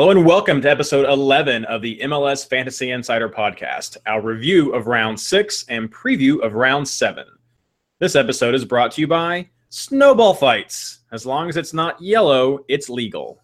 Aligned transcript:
Hello 0.00 0.10
and 0.10 0.24
welcome 0.24 0.62
to 0.62 0.70
episode 0.70 1.06
11 1.06 1.66
of 1.66 1.82
the 1.82 2.00
MLS 2.04 2.48
Fantasy 2.48 2.90
Insider 2.90 3.28
Podcast, 3.28 3.98
our 4.06 4.22
review 4.22 4.72
of 4.72 4.86
round 4.86 5.20
six 5.20 5.66
and 5.68 5.92
preview 5.92 6.40
of 6.40 6.54
round 6.54 6.88
seven. 6.88 7.26
This 7.98 8.16
episode 8.16 8.54
is 8.54 8.64
brought 8.64 8.92
to 8.92 9.02
you 9.02 9.06
by 9.06 9.50
Snowball 9.68 10.32
Fights. 10.32 11.00
As 11.12 11.26
long 11.26 11.50
as 11.50 11.58
it's 11.58 11.74
not 11.74 12.00
yellow, 12.00 12.60
it's 12.66 12.88
legal. 12.88 13.42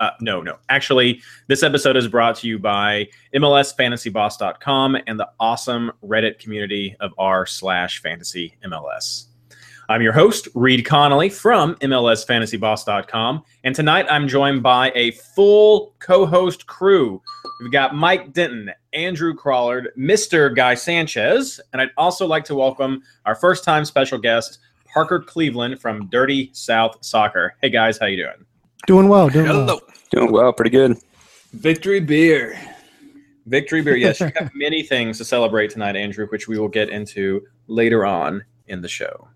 Uh, 0.00 0.12
no, 0.22 0.40
no. 0.40 0.56
Actually, 0.70 1.20
this 1.48 1.62
episode 1.62 1.98
is 1.98 2.08
brought 2.08 2.36
to 2.36 2.48
you 2.48 2.58
by 2.58 3.06
MLSFantasyBoss.com 3.34 4.96
and 5.06 5.20
the 5.20 5.28
awesome 5.38 5.92
Reddit 6.02 6.38
community 6.38 6.96
of 7.00 7.12
r 7.18 7.44
slash 7.44 8.00
fantasy 8.00 8.56
MLS. 8.64 9.26
I'm 9.90 10.02
your 10.02 10.12
host, 10.12 10.46
Reed 10.54 10.84
Connolly 10.84 11.28
from 11.28 11.74
MLSFantasyBoss.com, 11.78 13.42
and 13.64 13.74
tonight 13.74 14.06
I'm 14.08 14.28
joined 14.28 14.62
by 14.62 14.92
a 14.94 15.10
full 15.10 15.96
co-host 15.98 16.68
crew. 16.68 17.20
We've 17.60 17.72
got 17.72 17.96
Mike 17.96 18.32
Denton, 18.32 18.70
Andrew 18.92 19.34
Crawlard, 19.34 19.88
Mr. 19.98 20.54
Guy 20.54 20.76
Sanchez, 20.76 21.60
and 21.72 21.82
I'd 21.82 21.90
also 21.96 22.24
like 22.24 22.44
to 22.44 22.54
welcome 22.54 23.02
our 23.26 23.34
first-time 23.34 23.84
special 23.84 24.16
guest, 24.16 24.60
Parker 24.94 25.18
Cleveland 25.18 25.80
from 25.80 26.06
Dirty 26.06 26.50
South 26.52 26.96
Soccer. 27.00 27.56
Hey 27.60 27.70
guys, 27.70 27.98
how 27.98 28.06
you 28.06 28.18
doing? 28.18 28.46
Doing 28.86 29.08
well, 29.08 29.28
doing 29.28 29.48
well. 29.66 29.80
Doing 30.12 30.30
well, 30.30 30.52
pretty 30.52 30.70
good. 30.70 30.98
Victory 31.52 31.98
beer. 31.98 32.56
Victory 33.46 33.82
beer. 33.82 33.96
Yes, 33.96 34.20
you 34.20 34.30
have 34.36 34.52
many 34.54 34.84
things 34.84 35.18
to 35.18 35.24
celebrate 35.24 35.70
tonight, 35.70 35.96
Andrew, 35.96 36.28
which 36.28 36.46
we 36.46 36.60
will 36.60 36.68
get 36.68 36.90
into 36.90 37.44
later 37.66 38.06
on 38.06 38.44
in 38.68 38.82
the 38.82 38.88
show. 38.88 39.26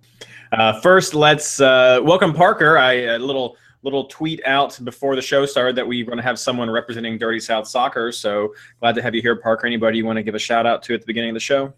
Uh, 0.58 0.80
first, 0.80 1.14
let's 1.14 1.60
uh, 1.60 1.98
welcome 2.04 2.32
Parker. 2.32 2.78
I 2.78 2.92
a 2.92 3.18
little 3.18 3.56
little 3.82 4.04
tweet 4.04 4.40
out 4.46 4.78
before 4.84 5.16
the 5.16 5.22
show 5.22 5.44
started 5.46 5.74
that 5.74 5.86
we 5.86 6.00
are 6.00 6.04
going 6.04 6.16
to 6.16 6.22
have 6.22 6.38
someone 6.38 6.70
representing 6.70 7.18
Dirty 7.18 7.40
South 7.40 7.66
Soccer. 7.66 8.12
So 8.12 8.54
glad 8.78 8.94
to 8.94 9.02
have 9.02 9.16
you 9.16 9.20
here, 9.20 9.34
Parker. 9.34 9.66
Anybody 9.66 9.98
you 9.98 10.06
want 10.06 10.16
to 10.16 10.22
give 10.22 10.36
a 10.36 10.38
shout 10.38 10.64
out 10.64 10.80
to 10.84 10.94
at 10.94 11.00
the 11.00 11.06
beginning 11.06 11.30
of 11.30 11.34
the 11.34 11.40
show? 11.40 11.74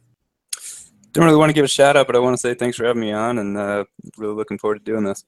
Don't 1.12 1.24
really 1.24 1.38
want 1.38 1.48
to 1.48 1.54
give 1.54 1.64
a 1.64 1.68
shout 1.68 1.96
out, 1.96 2.06
but 2.06 2.16
I 2.16 2.18
want 2.18 2.34
to 2.34 2.38
say 2.38 2.52
thanks 2.52 2.76
for 2.76 2.84
having 2.84 3.00
me 3.00 3.12
on, 3.12 3.38
and 3.38 3.56
uh, 3.56 3.86
really 4.18 4.34
looking 4.34 4.58
forward 4.58 4.78
to 4.78 4.84
doing 4.84 5.04
this. 5.04 5.24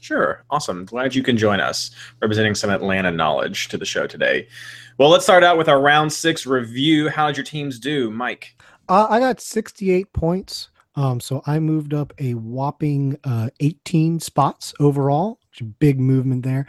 Sure. 0.00 0.46
Awesome. 0.48 0.86
Glad 0.86 1.14
you 1.14 1.22
can 1.22 1.36
join 1.36 1.60
us, 1.60 1.90
representing 2.22 2.54
some 2.54 2.70
Atlanta 2.70 3.10
knowledge 3.10 3.68
to 3.68 3.76
the 3.76 3.84
show 3.84 4.06
today. 4.06 4.48
Well, 4.96 5.10
let's 5.10 5.24
start 5.24 5.44
out 5.44 5.58
with 5.58 5.68
our 5.68 5.82
round 5.82 6.10
six 6.10 6.46
review. 6.46 7.10
How 7.10 7.26
did 7.26 7.36
your 7.36 7.44
teams 7.44 7.78
do, 7.78 8.10
Mike? 8.10 8.56
Uh, 8.88 9.06
I 9.10 9.20
got 9.20 9.42
68 9.42 10.10
points. 10.14 10.69
Um, 10.96 11.20
so 11.20 11.42
I 11.46 11.58
moved 11.60 11.94
up 11.94 12.12
a 12.18 12.34
whopping 12.34 13.18
uh, 13.24 13.50
18 13.60 14.20
spots 14.20 14.74
overall. 14.80 15.38
Which 15.50 15.62
is 15.62 15.66
a 15.66 15.70
big 15.70 15.98
movement 15.98 16.44
there. 16.44 16.66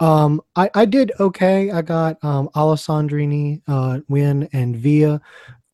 Um, 0.00 0.40
I, 0.56 0.68
I 0.74 0.84
did 0.86 1.12
okay. 1.20 1.70
I 1.70 1.82
got 1.82 2.22
um, 2.24 2.48
Alessandrini 2.56 3.62
uh, 3.68 4.00
win 4.08 4.48
and 4.52 4.74
Villa 4.76 5.20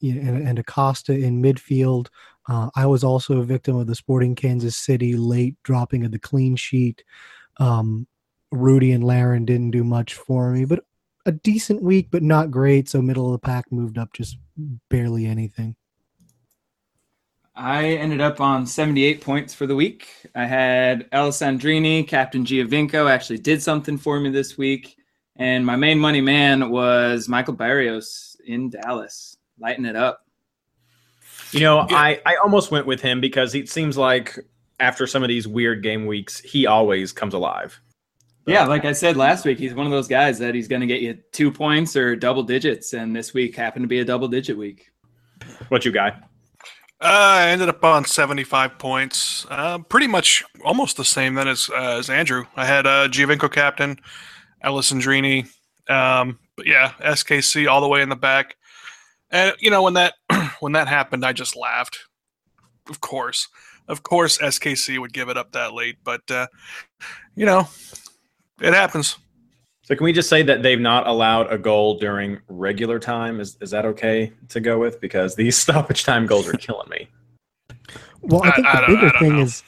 and, 0.03 0.47
and 0.47 0.59
Acosta 0.59 1.15
in 1.15 1.43
midfield. 1.43 2.09
Uh, 2.49 2.69
I 2.75 2.85
was 2.87 3.05
also 3.05 3.39
a 3.39 3.45
victim 3.45 3.77
of 3.77 3.87
the 3.87 3.95
Sporting 3.95 4.35
Kansas 4.35 4.77
City 4.77 5.15
late 5.15 5.57
dropping 5.63 6.05
of 6.05 6.13
the 6.13 6.19
clean 6.19 6.57
sheet. 6.57 7.03
Um, 7.59 8.07
Rudy 8.53 8.93
and 8.93 9.05
Laren 9.05 9.45
didn't 9.45 9.71
do 9.71 9.85
much 9.85 10.15
for 10.15 10.51
me, 10.51 10.65
but 10.65 10.81
a 11.27 11.33
decent 11.33 11.83
week, 11.83 12.09
but 12.11 12.23
not 12.23 12.51
great. 12.51 12.89
So 12.89 13.01
middle 13.01 13.27
of 13.27 13.33
the 13.33 13.47
pack 13.47 13.71
moved 13.71 13.99
up 13.99 14.13
just 14.13 14.37
barely 14.89 15.27
anything. 15.27 15.77
I 17.61 17.89
ended 17.89 18.23
up 18.23 18.41
on 18.41 18.67
78 18.67 19.21
points 19.21 19.53
for 19.53 19.67
the 19.67 19.77
week. 19.77 20.09
I 20.35 20.47
had 20.47 21.11
Alessandrini, 21.11 22.09
Captain 22.09 22.43
Giovinco 22.43 23.11
actually 23.11 23.37
did 23.37 23.63
something 23.63 23.99
for 23.99 24.19
me 24.19 24.31
this 24.31 24.57
week. 24.57 24.97
And 25.37 25.67
my 25.67 25.77
main 25.77 25.99
money 25.99 26.23
man 26.23 26.71
was 26.71 27.29
Michael 27.29 27.53
Barrios 27.53 28.35
in 28.47 28.71
Dallas, 28.71 29.37
lighting 29.59 29.85
it 29.85 29.95
up. 29.95 30.25
You 31.53 31.61
know, 31.61 31.87
I, 31.91 32.23
I 32.25 32.37
almost 32.37 32.71
went 32.71 32.87
with 32.87 33.03
him 33.03 33.21
because 33.21 33.55
it 33.55 33.69
seems 33.69 33.99
like 33.99 34.39
after 34.79 35.07
some 35.07 35.23
of 35.23 35.29
these 35.29 35.47
weird 35.47 35.83
game 35.83 36.07
weeks, 36.07 36.41
he 36.41 36.67
always 36.67 37.13
comes 37.13 37.35
alive. 37.35 37.79
Yeah, 38.47 38.65
like 38.65 38.87
I 38.87 38.93
said 38.93 39.19
last 39.19 39.45
week, 39.45 39.59
he's 39.59 39.75
one 39.75 39.85
of 39.85 39.93
those 39.93 40.09
guys 40.09 40.39
that 40.39 40.55
he's 40.55 40.67
going 40.67 40.81
to 40.81 40.87
get 40.87 41.03
you 41.03 41.19
two 41.31 41.53
points 41.53 41.95
or 41.95 42.17
double 42.17 42.43
digits. 42.43 42.95
And 42.95 43.15
this 43.15 43.35
week 43.35 43.55
happened 43.55 43.83
to 43.83 43.89
be 43.89 44.01
a 44.01 44.05
double 44.05 44.29
digit 44.29 44.57
week. 44.57 44.91
What 45.69 45.85
you 45.85 45.93
got? 45.93 46.30
Uh, 47.03 47.07
I 47.41 47.49
ended 47.49 47.71
up 47.71 47.83
on 47.83 48.05
75 48.05 48.79
points. 48.79 49.47
Uh, 49.49 49.79
pretty 49.79 50.07
much 50.07 50.45
almost 50.65 50.99
the 50.99 51.05
same 51.05 51.35
then 51.35 51.49
as, 51.49 51.71
uh, 51.71 51.99
as 51.99 52.11
Andrew. 52.11 52.45
I 52.57 52.67
had 52.67 52.87
uh, 52.87 53.09
Giovinco 53.09 53.51
captain, 53.51 53.99
Alessandrini. 54.63 55.49
Um, 55.89 56.39
but 56.57 56.67
yeah, 56.67 56.93
SKC 57.01 57.69
all 57.69 57.81
the 57.81 57.89
way 57.89 58.03
in 58.03 58.11
the 58.11 58.17
back. 58.17 58.57
And 59.31 59.55
you 59.61 59.71
know 59.71 59.83
when 59.83 59.95
that 59.95 60.15
when 60.61 60.73
that 60.73 60.89
happened, 60.89 61.25
I 61.25 61.33
just 61.33 61.57
laughed. 61.57 61.99
Of 62.89 63.01
course, 63.01 63.49
of 63.89 64.03
course, 64.03 64.39
SKC 64.39 64.99
would 64.99 65.13
give 65.13 65.29
it 65.29 65.37
up 65.37 65.53
that 65.53 65.73
late, 65.73 65.97
but 66.05 66.29
uh, 66.31 66.49
you 67.35 67.47
know, 67.47 67.69
it 68.61 68.75
happens. 68.75 69.17
So 69.91 69.97
can 69.97 70.05
we 70.05 70.13
just 70.13 70.29
say 70.29 70.43
that 70.45 70.63
they've 70.63 70.79
not 70.81 71.09
allowed 71.09 71.53
a 71.53 71.59
goal 71.59 71.99
during 71.99 72.39
regular 72.47 73.01
time? 73.01 73.41
Is 73.41 73.57
is 73.61 73.73
that 73.73 73.85
okay 73.87 74.33
to 74.51 74.61
go 74.61 74.79
with? 74.79 75.01
Because 75.01 75.35
these 75.35 75.57
stoppage 75.65 76.05
time 76.05 76.27
goals 76.27 76.47
are 76.49 76.53
killing 76.57 76.89
me. 76.89 77.09
Well, 78.23 78.45
I 78.45 78.53
think 78.53 78.67
I- 78.69 78.71
I 78.71 78.81
the 78.81 78.85
I 78.85 78.87
bigger 78.95 79.19
thing 79.19 79.37
know. 79.37 79.43
is 79.43 79.65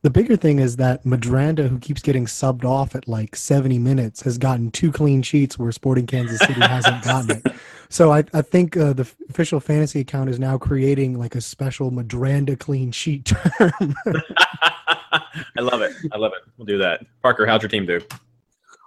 the 0.00 0.08
bigger 0.10 0.36
thing 0.36 0.58
is 0.58 0.76
that 0.76 1.04
Madranda, 1.04 1.68
who 1.68 1.78
keeps 1.80 2.00
getting 2.00 2.24
subbed 2.24 2.64
off 2.64 2.94
at 2.94 3.06
like 3.08 3.36
70 3.36 3.78
minutes, 3.78 4.22
has 4.22 4.38
gotten 4.38 4.70
two 4.70 4.90
clean 4.90 5.20
sheets 5.20 5.58
where 5.58 5.70
Sporting 5.72 6.06
Kansas 6.06 6.38
City 6.38 6.60
hasn't 6.60 7.04
gotten 7.04 7.42
it. 7.44 7.46
So 7.90 8.12
I, 8.12 8.22
I 8.34 8.42
think 8.42 8.76
uh, 8.76 8.92
the 8.92 9.10
official 9.30 9.60
fantasy 9.60 10.00
account 10.00 10.28
is 10.28 10.38
now 10.38 10.58
creating 10.58 11.18
like 11.18 11.34
a 11.34 11.40
special 11.40 11.90
Madranda 11.90 12.58
clean 12.58 12.92
sheet 12.92 13.24
term. 13.56 13.94
I 14.06 15.60
love 15.60 15.80
it. 15.80 15.92
I 16.12 16.18
love 16.18 16.32
it. 16.36 16.42
We'll 16.58 16.66
do 16.66 16.76
that. 16.76 17.06
Parker, 17.22 17.46
how'd 17.46 17.62
your 17.62 17.70
team 17.70 17.86
do? 17.86 18.02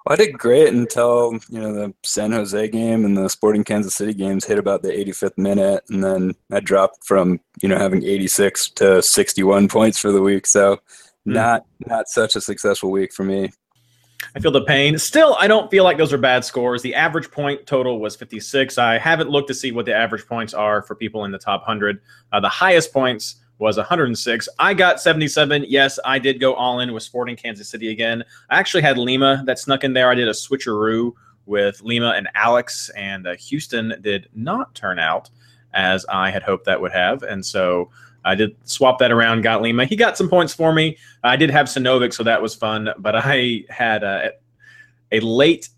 Well, 0.06 0.13
I 0.13 0.16
did 0.16 0.38
great 0.38 0.73
until 0.73 1.34
you 1.50 1.59
know 1.59 1.73
the 1.73 1.94
San 2.03 2.31
Jose 2.31 2.67
game 2.69 3.06
and 3.06 3.16
the 3.16 3.29
Sporting 3.29 3.63
Kansas 3.63 3.95
City 3.95 4.13
games 4.13 4.45
hit 4.45 4.57
about 4.57 4.81
the 4.81 4.89
85th 4.89 5.38
minute, 5.38 5.84
and 5.89 6.03
then 6.03 6.34
I 6.51 6.59
dropped 6.59 7.06
from 7.06 7.39
you 7.62 7.69
know 7.69 7.78
having 7.78 8.03
86 8.03 8.69
to 8.72 9.01
61 9.01 9.67
points 9.67 10.00
for 10.00 10.12
the 10.12 10.22
week. 10.22 10.47
So 10.47 10.79
Hmm. 11.25 11.34
not 11.34 11.66
not 11.85 12.07
such 12.07 12.35
a 12.35 12.41
successful 12.41 12.91
week 12.91 13.13
for 13.13 13.23
me. 13.23 13.51
I 14.35 14.39
feel 14.39 14.51
the 14.51 14.63
pain. 14.63 14.97
Still, 14.97 15.35
I 15.39 15.47
don't 15.47 15.69
feel 15.72 15.84
like 15.84 15.97
those 15.97 16.13
are 16.13 16.18
bad 16.18 16.45
scores. 16.45 16.81
The 16.81 16.94
average 16.95 17.31
point 17.31 17.66
total 17.66 18.00
was 18.00 18.16
56. 18.16 18.78
I 18.78 18.97
haven't 19.00 19.29
looked 19.29 19.47
to 19.47 19.53
see 19.53 19.72
what 19.72 19.85
the 19.85 19.95
average 19.95 20.25
points 20.28 20.53
are 20.53 20.83
for 20.83 20.95
people 20.95 21.25
in 21.25 21.31
the 21.31 21.39
top 21.39 21.62
100. 21.62 22.00
Uh, 22.31 22.39
the 22.39 22.50
highest 22.50 22.94
points 22.94 23.41
was 23.61 23.77
106. 23.77 24.49
I 24.57 24.73
got 24.73 24.99
77. 24.99 25.66
Yes, 25.67 25.99
I 26.03 26.17
did 26.17 26.39
go 26.39 26.55
all 26.55 26.79
in 26.79 26.94
with 26.94 27.03
Sporting 27.03 27.35
Kansas 27.35 27.69
City 27.69 27.91
again. 27.91 28.23
I 28.49 28.57
actually 28.57 28.81
had 28.81 28.97
Lima 28.97 29.44
that 29.45 29.59
snuck 29.59 29.83
in 29.83 29.94
there. 29.94 30.09
I 30.09 30.16
did 30.16 30.27
a 30.27 30.31
switcheroo 30.31 31.13
with 31.45 31.80
Lima 31.83 32.13
and 32.18 32.27
Alex, 32.33 32.89
and 32.95 33.27
uh, 33.27 33.36
Houston 33.36 33.94
did 34.01 34.27
not 34.33 34.74
turn 34.74 34.97
out 34.97 35.30
as 35.75 36.07
I 36.07 36.31
had 36.31 36.41
hoped 36.41 36.65
that 36.65 36.81
would 36.81 36.91
have. 36.91 37.21
And 37.21 37.45
so 37.45 37.91
I 38.25 38.33
did 38.33 38.56
swap 38.68 38.97
that 38.97 39.12
around, 39.12 39.44
got 39.44 39.62
Lima. 39.62 39.86
He 39.86 39.95
got 39.95 40.18
some 40.18 40.27
points 40.27 40.56
for 40.56 40.74
me. 40.74 40.97
I 41.24 41.36
did 41.36 41.51
have 41.51 41.68
Sinovic, 41.68 42.15
so 42.15 42.24
that 42.24 42.41
was 42.41 42.56
fun. 42.56 42.89
But 42.97 43.15
I 43.15 43.63
had 43.69 44.01
a, 44.01 44.31
a 45.12 45.19
late 45.19 45.69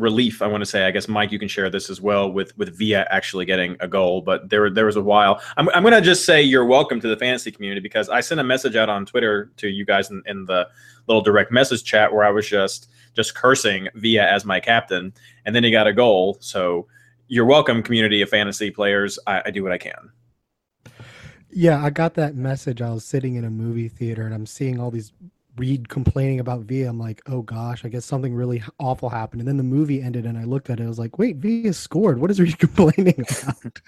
relief. 0.00 0.42
I 0.42 0.46
want 0.46 0.62
to 0.62 0.66
say. 0.66 0.86
I 0.86 0.90
guess 0.90 1.06
Mike, 1.06 1.30
you 1.30 1.38
can 1.38 1.48
share 1.48 1.70
this 1.70 1.90
as 1.90 2.00
well 2.00 2.30
with 2.32 2.56
with 2.58 2.76
Villa 2.76 3.06
actually 3.10 3.44
getting 3.44 3.76
a 3.80 3.86
goal. 3.86 4.22
But 4.22 4.48
there 4.48 4.70
there 4.70 4.86
was 4.86 4.96
a 4.96 5.02
while. 5.02 5.40
I'm 5.56 5.68
I'm 5.70 5.82
going 5.82 5.94
to 5.94 6.00
just 6.00 6.24
say 6.24 6.42
you're 6.42 6.64
welcome 6.64 7.00
to 7.00 7.08
the 7.08 7.16
fantasy 7.16 7.52
community 7.52 7.80
because 7.80 8.08
I 8.08 8.20
sent 8.20 8.40
a 8.40 8.44
message 8.44 8.74
out 8.74 8.88
on 8.88 9.06
Twitter 9.06 9.52
to 9.58 9.68
you 9.68 9.84
guys 9.84 10.10
in, 10.10 10.22
in 10.26 10.46
the 10.46 10.68
little 11.06 11.22
direct 11.22 11.52
message 11.52 11.84
chat 11.84 12.12
where 12.12 12.24
I 12.24 12.30
was 12.30 12.48
just 12.48 12.88
just 13.14 13.34
cursing 13.34 13.88
Villa 13.94 14.24
as 14.24 14.44
my 14.44 14.58
captain, 14.58 15.12
and 15.44 15.54
then 15.54 15.62
he 15.62 15.70
got 15.70 15.86
a 15.86 15.92
goal. 15.92 16.38
So 16.40 16.86
you're 17.28 17.46
welcome, 17.46 17.82
community 17.82 18.22
of 18.22 18.28
fantasy 18.28 18.70
players. 18.70 19.18
I, 19.26 19.42
I 19.46 19.50
do 19.50 19.62
what 19.62 19.72
I 19.72 19.78
can. 19.78 20.10
Yeah, 21.52 21.82
I 21.84 21.90
got 21.90 22.14
that 22.14 22.34
message. 22.36 22.80
I 22.80 22.90
was 22.90 23.04
sitting 23.04 23.34
in 23.34 23.44
a 23.44 23.50
movie 23.50 23.88
theater 23.88 24.24
and 24.24 24.32
I'm 24.32 24.46
seeing 24.46 24.78
all 24.78 24.90
these 24.90 25.12
Reed 25.60 25.88
complaining 25.90 26.40
about 26.40 26.60
Villa, 26.62 26.88
I'm 26.88 26.98
like, 26.98 27.20
oh 27.26 27.42
gosh, 27.42 27.84
I 27.84 27.88
guess 27.88 28.06
something 28.06 28.34
really 28.34 28.62
awful 28.78 29.10
happened. 29.10 29.42
And 29.42 29.48
then 29.48 29.58
the 29.58 29.62
movie 29.76 30.00
ended, 30.00 30.24
and 30.24 30.38
I 30.38 30.44
looked 30.44 30.70
at 30.70 30.80
it. 30.80 30.84
I 30.84 30.88
was 30.88 30.98
like, 30.98 31.18
wait, 31.18 31.36
Villa 31.36 31.74
scored. 31.74 32.18
What 32.18 32.30
is 32.30 32.40
Reed 32.40 32.58
complaining 32.66 33.14
about? 33.28 33.80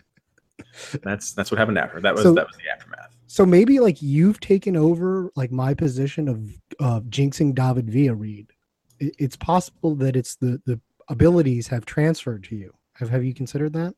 That's 1.03 1.33
that's 1.33 1.51
what 1.51 1.59
happened 1.59 1.79
after. 1.79 2.01
That 2.01 2.15
was 2.15 2.23
So- 2.25 2.35
that 2.35 2.47
was 2.47 2.57
the 2.57 2.71
aftermath. 2.75 3.17
so 3.27 3.47
maybe 3.47 3.81
like 3.81 4.03
you've 4.03 4.39
taken 4.41 4.77
over 4.77 5.31
like 5.35 5.51
my 5.51 5.73
position 5.75 6.29
of 6.29 6.39
uh, 6.79 7.01
jinxing 7.09 7.55
David 7.55 7.91
Villa 7.91 8.15
Reed. 8.15 8.53
It, 9.01 9.15
it's 9.19 9.37
possible 9.37 9.95
that 9.97 10.15
it's 10.15 10.37
the 10.37 10.61
the 10.67 10.79
abilities 11.09 11.69
have 11.69 11.85
transferred 11.87 12.45
to 12.45 12.57
you. 12.57 12.73
Have 12.95 13.09
Have 13.11 13.25
you 13.25 13.35
considered 13.35 13.73
that? 13.73 13.95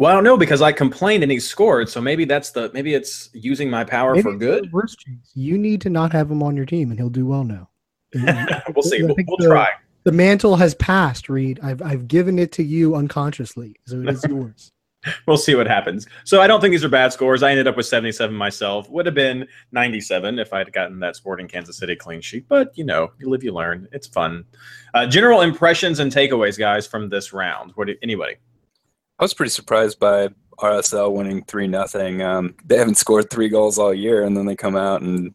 Well, 0.00 0.10
I 0.10 0.14
don't 0.14 0.24
know 0.24 0.38
because 0.38 0.62
I 0.62 0.72
complained 0.72 1.22
and 1.22 1.30
he 1.30 1.38
scored, 1.38 1.90
so 1.90 2.00
maybe 2.00 2.24
that's 2.24 2.52
the 2.52 2.70
maybe 2.72 2.94
it's 2.94 3.28
using 3.34 3.68
my 3.68 3.84
power 3.84 4.14
Maybe 4.14 4.22
for 4.22 4.34
good. 4.34 4.72
You 5.34 5.58
need 5.58 5.82
to 5.82 5.90
not 5.90 6.10
have 6.12 6.30
him 6.30 6.42
on 6.42 6.56
your 6.56 6.64
team, 6.64 6.88
and 6.90 6.98
he'll 6.98 7.10
do 7.10 7.26
well 7.26 7.44
now. 7.44 7.68
we'll 8.74 8.82
see. 8.82 9.02
We'll, 9.02 9.14
we'll 9.28 9.36
the- 9.36 9.48
try. 9.48 9.68
The 10.04 10.12
mantle 10.12 10.56
has 10.56 10.74
passed, 10.76 11.28
Reed. 11.28 11.60
I've 11.62 11.82
I've 11.82 12.08
given 12.08 12.38
it 12.38 12.50
to 12.52 12.62
you 12.62 12.94
unconsciously, 12.94 13.76
so 13.86 14.00
it 14.00 14.08
is 14.08 14.24
yours. 14.28 14.72
We'll 15.26 15.36
see 15.36 15.54
what 15.54 15.66
happens. 15.66 16.06
So 16.24 16.40
I 16.40 16.46
don't 16.46 16.62
think 16.62 16.72
these 16.72 16.84
are 16.84 16.88
bad 16.88 17.12
scores. 17.12 17.42
I 17.42 17.50
ended 17.50 17.66
up 17.66 17.76
with 17.76 17.84
77 17.84 18.34
myself. 18.34 18.88
Would 18.88 19.04
have 19.04 19.14
been 19.14 19.46
97 19.72 20.38
if 20.38 20.54
I 20.54 20.58
had 20.58 20.72
gotten 20.72 20.98
that 21.00 21.16
Sporting 21.16 21.46
Kansas 21.46 21.76
City 21.76 21.94
clean 21.94 22.22
sheet. 22.22 22.46
But 22.48 22.72
you 22.74 22.84
know, 22.84 23.12
you 23.18 23.28
live, 23.28 23.44
you 23.44 23.52
learn. 23.52 23.86
It's 23.92 24.06
fun. 24.06 24.46
Uh, 24.94 25.06
general 25.06 25.42
impressions 25.42 25.98
and 26.00 26.10
takeaways, 26.10 26.58
guys, 26.58 26.86
from 26.86 27.10
this 27.10 27.34
round. 27.34 27.72
What? 27.74 27.88
Do, 27.88 27.96
anybody? 28.02 28.36
I 29.20 29.24
was 29.24 29.34
pretty 29.34 29.50
surprised 29.50 30.00
by 30.00 30.28
RSL 30.60 31.12
winning 31.12 31.44
three 31.44 31.66
nothing. 31.66 32.22
Um, 32.22 32.54
they 32.64 32.78
haven't 32.78 32.96
scored 32.96 33.28
three 33.28 33.50
goals 33.50 33.78
all 33.78 33.92
year, 33.92 34.24
and 34.24 34.34
then 34.34 34.46
they 34.46 34.56
come 34.56 34.76
out 34.76 35.02
and 35.02 35.34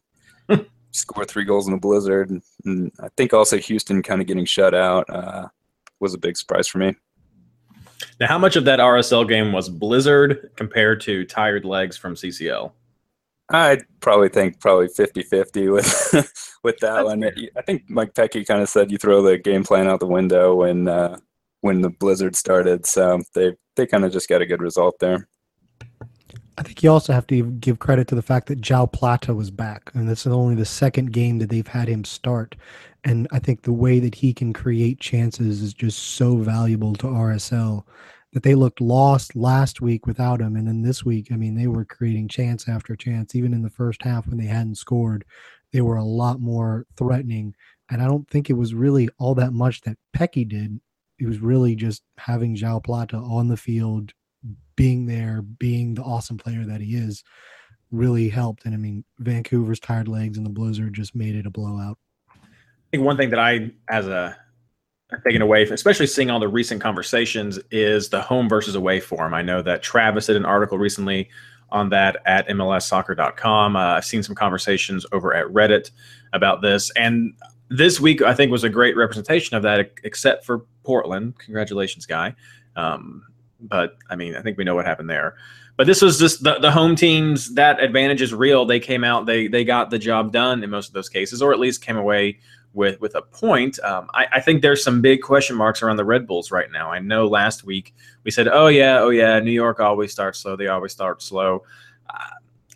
score 0.92 1.24
three 1.24 1.44
goals 1.44 1.68
in 1.68 1.74
the 1.74 1.80
blizzard. 1.80 2.32
And, 2.32 2.42
and 2.66 2.92
I 3.00 3.10
think 3.16 3.32
also 3.32 3.58
Houston 3.60 4.02
kind 4.02 4.22
of 4.22 4.28
getting 4.28 4.46
shut 4.46 4.74
out 4.74 5.08
uh, 5.08 5.50
was 6.00 6.16
a 6.16 6.18
big 6.18 6.36
surprise 6.36 6.68
for 6.68 6.80
me. 6.80 6.96
Now, 8.20 8.28
how 8.28 8.40
much 8.40 8.56
of 8.56 8.66
that 8.66 8.80
RSL 8.80 9.28
game 9.28 9.52
was 9.52 9.70
Blizzard 9.70 10.50
compared 10.56 11.00
to 11.02 11.24
tired 11.24 11.64
legs 11.64 11.96
from 11.96 12.16
CCL? 12.16 12.72
I'd 13.50 13.84
probably 14.00 14.30
think 14.30 14.60
probably 14.60 14.88
50-50 14.88 15.72
with 15.72 16.58
with 16.64 16.80
that 16.80 17.06
one. 17.06 17.24
I 17.24 17.62
think 17.62 17.88
Mike 17.88 18.16
Petke 18.16 18.48
kind 18.48 18.64
of 18.64 18.70
said 18.70 18.92
you 18.92 18.98
throw 18.98 19.22
the 19.22 19.38
game 19.38 19.64
plan 19.64 19.88
out 19.88 20.00
the 20.00 20.08
window 20.08 20.56
when 20.56 20.88
uh, 20.88 21.18
when 21.66 21.82
the 21.82 21.90
blizzard 21.90 22.36
started. 22.36 22.86
So 22.86 23.24
they 23.34 23.56
they 23.76 23.88
kind 23.88 24.06
of 24.06 24.14
just 24.14 24.30
got 24.30 24.42
a 24.42 24.46
good 24.46 24.62
result 24.62 25.00
there. 25.00 25.28
I 26.58 26.62
think 26.62 26.84
you 26.84 26.92
also 26.92 27.12
have 27.12 27.26
to 27.28 27.44
give 27.44 27.80
credit 27.80 28.08
to 28.10 28.16
the 28.16 28.22
fact 28.22 28.48
that 28.48 28.62
Joao 28.62 28.86
Plata 28.86 29.34
was 29.34 29.50
back, 29.50 29.92
and 29.96 30.08
that's 30.08 30.28
only 30.28 30.54
the 30.54 30.64
second 30.64 31.12
game 31.12 31.40
that 31.40 31.50
they've 31.50 31.68
had 31.68 31.88
him 31.88 32.06
start. 32.06 32.56
And 33.04 33.28
I 33.32 33.40
think 33.40 33.64
the 33.64 33.74
way 33.74 34.00
that 34.00 34.14
he 34.14 34.32
can 34.32 34.54
create 34.54 35.00
chances 35.00 35.64
is 35.64 35.74
just 35.74 35.98
so 35.98 36.38
valuable 36.38 36.94
to 36.94 37.08
RSL 37.08 37.84
that 38.34 38.44
they 38.44 38.54
looked 38.54 38.80
lost 38.80 39.36
last 39.36 39.82
week 39.82 40.06
without 40.06 40.42
him, 40.42 40.56
and 40.56 40.68
then 40.68 40.84
this 40.84 41.04
week, 41.04 41.32
I 41.32 41.36
mean, 41.36 41.56
they 41.56 41.68
were 41.68 41.84
creating 41.84 42.28
chance 42.28 42.70
after 42.70 42.96
chance. 42.96 43.34
Even 43.34 43.54
in 43.54 43.64
the 43.64 43.70
first 43.72 44.04
half 44.04 44.28
when 44.28 44.38
they 44.38 44.46
hadn't 44.46 44.78
scored, 44.78 45.26
they 45.74 45.82
were 45.82 45.98
a 45.98 46.04
lot 46.04 46.40
more 46.40 46.86
threatening. 46.96 47.56
And 47.90 48.04
I 48.04 48.08
don't 48.08 48.30
think 48.30 48.50
it 48.50 48.54
was 48.54 48.76
really 48.76 49.10
all 49.18 49.34
that 49.36 49.54
much 49.54 49.82
that 49.82 49.98
Petke 50.16 50.48
did. 50.48 50.80
It 51.20 51.28
was 51.28 51.40
really 51.40 51.76
just 51.76 52.04
having 52.18 52.56
Joao 52.56 52.80
Plata 52.80 53.18
on 53.18 53.48
the 53.48 53.58
field, 53.58 54.12
being 54.76 55.06
there, 55.06 55.42
being 55.42 55.94
the 55.94 56.04
awesome 56.04 56.38
player 56.38 56.66
that 56.66 56.82
he 56.82 56.96
is, 56.96 57.24
really 57.92 58.30
helped. 58.30 58.66
And 58.66 58.74
I 58.74 58.78
mean, 58.78 59.04
Vancouver's 59.20 59.80
tired 59.80 60.08
legs 60.08 60.38
and 60.38 60.46
the 60.46 60.52
Blizzard 60.52 60.94
just 60.94 61.16
made 61.16 61.36
it 61.36 61.46
a 61.46 61.50
blowout. 61.52 61.98
I 62.30 62.38
think 62.92 63.04
one 63.04 63.18
thing 63.18 63.30
that 63.32 63.40
I, 63.40 63.72
as 63.90 64.08
a 64.08 64.38
taken 65.24 65.42
away, 65.42 65.64
especially 65.64 66.08
seeing 66.08 66.30
all 66.30 66.40
the 66.40 66.48
recent 66.48 66.82
conversations, 66.82 67.60
is 67.72 68.10
the 68.10 68.22
home 68.22 68.50
versus 68.50 68.76
away 68.76 69.00
form. 69.00 69.34
I 69.34 69.42
know 69.42 69.62
that 69.62 69.84
Travis 69.84 70.28
did 70.28 70.36
an 70.36 70.46
article 70.46 70.78
recently 70.78 71.30
on 71.70 71.90
that 71.90 72.18
at 72.26 72.48
MLSsoccer.com. 72.48 73.76
Uh, 73.76 73.80
I've 73.80 74.06
seen 74.06 74.24
some 74.24 74.36
conversations 74.36 75.06
over 75.12 75.34
at 75.34 75.48
Reddit 75.48 75.92
about 76.34 76.62
this, 76.62 76.92
and 76.92 77.34
this 77.70 78.00
week 78.00 78.22
I 78.22 78.34
think 78.34 78.52
was 78.52 78.64
a 78.64 78.70
great 78.70 78.96
representation 78.96 79.58
of 79.58 79.64
that, 79.64 79.92
except 80.04 80.46
for 80.46 80.66
Portland. 80.86 81.38
Congratulations, 81.40 82.06
guy. 82.06 82.36
Um, 82.76 83.26
but 83.60 83.98
I 84.10 84.16
mean, 84.16 84.36
I 84.36 84.42
think 84.42 84.58
we 84.58 84.64
know 84.64 84.76
what 84.76 84.86
happened 84.86 85.10
there. 85.10 85.36
But 85.78 85.88
this 85.88 86.02
was 86.02 86.18
just 86.18 86.44
the, 86.44 86.60
the 86.60 86.72
home 86.72 86.96
teams. 86.96 87.54
That 87.56 87.84
advantage 87.84 88.22
is 88.22 88.34
real. 88.34 88.66
They 88.66 88.80
came 88.80 89.04
out. 89.04 89.26
They 89.26 89.48
they 89.48 89.66
got 89.66 89.90
the 89.90 90.00
job 90.00 90.32
done 90.32 90.64
in 90.64 90.70
most 90.70 90.88
of 90.88 90.94
those 90.94 91.10
cases, 91.10 91.42
or 91.42 91.52
at 91.52 91.60
least 91.60 91.82
came 91.82 91.98
away 91.98 92.40
with 92.74 93.00
with 93.02 93.16
a 93.16 93.22
point. 93.22 93.80
Um, 93.80 94.10
I, 94.14 94.28
I 94.34 94.42
think 94.42 94.62
there's 94.62 94.84
some 94.84 95.02
big 95.02 95.22
question 95.22 95.56
marks 95.56 95.82
around 95.82 95.98
the 95.98 96.06
Red 96.06 96.28
Bulls 96.28 96.52
right 96.52 96.72
now. 96.72 96.92
I 96.92 97.00
know 97.00 97.28
last 97.28 97.66
week 97.66 97.94
we 98.24 98.32
said, 98.32 98.48
"Oh 98.48 98.68
yeah, 98.68 99.00
oh 99.00 99.10
yeah, 99.10 99.40
New 99.40 99.52
York 99.52 99.82
always 99.82 100.14
starts 100.14 100.40
slow. 100.40 100.56
They 100.56 100.68
always 100.68 100.94
start 100.94 101.22
slow." 101.22 101.64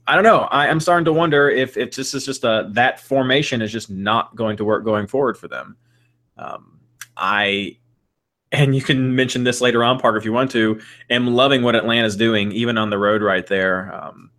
I 0.09 0.15
don't 0.15 0.23
know. 0.23 0.39
I, 0.45 0.65
am 0.65 0.79
starting 0.79 1.05
to 1.05 1.13
wonder 1.13 1.51
if 1.51 1.77
if 1.77 1.95
this 1.95 2.15
is 2.15 2.25
just 2.25 2.43
a 2.43 2.67
that 2.71 2.99
formation 2.99 3.61
is 3.61 3.71
just 3.71 3.91
not 3.91 4.35
going 4.35 4.57
to 4.57 4.65
work 4.65 4.83
going 4.83 5.05
forward 5.05 5.37
for 5.37 5.47
them. 5.47 5.77
Um, 6.35 6.79
I 7.15 7.77
and 8.51 8.75
you 8.75 8.81
can 8.81 9.15
mention 9.15 9.43
this 9.43 9.61
later 9.61 9.83
on, 9.83 9.99
Parker, 9.99 10.17
if 10.17 10.25
you 10.25 10.33
want 10.33 10.51
to. 10.51 10.79
Am 11.09 11.27
loving 11.27 11.61
what 11.61 11.75
Atlanta's 11.75 12.15
doing, 12.15 12.51
even 12.51 12.77
on 12.77 12.89
the 12.89 12.97
road 12.97 13.21
right 13.21 13.45
there. 13.45 13.93
Um, 13.93 14.31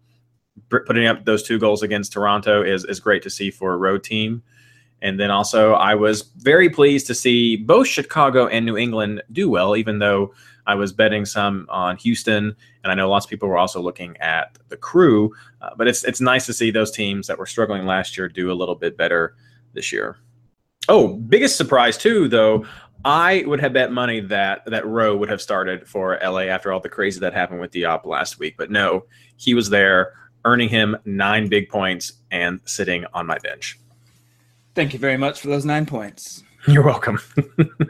putting 0.68 1.06
up 1.06 1.24
those 1.24 1.42
two 1.42 1.58
goals 1.58 1.82
against 1.82 2.12
Toronto 2.12 2.62
is 2.62 2.84
is 2.84 3.00
great 3.00 3.22
to 3.22 3.30
see 3.30 3.50
for 3.50 3.72
a 3.72 3.76
road 3.76 4.02
team. 4.02 4.42
And 5.02 5.18
then 5.18 5.30
also, 5.30 5.72
I 5.74 5.94
was 5.94 6.22
very 6.38 6.68
pleased 6.68 7.06
to 7.06 7.14
see 7.14 7.56
both 7.56 7.86
Chicago 7.86 8.48
and 8.48 8.66
New 8.66 8.76
England 8.76 9.22
do 9.32 9.48
well, 9.48 9.74
even 9.74 9.98
though 9.98 10.34
I 10.66 10.74
was 10.74 10.92
betting 10.92 11.24
some 11.24 11.66
on 11.70 11.96
Houston, 11.96 12.54
and 12.84 12.92
I 12.92 12.94
know 12.94 13.08
lots 13.08 13.24
of 13.24 13.30
people 13.30 13.48
were 13.48 13.56
also 13.56 13.80
looking 13.80 14.16
at 14.18 14.58
the 14.68 14.76
Crew. 14.76 15.32
Uh, 15.62 15.70
but 15.76 15.88
it's 15.88 16.04
it's 16.04 16.20
nice 16.20 16.46
to 16.46 16.52
see 16.52 16.70
those 16.70 16.90
teams 16.90 17.26
that 17.26 17.38
were 17.38 17.46
struggling 17.46 17.86
last 17.86 18.16
year 18.18 18.28
do 18.28 18.50
a 18.50 18.54
little 18.54 18.74
bit 18.74 18.96
better 18.96 19.36
this 19.72 19.92
year. 19.92 20.18
Oh, 20.88 21.08
biggest 21.14 21.56
surprise 21.56 21.96
too, 21.96 22.28
though. 22.28 22.66
I 23.04 23.44
would 23.46 23.60
have 23.60 23.72
bet 23.72 23.92
money 23.92 24.20
that 24.20 24.64
that 24.66 24.86
Rowe 24.86 25.16
would 25.16 25.30
have 25.30 25.40
started 25.40 25.88
for 25.88 26.18
LA 26.22 26.42
after 26.42 26.72
all 26.72 26.80
the 26.80 26.88
crazy 26.88 27.20
that 27.20 27.32
happened 27.32 27.60
with 27.60 27.72
Diop 27.72 28.04
last 28.04 28.38
week, 28.38 28.56
but 28.58 28.70
no, 28.70 29.04
he 29.36 29.54
was 29.54 29.70
there, 29.70 30.12
earning 30.44 30.68
him 30.68 30.96
nine 31.04 31.48
big 31.48 31.68
points 31.68 32.12
and 32.30 32.60
sitting 32.64 33.06
on 33.14 33.26
my 33.26 33.38
bench. 33.38 33.78
Thank 34.74 34.92
you 34.92 34.98
very 34.98 35.16
much 35.16 35.40
for 35.40 35.48
those 35.48 35.64
nine 35.64 35.86
points. 35.86 36.42
You're 36.66 36.82
welcome. 36.82 37.18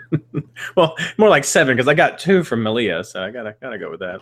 well, 0.76 0.96
more 1.18 1.28
like 1.28 1.44
seven 1.44 1.76
because 1.76 1.88
I 1.88 1.94
got 1.94 2.18
two 2.18 2.44
from 2.44 2.62
Malia, 2.62 3.02
so 3.02 3.22
I 3.22 3.30
gotta 3.30 3.56
gotta 3.60 3.78
go 3.78 3.90
with 3.90 4.00
that. 4.00 4.20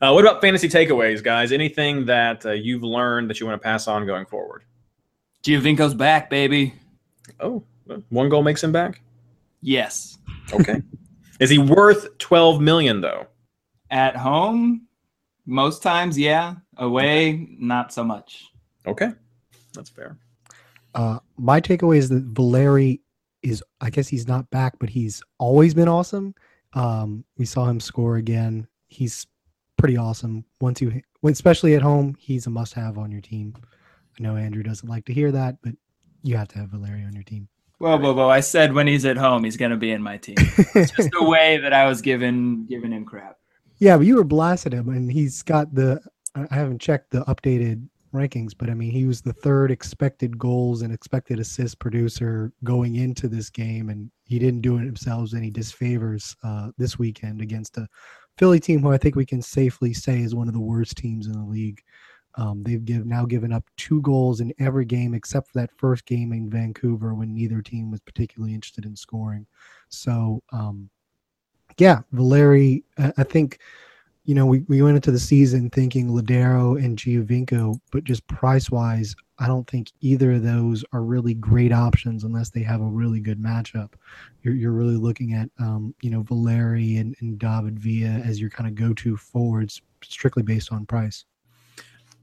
Uh, 0.00 0.12
what 0.12 0.24
about 0.24 0.40
fantasy 0.40 0.68
takeaways, 0.68 1.22
guys? 1.22 1.52
Anything 1.52 2.06
that 2.06 2.44
uh, 2.46 2.50
you've 2.50 2.82
learned 2.82 3.30
that 3.30 3.38
you 3.38 3.46
want 3.46 3.60
to 3.60 3.64
pass 3.64 3.86
on 3.86 4.06
going 4.06 4.26
forward? 4.26 4.64
Giovinco's 5.44 5.94
back, 5.94 6.30
baby. 6.30 6.74
Oh, 7.40 7.62
one 8.08 8.28
goal 8.28 8.42
makes 8.42 8.62
him 8.62 8.72
back. 8.72 9.00
Yes. 9.62 10.18
Okay. 10.52 10.82
Is 11.40 11.48
he 11.48 11.58
worth 11.58 12.18
twelve 12.18 12.60
million 12.60 13.00
though? 13.00 13.26
At 13.90 14.16
home, 14.16 14.86
most 15.46 15.82
times, 15.82 16.18
yeah. 16.18 16.56
Away, 16.78 17.48
not 17.58 17.92
so 17.92 18.02
much. 18.02 18.44
Okay, 18.86 19.10
that's 19.74 19.90
fair. 19.90 20.18
Uh, 20.94 21.18
my 21.36 21.60
takeaway 21.60 21.98
is 21.98 22.08
that 22.08 22.24
Valeri 22.24 23.00
is, 23.42 23.62
I 23.80 23.90
guess 23.90 24.08
he's 24.08 24.28
not 24.28 24.50
back, 24.50 24.74
but 24.78 24.88
he's 24.88 25.22
always 25.38 25.74
been 25.74 25.88
awesome. 25.88 26.34
Um, 26.74 27.24
we 27.36 27.44
saw 27.44 27.66
him 27.66 27.80
score 27.80 28.16
again. 28.16 28.66
He's 28.88 29.26
pretty 29.76 29.96
awesome. 29.96 30.44
Once 30.60 30.80
you, 30.80 31.02
especially 31.24 31.74
at 31.74 31.82
home, 31.82 32.14
he's 32.18 32.46
a 32.46 32.50
must-have 32.50 32.98
on 32.98 33.10
your 33.10 33.20
team. 33.20 33.54
I 34.18 34.22
know 34.22 34.36
Andrew 34.36 34.62
doesn't 34.62 34.88
like 34.88 35.04
to 35.06 35.12
hear 35.12 35.32
that, 35.32 35.56
but 35.62 35.72
you 36.22 36.36
have 36.36 36.48
to 36.48 36.58
have 36.58 36.70
Valeri 36.70 37.04
on 37.04 37.12
your 37.14 37.24
team. 37.24 37.48
Whoa, 37.82 37.96
whoa, 37.96 38.12
whoa! 38.12 38.28
I 38.28 38.38
said 38.38 38.74
when 38.74 38.86
he's 38.86 39.04
at 39.04 39.16
home, 39.16 39.42
he's 39.42 39.56
gonna 39.56 39.76
be 39.76 39.90
in 39.90 40.00
my 40.00 40.16
team. 40.16 40.36
It's 40.38 40.92
just 40.92 41.10
the 41.10 41.24
way 41.28 41.58
that 41.58 41.72
I 41.72 41.84
was 41.88 42.00
giving 42.00 42.64
giving 42.66 42.92
him 42.92 43.04
crap. 43.04 43.38
Yeah, 43.78 43.96
but 43.96 44.06
you 44.06 44.14
were 44.14 44.22
blasting 44.22 44.70
him, 44.70 44.88
and 44.90 45.10
he's 45.10 45.42
got 45.42 45.74
the. 45.74 46.00
I 46.36 46.46
haven't 46.54 46.80
checked 46.80 47.10
the 47.10 47.24
updated 47.24 47.84
rankings, 48.14 48.52
but 48.56 48.70
I 48.70 48.74
mean, 48.74 48.92
he 48.92 49.04
was 49.04 49.20
the 49.20 49.32
third 49.32 49.72
expected 49.72 50.38
goals 50.38 50.82
and 50.82 50.94
expected 50.94 51.40
assist 51.40 51.80
producer 51.80 52.52
going 52.62 52.94
into 52.94 53.26
this 53.26 53.50
game, 53.50 53.88
and 53.88 54.12
he 54.26 54.38
didn't 54.38 54.60
do 54.60 54.76
it 54.76 54.84
himself 54.84 55.34
any 55.34 55.50
disfavors 55.50 56.36
uh, 56.44 56.70
this 56.78 57.00
weekend 57.00 57.40
against 57.40 57.78
a 57.78 57.88
Philly 58.38 58.60
team 58.60 58.80
who 58.80 58.92
I 58.92 58.98
think 58.98 59.16
we 59.16 59.26
can 59.26 59.42
safely 59.42 59.92
say 59.92 60.20
is 60.20 60.36
one 60.36 60.46
of 60.46 60.54
the 60.54 60.60
worst 60.60 60.96
teams 60.96 61.26
in 61.26 61.32
the 61.32 61.44
league. 61.44 61.82
Um, 62.36 62.62
they've 62.62 62.84
give, 62.84 63.06
now 63.06 63.24
given 63.26 63.52
up 63.52 63.64
two 63.76 64.00
goals 64.02 64.40
in 64.40 64.52
every 64.58 64.84
game 64.84 65.14
except 65.14 65.48
for 65.48 65.58
that 65.58 65.70
first 65.76 66.06
game 66.06 66.32
in 66.32 66.48
Vancouver 66.48 67.14
when 67.14 67.34
neither 67.34 67.60
team 67.60 67.90
was 67.90 68.00
particularly 68.00 68.54
interested 68.54 68.84
in 68.84 68.96
scoring. 68.96 69.46
So, 69.88 70.42
um, 70.52 70.88
yeah, 71.78 72.00
Valeri, 72.12 72.84
I 72.98 73.12
I 73.18 73.24
think 73.24 73.58
you 74.24 74.36
know, 74.36 74.46
we, 74.46 74.60
we 74.68 74.82
went 74.82 74.94
into 74.94 75.10
the 75.10 75.18
season 75.18 75.68
thinking 75.70 76.08
Lodeiro 76.08 76.82
and 76.82 76.96
Giovinco, 76.96 77.78
but 77.90 78.04
just 78.04 78.26
price 78.28 78.70
wise, 78.70 79.16
I 79.38 79.48
don't 79.48 79.68
think 79.68 79.90
either 80.00 80.32
of 80.32 80.44
those 80.44 80.84
are 80.92 81.02
really 81.02 81.34
great 81.34 81.72
options 81.72 82.22
unless 82.22 82.50
they 82.50 82.62
have 82.62 82.80
a 82.80 82.84
really 82.84 83.18
good 83.18 83.42
matchup. 83.42 83.94
You're, 84.42 84.54
you're 84.54 84.72
really 84.72 84.96
looking 84.96 85.32
at, 85.32 85.50
um, 85.58 85.92
you 86.02 86.10
know, 86.10 86.22
Valeri 86.22 86.98
and, 86.98 87.16
and 87.20 87.36
David 87.38 87.80
Villa 87.80 88.20
as 88.24 88.40
your 88.40 88.50
kind 88.50 88.68
of 88.68 88.76
go 88.76 88.92
to 88.94 89.16
forwards 89.16 89.82
strictly 90.04 90.44
based 90.44 90.72
on 90.72 90.86
price. 90.86 91.24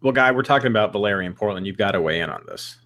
Well, 0.02 0.14
Guy, 0.14 0.32
we're 0.32 0.44
talking 0.44 0.68
about 0.68 0.94
Valeri 0.94 1.26
in 1.26 1.34
Portland. 1.34 1.68
You've 1.68 1.78
got 1.78 1.92
to 1.92 2.02
weigh 2.02 2.22
in 2.22 2.30
on 2.30 2.44
this. 2.48 2.78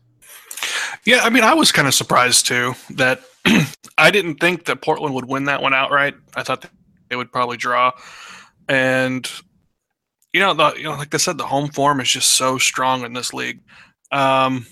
Yeah, 1.05 1.21
I 1.23 1.29
mean, 1.29 1.43
I 1.43 1.53
was 1.53 1.71
kind 1.71 1.87
of 1.87 1.93
surprised 1.93 2.47
too 2.47 2.73
that 2.91 3.21
I 3.97 4.09
didn't 4.09 4.35
think 4.35 4.65
that 4.65 4.81
Portland 4.81 5.13
would 5.15 5.25
win 5.25 5.45
that 5.45 5.61
one 5.61 5.73
outright. 5.73 6.15
I 6.35 6.43
thought 6.43 6.65
they 7.09 7.15
would 7.15 7.31
probably 7.31 7.57
draw, 7.57 7.91
and 8.67 9.29
you 10.33 10.39
know, 10.39 10.53
the, 10.53 10.73
you 10.75 10.83
know, 10.83 10.95
like 10.95 11.13
I 11.13 11.17
said, 11.17 11.37
the 11.37 11.45
home 11.45 11.69
form 11.69 11.99
is 12.01 12.09
just 12.09 12.31
so 12.31 12.57
strong 12.57 13.03
in 13.03 13.13
this 13.13 13.33
league. 13.33 13.59
Um, 14.11 14.65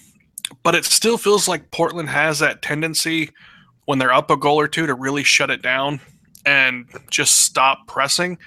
but 0.64 0.76
it 0.76 0.86
still 0.86 1.18
feels 1.18 1.48
like 1.48 1.72
Portland 1.72 2.10
has 2.10 2.40
that 2.40 2.62
tendency 2.62 3.30
when 3.86 4.00
they're 4.00 4.14
up 4.14 4.32
a 4.32 4.38
goal 4.38 4.60
or 4.60 4.68
two 4.68 4.88
to 4.88 4.96
really 4.96 5.24
shut 5.24 5.52
it 5.52 5.62
down 5.62 6.00
and 6.46 6.88
just 7.10 7.42
stop 7.42 7.88
pressing. 7.88 8.38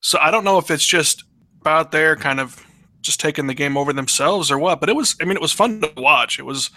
So 0.00 0.18
I 0.20 0.30
don't 0.30 0.44
know 0.44 0.58
if 0.58 0.70
it's 0.70 0.86
just 0.86 1.24
about 1.60 1.92
there 1.92 2.16
kind 2.16 2.40
of 2.40 2.64
just 3.08 3.20
taking 3.20 3.46
the 3.46 3.54
game 3.54 3.76
over 3.76 3.92
themselves 3.92 4.50
or 4.50 4.58
what, 4.58 4.80
but 4.80 4.90
it 4.90 4.94
was 4.94 5.16
I 5.20 5.24
mean 5.24 5.36
it 5.36 5.42
was 5.42 5.52
fun 5.52 5.80
to 5.80 5.90
watch. 5.96 6.38
It 6.38 6.44
was 6.44 6.70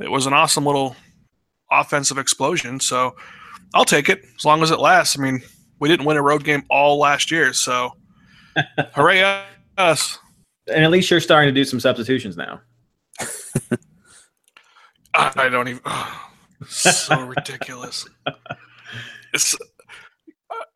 it 0.00 0.10
was 0.10 0.26
an 0.26 0.32
awesome 0.32 0.64
little 0.64 0.96
offensive 1.70 2.16
explosion. 2.16 2.80
So 2.80 3.14
I'll 3.74 3.84
take 3.84 4.08
it 4.08 4.24
as 4.36 4.44
long 4.44 4.62
as 4.62 4.70
it 4.70 4.80
lasts. 4.80 5.18
I 5.18 5.22
mean, 5.22 5.42
we 5.78 5.88
didn't 5.88 6.06
win 6.06 6.16
a 6.16 6.22
road 6.22 6.44
game 6.44 6.64
all 6.70 6.98
last 6.98 7.30
year, 7.30 7.52
so 7.52 7.92
hooray 8.94 9.44
us. 9.76 10.18
And 10.66 10.82
at 10.82 10.90
least 10.90 11.10
you're 11.10 11.20
starting 11.20 11.52
to 11.54 11.60
do 11.60 11.64
some 11.64 11.78
substitutions 11.78 12.36
now. 12.36 12.60
I 15.14 15.48
don't 15.48 15.68
even. 15.68 15.80
Oh, 15.84 16.30
so 16.66 17.20
ridiculous. 17.36 18.06
It's. 19.32 19.54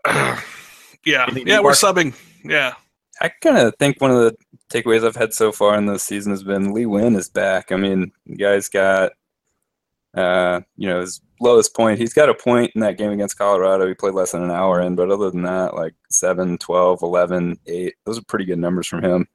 Uh, 0.05 0.41
yeah, 1.05 1.27
yeah, 1.35 1.61
we're 1.61 1.73
subbing. 1.73 2.15
Yeah. 2.45 2.75
I 3.21 3.29
kind 3.29 3.59
of 3.59 3.75
think 3.79 4.01
one 4.01 4.11
of 4.11 4.17
the 4.17 4.37
takeaways 4.71 5.07
I've 5.07 5.17
had 5.17 5.35
so 5.35 5.53
far 5.53 5.77
in 5.77 5.87
this 5.87 6.03
season 6.03 6.33
has 6.33 6.43
been 6.43 6.73
Lee 6.73 6.85
Nguyen 6.85 7.17
is 7.17 7.29
back. 7.29 7.73
I 7.73 7.77
mean, 7.77 8.13
the 8.27 8.37
guy's 8.37 8.69
got, 8.69 9.13
uh, 10.15 10.61
you 10.77 10.89
know, 10.89 11.01
his 11.01 11.21
lowest 11.41 11.75
point. 11.75 11.99
He's 11.99 12.15
got 12.15 12.29
a 12.29 12.35
point 12.35 12.73
in 12.75 12.81
that 12.81 12.97
game 12.97 13.11
against 13.11 13.37
Colorado. 13.37 13.87
He 13.87 13.95
played 13.95 14.15
less 14.15 14.33
than 14.33 14.43
an 14.43 14.51
hour 14.51 14.81
in, 14.81 14.95
but 14.95 15.11
other 15.11 15.31
than 15.31 15.43
that, 15.43 15.75
like 15.75 15.95
7, 16.11 16.57
12, 16.59 17.03
11, 17.03 17.59
8, 17.67 17.95
those 18.07 18.19
are 18.19 18.25
pretty 18.25 18.45
good 18.45 18.59
numbers 18.59 18.87
from 18.87 19.03
him. 19.03 19.29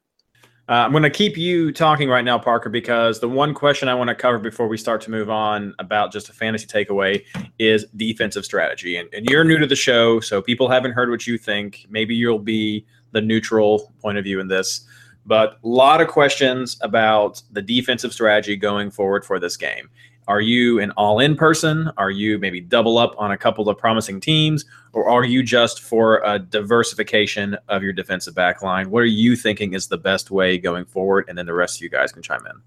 Uh, 0.68 0.74
I'm 0.74 0.92
going 0.92 1.04
to 1.04 1.12
keep 1.12 1.38
you 1.38 1.72
talking 1.72 2.10
right 2.10 2.26
now, 2.26 2.40
Parker, 2.40 2.70
because 2.70 3.20
the 3.20 3.30
one 3.30 3.54
question 3.54 3.88
I 3.88 3.94
want 3.94 4.08
to 4.08 4.16
cover 4.16 4.40
before 4.40 4.68
we 4.68 4.78
start 4.78 5.00
to 5.02 5.12
move 5.12 5.30
on 5.30 5.76
about 5.78 6.12
just 6.12 6.28
a 6.30 6.34
fantasy 6.34 6.66
takeaway 6.66 7.24
is 7.60 7.86
defensive 7.96 8.44
strategy. 8.46 8.98
And, 8.98 9.08
and 9.14 9.28
you're 9.30 9.44
new 9.44 9.60
to 9.60 9.68
the 9.68 9.76
show, 9.76 10.20
so 10.20 10.42
people 10.42 10.68
haven't 10.68 10.94
heard 10.94 11.12
what 11.12 11.28
you 11.28 11.38
think. 11.38 11.86
Maybe 11.88 12.16
you'll 12.16 12.40
be 12.40 12.84
the 13.12 13.22
neutral 13.22 13.94
point 14.02 14.18
of 14.18 14.24
view 14.24 14.40
in 14.40 14.48
this. 14.48 14.88
But 15.26 15.60
a 15.64 15.68
lot 15.68 16.02
of 16.02 16.08
questions 16.08 16.78
about 16.82 17.42
the 17.52 17.62
defensive 17.62 18.14
strategy 18.14 18.56
going 18.56 18.92
forward 18.92 19.26
for 19.26 19.40
this 19.40 19.58
game. 19.58 19.90
Are 20.28 20.42
you 20.42 20.80
an 20.80 20.92
all 20.92 21.20
in 21.20 21.36
person? 21.36 21.92
Are 21.98 22.10
you 22.10 22.40
maybe 22.40 22.60
double 22.60 22.98
up 22.98 23.14
on 23.18 23.32
a 23.32 23.38
couple 23.38 23.70
of 23.70 23.78
promising 23.78 24.20
teams? 24.20 24.66
Or 24.94 25.08
are 25.08 25.24
you 25.24 25.44
just 25.44 25.82
for 25.82 26.22
a 26.24 26.40
diversification 26.40 27.58
of 27.68 27.84
your 27.84 27.94
defensive 27.94 28.34
back 28.34 28.64
line? 28.64 28.90
What 28.90 29.04
are 29.04 29.06
you 29.06 29.36
thinking 29.36 29.74
is 29.74 29.88
the 29.88 29.98
best 29.98 30.32
way 30.32 30.58
going 30.58 30.86
forward? 30.86 31.26
And 31.28 31.38
then 31.38 31.46
the 31.46 31.54
rest 31.54 31.78
of 31.78 31.82
you 31.84 31.90
guys 31.90 32.12
can 32.12 32.24
chime 32.24 32.46
in. 32.48 32.62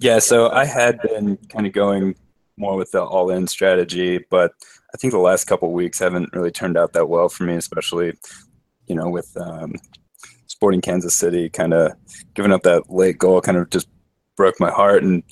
Yeah, 0.00 0.18
so 0.18 0.50
I 0.50 0.64
had 0.64 1.00
been 1.02 1.36
kind 1.48 1.66
of 1.66 1.72
going 1.72 2.16
more 2.56 2.76
with 2.76 2.90
the 2.90 3.02
all 3.02 3.30
in 3.30 3.46
strategy, 3.46 4.24
but 4.30 4.52
I 4.92 4.96
think 4.96 5.12
the 5.12 5.18
last 5.18 5.44
couple 5.44 5.72
weeks 5.72 5.98
haven't 5.98 6.30
really 6.32 6.50
turned 6.50 6.76
out 6.76 6.92
that 6.92 7.08
well 7.08 7.28
for 7.28 7.44
me, 7.44 7.54
especially, 7.54 8.14
you 8.86 8.94
know, 8.94 9.08
with 9.08 9.36
um, 9.36 9.74
Sporting 10.64 10.80
Kansas 10.80 11.14
City 11.14 11.50
kind 11.50 11.74
of 11.74 11.92
giving 12.32 12.50
up 12.50 12.62
that 12.62 12.88
late 12.88 13.18
goal 13.18 13.42
kind 13.42 13.58
of 13.58 13.68
just 13.68 13.86
broke 14.34 14.58
my 14.58 14.70
heart. 14.70 15.02
And 15.02 15.22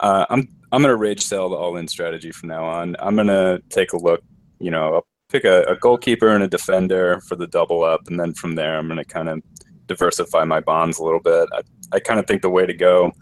uh, 0.00 0.26
I'm 0.28 0.48
I'm 0.72 0.82
gonna 0.82 0.96
rage 0.96 1.22
sell 1.22 1.48
the 1.48 1.54
all 1.54 1.76
in 1.76 1.86
strategy 1.86 2.32
from 2.32 2.48
now 2.48 2.64
on. 2.64 2.96
I'm 2.98 3.14
gonna 3.14 3.60
take 3.70 3.92
a 3.92 3.96
look. 3.96 4.20
You 4.58 4.72
know, 4.72 4.94
I'll 4.94 5.06
pick 5.28 5.44
a, 5.44 5.62
a 5.68 5.76
goalkeeper 5.76 6.26
and 6.30 6.42
a 6.42 6.48
defender 6.48 7.20
for 7.28 7.36
the 7.36 7.46
double 7.46 7.84
up, 7.84 8.00
and 8.08 8.18
then 8.18 8.34
from 8.34 8.56
there, 8.56 8.76
I'm 8.76 8.88
gonna 8.88 9.04
kind 9.04 9.28
of 9.28 9.42
diversify 9.86 10.42
my 10.42 10.58
bonds 10.58 10.98
a 10.98 11.04
little 11.04 11.20
bit. 11.20 11.48
I, 11.52 11.60
I 11.92 12.00
kind 12.00 12.18
of 12.18 12.26
think 12.26 12.42
the 12.42 12.50
way 12.50 12.66
to 12.66 12.74
go 12.74 13.12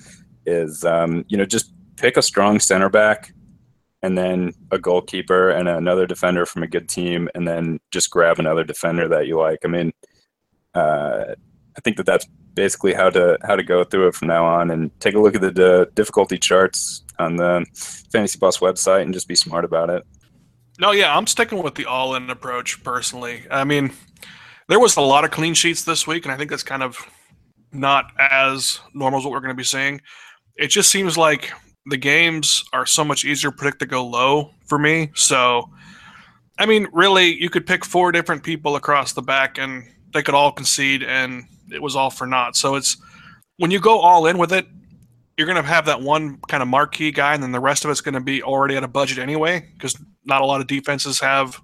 is, 0.46 0.86
um, 0.86 1.26
you 1.28 1.36
know, 1.36 1.44
just 1.44 1.74
pick 1.96 2.16
a 2.16 2.22
strong 2.22 2.60
center 2.60 2.88
back, 2.88 3.34
and 4.02 4.16
then 4.16 4.54
a 4.70 4.78
goalkeeper 4.78 5.50
and 5.50 5.68
another 5.68 6.06
defender 6.06 6.46
from 6.46 6.62
a 6.62 6.66
good 6.66 6.88
team, 6.88 7.28
and 7.34 7.46
then 7.46 7.78
just 7.90 8.10
grab 8.10 8.38
another 8.38 8.64
defender 8.64 9.06
that 9.08 9.26
you 9.26 9.36
like. 9.38 9.58
I 9.66 9.68
mean, 9.68 9.92
uh, 10.74 11.34
I 11.76 11.80
think 11.82 11.96
that 11.96 12.06
that's 12.06 12.26
basically 12.54 12.92
how 12.92 13.10
to 13.10 13.38
how 13.42 13.56
to 13.56 13.62
go 13.62 13.82
through 13.84 14.08
it 14.08 14.14
from 14.14 14.28
now 14.28 14.44
on, 14.44 14.70
and 14.70 14.90
take 15.00 15.14
a 15.14 15.18
look 15.18 15.34
at 15.34 15.40
the, 15.40 15.50
the 15.50 15.90
difficulty 15.94 16.38
charts 16.38 17.04
on 17.18 17.36
the 17.36 17.64
Fantasy 18.12 18.38
Boss 18.38 18.58
website 18.58 19.02
and 19.02 19.14
just 19.14 19.28
be 19.28 19.34
smart 19.34 19.64
about 19.64 19.90
it. 19.90 20.04
No, 20.80 20.92
yeah, 20.92 21.16
I'm 21.16 21.26
sticking 21.26 21.62
with 21.62 21.74
the 21.74 21.86
all-in 21.86 22.30
approach 22.30 22.82
personally. 22.82 23.46
I 23.50 23.64
mean, 23.64 23.92
there 24.68 24.80
was 24.80 24.96
a 24.96 25.00
lot 25.00 25.24
of 25.24 25.30
clean 25.30 25.54
sheets 25.54 25.84
this 25.84 26.06
week, 26.06 26.24
and 26.24 26.32
I 26.32 26.36
think 26.36 26.50
that's 26.50 26.62
kind 26.62 26.82
of 26.82 26.96
not 27.72 28.06
as 28.18 28.80
normal 28.94 29.20
as 29.20 29.24
what 29.24 29.32
we're 29.32 29.40
going 29.40 29.50
to 29.50 29.54
be 29.54 29.64
seeing. 29.64 30.00
It 30.56 30.68
just 30.68 30.90
seems 30.90 31.16
like 31.16 31.52
the 31.86 31.96
games 31.96 32.64
are 32.72 32.86
so 32.86 33.04
much 33.04 33.24
easier 33.24 33.50
to 33.50 33.56
predict 33.56 33.80
to 33.80 33.86
go 33.86 34.06
low 34.06 34.50
for 34.66 34.78
me. 34.78 35.10
So, 35.14 35.70
I 36.58 36.66
mean, 36.66 36.86
really, 36.92 37.40
you 37.40 37.50
could 37.50 37.66
pick 37.66 37.84
four 37.84 38.12
different 38.12 38.42
people 38.42 38.76
across 38.76 39.12
the 39.12 39.22
back, 39.22 39.58
and 39.58 39.84
they 40.12 40.22
could 40.22 40.34
all 40.34 40.52
concede, 40.52 41.02
and 41.02 41.44
it 41.72 41.82
was 41.82 41.96
all 41.96 42.10
for 42.10 42.26
naught. 42.26 42.56
So 42.56 42.74
it's 42.74 42.96
when 43.56 43.70
you 43.70 43.80
go 43.80 43.98
all 44.00 44.26
in 44.26 44.38
with 44.38 44.52
it, 44.52 44.66
you're 45.36 45.46
going 45.46 45.62
to 45.62 45.68
have 45.68 45.86
that 45.86 46.00
one 46.00 46.38
kind 46.48 46.62
of 46.62 46.68
marquee 46.68 47.10
guy, 47.10 47.34
and 47.34 47.42
then 47.42 47.52
the 47.52 47.60
rest 47.60 47.84
of 47.84 47.90
it's 47.90 48.00
going 48.00 48.14
to 48.14 48.20
be 48.20 48.42
already 48.42 48.76
at 48.76 48.84
a 48.84 48.88
budget 48.88 49.18
anyway, 49.18 49.68
because 49.74 49.96
not 50.24 50.42
a 50.42 50.44
lot 50.44 50.60
of 50.60 50.66
defenses 50.66 51.20
have 51.20 51.60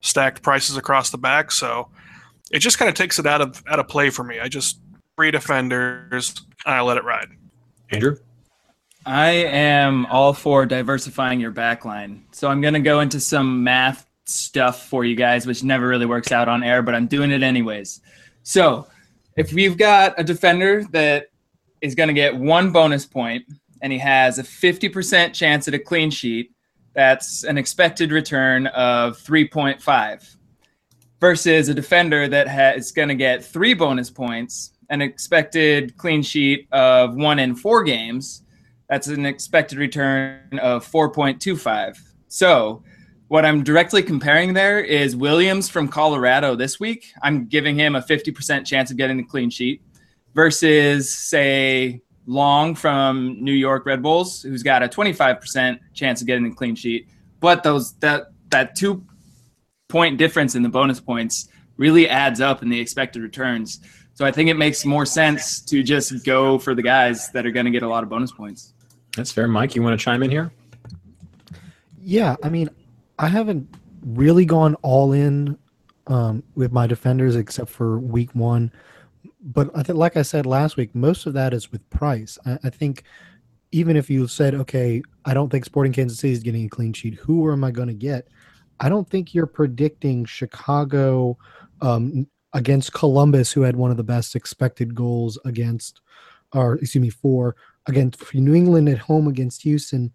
stacked 0.00 0.42
prices 0.42 0.76
across 0.76 1.10
the 1.10 1.18
back. 1.18 1.52
So 1.52 1.88
it 2.50 2.58
just 2.58 2.78
kind 2.78 2.88
of 2.88 2.94
takes 2.94 3.18
it 3.18 3.26
out 3.26 3.40
of 3.40 3.62
out 3.68 3.78
of 3.78 3.88
play 3.88 4.10
for 4.10 4.24
me. 4.24 4.40
I 4.40 4.48
just 4.48 4.80
three 5.16 5.30
defenders, 5.30 6.34
and 6.66 6.74
I 6.74 6.80
let 6.80 6.96
it 6.96 7.04
ride. 7.04 7.28
Andrew. 7.90 8.16
I 9.04 9.30
am 9.30 10.06
all 10.06 10.32
for 10.32 10.64
diversifying 10.64 11.40
your 11.40 11.50
backline. 11.50 12.22
So 12.30 12.48
I'm 12.48 12.60
going 12.60 12.74
to 12.74 12.80
go 12.80 13.00
into 13.00 13.18
some 13.18 13.64
math 13.64 14.06
stuff 14.32 14.88
for 14.88 15.04
you 15.04 15.14
guys, 15.14 15.46
which 15.46 15.62
never 15.62 15.88
really 15.88 16.06
works 16.06 16.32
out 16.32 16.48
on 16.48 16.62
air, 16.62 16.82
but 16.82 16.94
I'm 16.94 17.06
doing 17.06 17.30
it 17.30 17.42
anyways. 17.42 18.00
So 18.42 18.86
if 19.36 19.52
we've 19.52 19.76
got 19.76 20.18
a 20.18 20.24
defender 20.24 20.84
that 20.92 21.28
is 21.80 21.94
going 21.94 22.08
to 22.08 22.14
get 22.14 22.34
one 22.36 22.70
bonus 22.70 23.06
point 23.06 23.44
and 23.82 23.92
he 23.92 23.98
has 23.98 24.38
a 24.38 24.42
50% 24.42 25.32
chance 25.34 25.68
at 25.68 25.74
a 25.74 25.78
clean 25.78 26.10
sheet, 26.10 26.52
that's 26.94 27.44
an 27.44 27.58
expected 27.58 28.12
return 28.12 28.66
of 28.68 29.18
3.5 29.18 30.36
versus 31.20 31.68
a 31.68 31.74
defender 31.74 32.28
that 32.28 32.48
ha- 32.48 32.76
is 32.76 32.92
going 32.92 33.08
to 33.08 33.14
get 33.14 33.44
three 33.44 33.74
bonus 33.74 34.10
points, 34.10 34.72
an 34.90 35.00
expected 35.00 35.96
clean 35.96 36.22
sheet 36.22 36.68
of 36.72 37.14
one 37.14 37.38
in 37.38 37.54
four 37.54 37.82
games. 37.82 38.42
That's 38.88 39.06
an 39.06 39.24
expected 39.24 39.78
return 39.78 40.58
of 40.60 40.86
4.25. 40.86 41.96
So, 42.28 42.82
what 43.32 43.46
I'm 43.46 43.64
directly 43.64 44.02
comparing 44.02 44.52
there 44.52 44.78
is 44.78 45.16
Williams 45.16 45.66
from 45.66 45.88
Colorado 45.88 46.54
this 46.54 46.78
week. 46.78 47.14
I'm 47.22 47.46
giving 47.46 47.78
him 47.78 47.94
a 47.94 48.02
50% 48.02 48.66
chance 48.66 48.90
of 48.90 48.98
getting 48.98 49.18
a 49.20 49.24
clean 49.24 49.48
sheet 49.48 49.80
versus, 50.34 51.14
say, 51.14 52.02
Long 52.26 52.74
from 52.74 53.42
New 53.42 53.54
York 53.54 53.86
Red 53.86 54.02
Bulls, 54.02 54.42
who's 54.42 54.62
got 54.62 54.82
a 54.82 54.86
25% 54.86 55.78
chance 55.94 56.20
of 56.20 56.26
getting 56.26 56.44
a 56.44 56.54
clean 56.54 56.74
sheet. 56.74 57.08
But 57.40 57.62
those 57.62 57.94
that 58.00 58.24
that 58.50 58.76
two 58.76 59.02
point 59.88 60.18
difference 60.18 60.54
in 60.54 60.62
the 60.62 60.68
bonus 60.68 61.00
points 61.00 61.48
really 61.78 62.10
adds 62.10 62.42
up 62.42 62.62
in 62.62 62.68
the 62.68 62.78
expected 62.78 63.22
returns. 63.22 63.80
So 64.12 64.26
I 64.26 64.30
think 64.30 64.50
it 64.50 64.58
makes 64.58 64.84
more 64.84 65.06
sense 65.06 65.62
to 65.62 65.82
just 65.82 66.22
go 66.26 66.58
for 66.58 66.74
the 66.74 66.82
guys 66.82 67.30
that 67.30 67.46
are 67.46 67.50
going 67.50 67.64
to 67.64 67.72
get 67.72 67.82
a 67.82 67.88
lot 67.88 68.02
of 68.02 68.10
bonus 68.10 68.30
points. 68.30 68.74
That's 69.16 69.32
fair. 69.32 69.48
Mike, 69.48 69.74
you 69.74 69.82
want 69.82 69.98
to 69.98 70.04
chime 70.04 70.22
in 70.22 70.30
here? 70.30 70.52
Yeah, 71.98 72.36
I 72.42 72.50
mean, 72.50 72.68
I 73.18 73.28
haven't 73.28 73.68
really 74.04 74.44
gone 74.44 74.74
all 74.76 75.12
in 75.12 75.58
um, 76.06 76.42
with 76.54 76.72
my 76.72 76.86
defenders 76.86 77.36
except 77.36 77.70
for 77.70 77.98
week 77.98 78.34
one 78.34 78.72
but 79.42 79.70
I 79.74 79.82
think, 79.82 79.98
like 79.98 80.16
I 80.16 80.22
said 80.22 80.46
last 80.46 80.76
week, 80.76 80.94
most 80.94 81.26
of 81.26 81.34
that 81.34 81.52
is 81.52 81.72
with 81.72 81.88
price. 81.90 82.38
I, 82.46 82.58
I, 82.64 82.70
think 82.70 83.02
even 83.72 83.96
if 83.96 84.08
you 84.08 84.28
said, 84.28 84.54
okay, 84.54 85.02
I 85.24 85.34
don't 85.34 85.50
think 85.50 85.64
Sporting 85.64 85.92
Kansas 85.92 86.18
City 86.18 86.32
is 86.32 86.42
getting 86.42 86.66
a 86.66 86.68
clean 86.68 86.92
sheet, 86.92 87.14
who 87.14 87.50
am 87.50 87.64
I 87.64 87.70
going 87.70 87.88
to 87.88 87.94
get? 87.94 88.28
I 88.80 88.88
don't 88.88 89.08
think 89.08 89.34
you're 89.34 89.46
predicting 89.46 90.24
Chicago, 90.24 91.36
um, 91.80 92.26
against 92.52 92.92
Columbus, 92.92 93.50
who 93.50 93.62
had 93.62 93.76
one 93.76 93.90
of 93.90 93.96
the 93.96 94.04
best 94.04 94.36
expected 94.36 94.94
goals 94.94 95.38
against, 95.44 96.00
or 96.52 96.74
excuse 96.74 97.02
me, 97.02 97.10
for 97.10 97.56
against 97.86 98.34
New 98.34 98.54
England 98.54 98.88
at 98.88 98.98
home 98.98 99.26
against 99.26 99.62
Houston, 99.62 100.12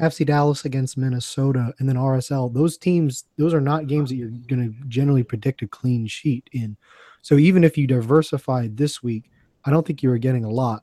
FC 0.00 0.26
Dallas 0.26 0.64
against 0.64 0.96
Minnesota, 0.96 1.72
and 1.78 1.88
then 1.88 1.96
RSL. 1.96 2.52
Those 2.52 2.78
teams, 2.78 3.24
those 3.36 3.54
are 3.54 3.60
not 3.60 3.86
games 3.86 4.10
that 4.10 4.16
you're 4.16 4.30
going 4.30 4.72
to 4.72 4.88
generally 4.88 5.22
predict 5.22 5.62
a 5.62 5.68
clean 5.68 6.06
sheet 6.06 6.48
in. 6.52 6.76
So 7.22 7.36
even 7.36 7.64
if 7.64 7.78
you 7.78 7.86
diversified 7.86 8.76
this 8.76 9.02
week, 9.02 9.30
I 9.64 9.70
don't 9.70 9.86
think 9.86 10.02
you 10.02 10.08
were 10.08 10.18
getting 10.18 10.44
a 10.44 10.50
lot 10.50 10.82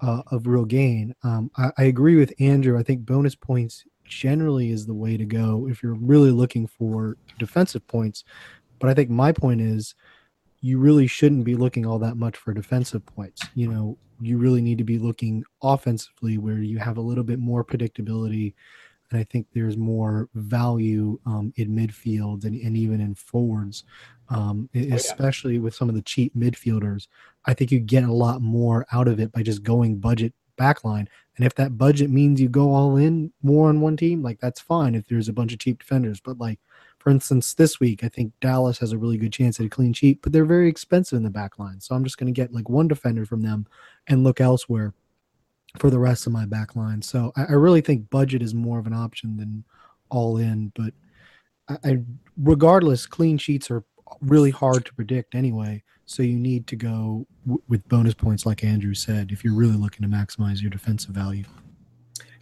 uh, 0.00 0.22
of 0.30 0.46
real 0.46 0.64
gain. 0.64 1.14
Um, 1.22 1.50
I, 1.56 1.70
I 1.78 1.82
agree 1.84 2.16
with 2.16 2.32
Andrew. 2.40 2.78
I 2.78 2.82
think 2.82 3.04
bonus 3.04 3.34
points 3.34 3.84
generally 4.04 4.70
is 4.70 4.86
the 4.86 4.94
way 4.94 5.16
to 5.16 5.24
go 5.24 5.68
if 5.68 5.82
you're 5.82 5.94
really 5.94 6.30
looking 6.30 6.66
for 6.66 7.16
defensive 7.38 7.86
points. 7.86 8.24
But 8.78 8.90
I 8.90 8.94
think 8.94 9.10
my 9.10 9.32
point 9.32 9.60
is 9.60 9.94
you 10.62 10.78
really 10.78 11.06
shouldn't 11.06 11.44
be 11.44 11.56
looking 11.56 11.84
all 11.84 11.98
that 11.98 12.16
much 12.16 12.36
for 12.36 12.54
defensive 12.54 13.04
points. 13.04 13.42
You 13.54 13.68
know, 13.68 13.98
you 14.20 14.38
really 14.38 14.62
need 14.62 14.78
to 14.78 14.84
be 14.84 14.98
looking 14.98 15.44
offensively 15.62 16.38
where 16.38 16.58
you 16.60 16.78
have 16.78 16.96
a 16.96 17.00
little 17.02 17.24
bit 17.24 17.40
more 17.40 17.64
predictability. 17.64 18.54
And 19.10 19.20
I 19.20 19.24
think 19.24 19.48
there's 19.52 19.76
more 19.76 20.28
value 20.34 21.18
um, 21.26 21.52
in 21.56 21.70
midfield 21.70 22.44
and, 22.44 22.54
and 22.58 22.76
even 22.76 23.00
in 23.00 23.14
forwards, 23.14 23.84
um, 24.30 24.70
Oh, 24.74 24.78
yeah. 24.78 24.94
especially 24.94 25.58
with 25.58 25.74
some 25.74 25.88
of 25.90 25.94
the 25.94 26.02
cheap 26.02 26.34
midfielders. 26.34 27.08
I 27.44 27.52
think 27.54 27.70
you 27.72 27.80
get 27.80 28.04
a 28.04 28.12
lot 28.12 28.40
more 28.40 28.86
out 28.92 29.08
of 29.08 29.20
it 29.20 29.32
by 29.32 29.42
just 29.42 29.64
going 29.64 29.98
budget 29.98 30.32
backline. 30.58 31.08
And 31.36 31.44
if 31.46 31.54
that 31.56 31.76
budget 31.76 32.08
means 32.08 32.40
you 32.40 32.48
go 32.48 32.72
all 32.72 32.96
in 32.96 33.32
more 33.42 33.68
on 33.68 33.80
one 33.80 33.96
team, 33.96 34.22
like 34.22 34.38
that's 34.40 34.60
fine 34.60 34.94
if 34.94 35.06
there's 35.08 35.28
a 35.28 35.32
bunch 35.32 35.52
of 35.52 35.58
cheap 35.58 35.80
defenders. 35.80 36.20
But 36.20 36.38
like 36.38 36.60
for 37.02 37.10
instance, 37.10 37.54
this 37.54 37.80
week 37.80 38.04
I 38.04 38.08
think 38.08 38.32
Dallas 38.40 38.78
has 38.78 38.92
a 38.92 38.98
really 38.98 39.16
good 39.18 39.32
chance 39.32 39.58
at 39.58 39.66
a 39.66 39.68
clean 39.68 39.92
sheet, 39.92 40.20
but 40.22 40.32
they're 40.32 40.44
very 40.44 40.68
expensive 40.68 41.16
in 41.16 41.24
the 41.24 41.30
back 41.30 41.58
line. 41.58 41.80
So 41.80 41.96
I'm 41.96 42.04
just 42.04 42.16
gonna 42.16 42.30
get 42.30 42.54
like 42.54 42.68
one 42.68 42.86
defender 42.86 43.26
from 43.26 43.42
them 43.42 43.66
and 44.06 44.22
look 44.22 44.40
elsewhere 44.40 44.94
for 45.78 45.90
the 45.90 45.98
rest 45.98 46.28
of 46.28 46.32
my 46.32 46.46
back 46.46 46.76
line. 46.76 47.02
So 47.02 47.32
I, 47.34 47.46
I 47.46 47.52
really 47.54 47.80
think 47.80 48.08
budget 48.08 48.40
is 48.40 48.54
more 48.54 48.78
of 48.78 48.86
an 48.86 48.92
option 48.92 49.36
than 49.36 49.64
all 50.10 50.36
in, 50.36 50.70
but 50.76 50.94
I, 51.68 51.90
I 51.90 51.98
regardless, 52.36 53.04
clean 53.04 53.36
sheets 53.36 53.68
are 53.68 53.82
really 54.20 54.50
hard 54.50 54.84
to 54.86 54.94
predict 54.94 55.34
anyway. 55.34 55.82
So 56.06 56.22
you 56.22 56.38
need 56.38 56.68
to 56.68 56.76
go 56.76 57.26
w- 57.46 57.62
with 57.66 57.88
bonus 57.88 58.14
points, 58.14 58.46
like 58.46 58.62
Andrew 58.62 58.94
said, 58.94 59.32
if 59.32 59.42
you're 59.42 59.54
really 59.54 59.76
looking 59.76 60.08
to 60.08 60.16
maximize 60.16 60.60
your 60.60 60.70
defensive 60.70 61.16
value. 61.16 61.44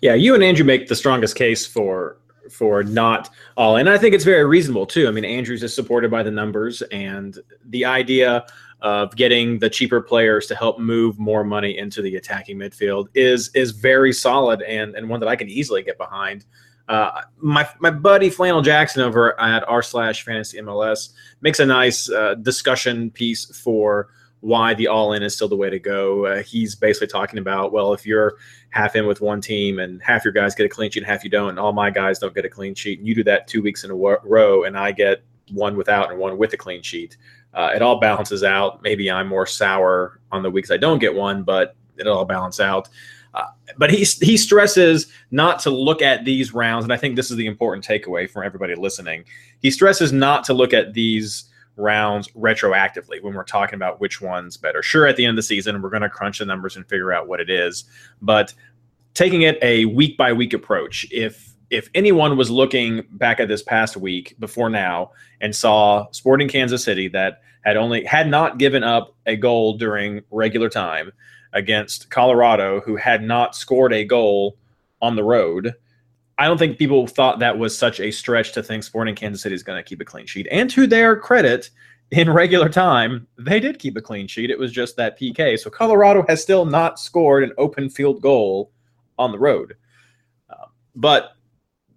Yeah, 0.02 0.14
you 0.14 0.34
and 0.34 0.44
Andrew 0.44 0.66
make 0.66 0.88
the 0.88 0.96
strongest 0.96 1.36
case 1.36 1.66
for 1.66 2.18
for 2.50 2.82
not 2.82 3.30
all 3.56 3.76
and 3.76 3.88
I 3.88 3.98
think 3.98 4.14
it's 4.14 4.24
very 4.24 4.44
reasonable 4.44 4.86
too. 4.86 5.08
I 5.08 5.10
mean, 5.10 5.24
Andrews 5.24 5.62
is 5.62 5.74
supported 5.74 6.10
by 6.10 6.22
the 6.22 6.30
numbers 6.30 6.82
and 6.82 7.38
the 7.66 7.84
idea 7.84 8.46
of 8.82 9.14
getting 9.14 9.58
the 9.58 9.68
cheaper 9.68 10.00
players 10.00 10.46
to 10.46 10.54
help 10.54 10.78
move 10.78 11.18
more 11.18 11.44
money 11.44 11.76
into 11.76 12.02
the 12.02 12.16
attacking 12.16 12.58
midfield 12.58 13.08
is 13.14 13.50
is 13.54 13.72
very 13.72 14.12
solid 14.12 14.62
and 14.62 14.94
and 14.94 15.08
one 15.08 15.20
that 15.20 15.28
I 15.28 15.36
can 15.36 15.48
easily 15.48 15.82
get 15.82 15.98
behind. 15.98 16.44
Uh, 16.88 17.22
my 17.38 17.68
my 17.78 17.90
buddy 17.90 18.30
Flannel 18.30 18.62
Jackson 18.62 19.02
over 19.02 19.38
at 19.40 19.62
r 19.68 19.82
slash 19.82 20.24
fantasy 20.24 20.58
MLS 20.58 21.10
makes 21.40 21.60
a 21.60 21.66
nice 21.66 22.10
uh, 22.10 22.34
discussion 22.34 23.10
piece 23.10 23.56
for 23.62 24.08
why 24.40 24.74
the 24.74 24.88
all 24.88 25.12
in 25.12 25.22
is 25.22 25.34
still 25.34 25.48
the 25.48 25.56
way 25.56 25.70
to 25.70 25.78
go. 25.78 26.26
Uh, 26.26 26.42
he's 26.42 26.74
basically 26.74 27.06
talking 27.06 27.38
about 27.38 27.72
well, 27.72 27.92
if 27.92 28.06
you're 28.06 28.36
half 28.70 28.96
in 28.96 29.06
with 29.06 29.20
one 29.20 29.40
team 29.40 29.78
and 29.78 30.02
half 30.02 30.24
your 30.24 30.32
guys 30.32 30.54
get 30.54 30.66
a 30.66 30.68
clean 30.68 30.90
sheet 30.90 31.02
and 31.02 31.10
half 31.10 31.24
you 31.24 31.30
don't, 31.30 31.50
and 31.50 31.58
all 31.58 31.72
my 31.72 31.90
guys 31.90 32.18
don't 32.18 32.34
get 32.34 32.44
a 32.44 32.48
clean 32.48 32.74
sheet, 32.74 32.98
and 32.98 33.08
you 33.08 33.14
do 33.14 33.24
that 33.24 33.46
two 33.46 33.62
weeks 33.62 33.84
in 33.84 33.90
a 33.90 33.94
row, 33.94 34.64
and 34.64 34.76
I 34.76 34.92
get 34.92 35.22
one 35.52 35.76
without 35.76 36.10
and 36.10 36.18
one 36.18 36.38
with 36.38 36.52
a 36.52 36.56
clean 36.56 36.82
sheet. 36.82 37.16
Uh, 37.52 37.70
it 37.74 37.82
all 37.82 37.98
balances 37.98 38.44
out. 38.44 38.82
Maybe 38.82 39.10
I'm 39.10 39.26
more 39.26 39.46
sour 39.46 40.20
on 40.30 40.42
the 40.42 40.50
weeks 40.50 40.70
I 40.70 40.76
don't 40.76 41.00
get 41.00 41.14
one, 41.14 41.42
but 41.42 41.74
it'll 41.98 42.18
all 42.18 42.24
balance 42.24 42.60
out. 42.60 42.88
Uh, 43.34 43.46
but 43.78 43.90
he 43.90 44.04
he 44.04 44.36
stresses 44.36 45.06
not 45.30 45.58
to 45.60 45.70
look 45.70 46.02
at 46.02 46.24
these 46.24 46.52
rounds, 46.54 46.84
and 46.84 46.92
I 46.92 46.96
think 46.96 47.14
this 47.14 47.30
is 47.30 47.36
the 47.36 47.46
important 47.46 47.86
takeaway 47.86 48.28
from 48.28 48.44
everybody 48.44 48.74
listening. 48.74 49.24
He 49.60 49.70
stresses 49.70 50.12
not 50.12 50.44
to 50.44 50.54
look 50.54 50.72
at 50.72 50.94
these 50.94 51.49
rounds 51.80 52.28
retroactively 52.28 53.22
when 53.22 53.34
we're 53.34 53.44
talking 53.44 53.74
about 53.74 54.00
which 54.00 54.20
one's 54.20 54.56
better. 54.56 54.82
Sure, 54.82 55.06
at 55.06 55.16
the 55.16 55.24
end 55.24 55.30
of 55.30 55.36
the 55.36 55.42
season, 55.42 55.80
we're 55.82 55.90
going 55.90 56.02
to 56.02 56.08
crunch 56.08 56.38
the 56.38 56.44
numbers 56.44 56.76
and 56.76 56.88
figure 56.88 57.12
out 57.12 57.28
what 57.28 57.40
it 57.40 57.50
is, 57.50 57.84
but 58.22 58.54
taking 59.14 59.42
it 59.42 59.58
a 59.62 59.86
week 59.86 60.16
by 60.16 60.32
week 60.32 60.52
approach, 60.52 61.06
if 61.10 61.50
if 61.70 61.88
anyone 61.94 62.36
was 62.36 62.50
looking 62.50 63.04
back 63.12 63.38
at 63.38 63.46
this 63.46 63.62
past 63.62 63.96
week 63.96 64.34
before 64.40 64.68
now 64.68 65.12
and 65.40 65.54
saw 65.54 66.10
Sporting 66.10 66.48
Kansas 66.48 66.82
City 66.82 67.06
that 67.08 67.42
had 67.64 67.76
only 67.76 68.04
had 68.04 68.28
not 68.28 68.58
given 68.58 68.82
up 68.82 69.14
a 69.26 69.36
goal 69.36 69.76
during 69.76 70.22
regular 70.30 70.68
time 70.68 71.12
against 71.52 72.10
Colorado, 72.10 72.80
who 72.80 72.96
had 72.96 73.22
not 73.22 73.54
scored 73.54 73.92
a 73.92 74.04
goal 74.04 74.56
on 75.00 75.16
the 75.16 75.24
road. 75.24 75.74
I 76.40 76.46
don't 76.46 76.56
think 76.56 76.78
people 76.78 77.06
thought 77.06 77.38
that 77.40 77.58
was 77.58 77.76
such 77.76 78.00
a 78.00 78.10
stretch 78.10 78.52
to 78.52 78.62
think 78.62 78.82
Sporting 78.82 79.14
Kansas 79.14 79.42
City 79.42 79.54
is 79.54 79.62
going 79.62 79.78
to 79.78 79.86
keep 79.86 80.00
a 80.00 80.06
clean 80.06 80.24
sheet. 80.24 80.48
And 80.50 80.70
to 80.70 80.86
their 80.86 81.14
credit, 81.14 81.68
in 82.12 82.30
regular 82.30 82.70
time, 82.70 83.26
they 83.38 83.60
did 83.60 83.78
keep 83.78 83.94
a 83.98 84.00
clean 84.00 84.26
sheet. 84.26 84.50
It 84.50 84.58
was 84.58 84.72
just 84.72 84.96
that 84.96 85.20
PK. 85.20 85.58
So 85.58 85.68
Colorado 85.68 86.24
has 86.28 86.42
still 86.42 86.64
not 86.64 86.98
scored 86.98 87.44
an 87.44 87.52
open 87.58 87.90
field 87.90 88.22
goal 88.22 88.72
on 89.18 89.32
the 89.32 89.38
road. 89.38 89.76
Uh, 90.48 90.64
but 90.96 91.32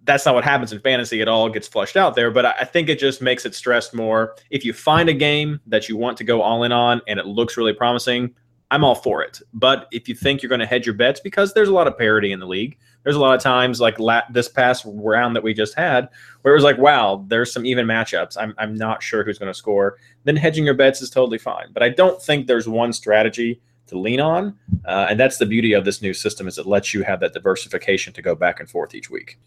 that's 0.04 0.26
not 0.26 0.34
what 0.34 0.44
happens 0.44 0.74
in 0.74 0.80
fantasy. 0.80 1.22
It 1.22 1.28
all 1.28 1.48
gets 1.48 1.66
flushed 1.66 1.96
out 1.96 2.14
there. 2.14 2.30
But 2.30 2.44
I 2.44 2.64
think 2.64 2.90
it 2.90 2.98
just 2.98 3.22
makes 3.22 3.46
it 3.46 3.54
stressed 3.54 3.94
more. 3.94 4.36
If 4.50 4.62
you 4.62 4.74
find 4.74 5.08
a 5.08 5.14
game 5.14 5.58
that 5.68 5.88
you 5.88 5.96
want 5.96 6.18
to 6.18 6.24
go 6.24 6.42
all 6.42 6.64
in 6.64 6.70
on 6.70 7.00
and 7.08 7.18
it 7.18 7.24
looks 7.24 7.56
really 7.56 7.72
promising, 7.72 8.34
I'm 8.70 8.84
all 8.84 8.94
for 8.94 9.22
it. 9.22 9.40
But 9.52 9.88
if 9.92 10.08
you 10.08 10.14
think 10.14 10.42
you're 10.42 10.48
going 10.48 10.60
to 10.60 10.66
hedge 10.66 10.86
your 10.86 10.94
bets, 10.94 11.20
because 11.20 11.54
there's 11.54 11.68
a 11.68 11.72
lot 11.74 11.86
of 11.86 11.96
parity 11.96 12.32
in 12.32 12.40
the 12.40 12.46
league, 12.46 12.78
there's 13.02 13.16
a 13.16 13.20
lot 13.20 13.34
of 13.34 13.42
times 13.42 13.80
like 13.80 13.98
la- 13.98 14.22
this 14.30 14.48
past 14.48 14.84
round 14.86 15.36
that 15.36 15.42
we 15.42 15.54
just 15.54 15.74
had 15.74 16.08
where 16.42 16.54
it 16.54 16.56
was 16.56 16.64
like, 16.64 16.78
wow, 16.78 17.24
there's 17.28 17.52
some 17.52 17.66
even 17.66 17.86
matchups. 17.86 18.36
I'm, 18.38 18.54
I'm 18.58 18.74
not 18.74 19.02
sure 19.02 19.22
who's 19.22 19.38
going 19.38 19.52
to 19.52 19.58
score. 19.58 19.98
Then 20.24 20.36
hedging 20.36 20.64
your 20.64 20.74
bets 20.74 21.02
is 21.02 21.10
totally 21.10 21.38
fine. 21.38 21.66
But 21.72 21.82
I 21.82 21.90
don't 21.90 22.20
think 22.20 22.46
there's 22.46 22.68
one 22.68 22.92
strategy 22.92 23.60
to 23.86 23.98
lean 23.98 24.20
on. 24.20 24.58
Uh, 24.86 25.06
and 25.10 25.20
that's 25.20 25.38
the 25.38 25.46
beauty 25.46 25.74
of 25.74 25.84
this 25.84 26.00
new 26.00 26.14
system 26.14 26.48
is 26.48 26.58
it 26.58 26.66
lets 26.66 26.94
you 26.94 27.02
have 27.02 27.20
that 27.20 27.34
diversification 27.34 28.12
to 28.14 28.22
go 28.22 28.34
back 28.34 28.60
and 28.60 28.68
forth 28.68 28.94
each 28.94 29.10
week. 29.10 29.38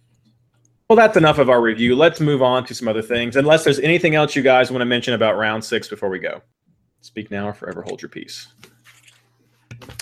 Well, 0.88 0.96
that's 0.96 1.18
enough 1.18 1.38
of 1.38 1.50
our 1.50 1.60
review. 1.60 1.96
Let's 1.96 2.22
move 2.22 2.42
on 2.42 2.66
to 2.66 2.74
some 2.74 2.88
other 2.88 3.02
things. 3.02 3.36
Unless 3.36 3.66
there's 3.66 3.80
anything 3.80 4.16
else 4.16 4.36
you 4.36 4.42
guys 4.42 4.72
want 4.72 4.82
to 4.82 4.86
mention 4.86 5.14
about 5.14 5.36
round 5.36 5.66
six 5.66 5.88
before 5.88 6.10
we 6.10 6.20
go. 6.20 6.42
Speak 7.02 7.30
now 7.30 7.50
or 7.50 7.54
forever 7.54 7.82
hold 7.82 8.02
your 8.02 8.10
peace. 8.10 8.48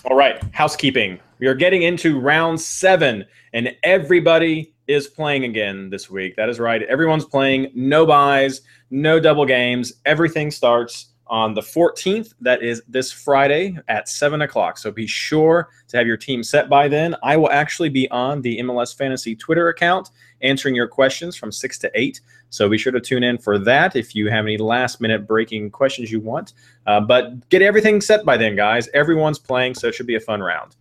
All 0.06 0.16
right, 0.16 0.42
housekeeping. 0.54 1.20
We 1.40 1.48
are 1.48 1.56
getting 1.56 1.82
into 1.82 2.20
round 2.20 2.60
seven, 2.60 3.26
and 3.54 3.76
everybody 3.84 4.74
is 4.88 5.08
playing 5.08 5.44
again 5.44 5.90
this 5.90 6.10
week. 6.10 6.36
That 6.36 6.50
is 6.50 6.60
right. 6.60 6.84
Everyone's 6.84 7.26
playing. 7.26 7.72
No 7.74 8.06
buys, 8.06 8.62
no 8.90 9.20
double 9.20 9.46
games. 9.46 9.94
Everything 10.06 10.52
starts 10.52 11.08
on 11.28 11.54
the 11.54 11.62
14th. 11.62 12.34
That 12.42 12.62
is 12.62 12.82
this 12.88 13.12
Friday 13.12 13.78
at 13.88 14.08
7 14.08 14.42
o'clock. 14.42 14.78
So 14.78 14.92
be 14.92 15.08
sure 15.08 15.70
to 15.88 15.98
have 15.98 16.08
your 16.08 16.18
team 16.18 16.44
set 16.44 16.70
by 16.70 16.88
then. 16.88 17.16
I 17.24 17.36
will 17.38 17.52
actually 17.52 17.90
be 17.90 18.10
on 18.12 18.42
the 18.42 18.60
MLS 18.60 18.96
Fantasy 18.96 19.36
Twitter 19.36 19.70
account 19.70 20.12
answering 20.46 20.76
your 20.76 20.88
questions 20.88 21.36
from 21.36 21.52
6 21.52 21.78
to 21.80 21.92
8. 21.94 22.22
So 22.50 22.70
be 22.70 22.78
sure 22.78 22.92
to 22.92 23.02
tune 23.02 23.24
in 23.24 23.38
for 23.38 23.58
that 23.60 23.96
if 23.96 24.16
you 24.16 24.30
have 24.30 24.46
any 24.46 24.58
last 24.58 25.02
minute 25.02 25.28
breaking 25.28 25.72
questions 25.72 26.12
you 26.12 26.20
want. 26.20 26.54
Uh, 26.86 27.02
but 27.02 27.48
get 27.50 27.62
everything 27.62 28.02
set 28.02 28.26
by 28.26 28.38
then, 28.38 28.56
guys. 28.56 28.88
Everyone's 28.94 29.40
playing, 29.40 29.76
so 29.76 29.88
it 29.88 29.96
should 29.96 30.08
be 30.08 30.16
a 30.16 30.20
fun 30.20 30.42
round. 30.42 30.76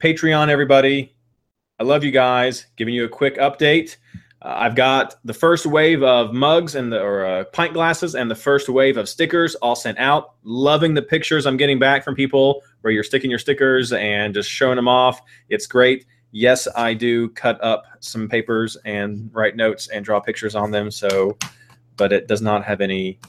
Patreon, 0.00 0.48
everybody. 0.48 1.14
I 1.78 1.84
love 1.84 2.04
you 2.04 2.10
guys. 2.10 2.66
Giving 2.76 2.94
you 2.94 3.04
a 3.04 3.08
quick 3.08 3.36
update. 3.36 3.96
Uh, 4.42 4.56
I've 4.58 4.74
got 4.74 5.14
the 5.24 5.34
first 5.34 5.66
wave 5.66 6.02
of 6.02 6.32
mugs 6.32 6.74
and 6.74 6.92
the 6.92 7.00
or 7.00 7.24
uh, 7.24 7.44
pint 7.44 7.72
glasses 7.74 8.16
and 8.16 8.28
the 8.30 8.34
first 8.34 8.68
wave 8.68 8.96
of 8.96 9.08
stickers 9.08 9.54
all 9.56 9.76
sent 9.76 9.98
out. 9.98 10.34
Loving 10.42 10.94
the 10.94 11.02
pictures 11.02 11.46
I'm 11.46 11.56
getting 11.56 11.78
back 11.78 12.02
from 12.02 12.16
people 12.16 12.62
where 12.80 12.92
you're 12.92 13.04
sticking 13.04 13.30
your 13.30 13.38
stickers 13.38 13.92
and 13.92 14.34
just 14.34 14.50
showing 14.50 14.76
them 14.76 14.88
off. 14.88 15.20
It's 15.48 15.66
great. 15.66 16.06
Yes, 16.32 16.66
I 16.74 16.94
do 16.94 17.28
cut 17.30 17.62
up 17.62 17.84
some 18.00 18.28
papers 18.28 18.76
and 18.84 19.30
write 19.32 19.54
notes 19.54 19.88
and 19.88 20.04
draw 20.04 20.18
pictures 20.18 20.54
on 20.54 20.70
them. 20.70 20.90
So, 20.90 21.36
but 21.96 22.12
it 22.12 22.26
does 22.26 22.40
not 22.40 22.64
have 22.64 22.80
any 22.80 23.20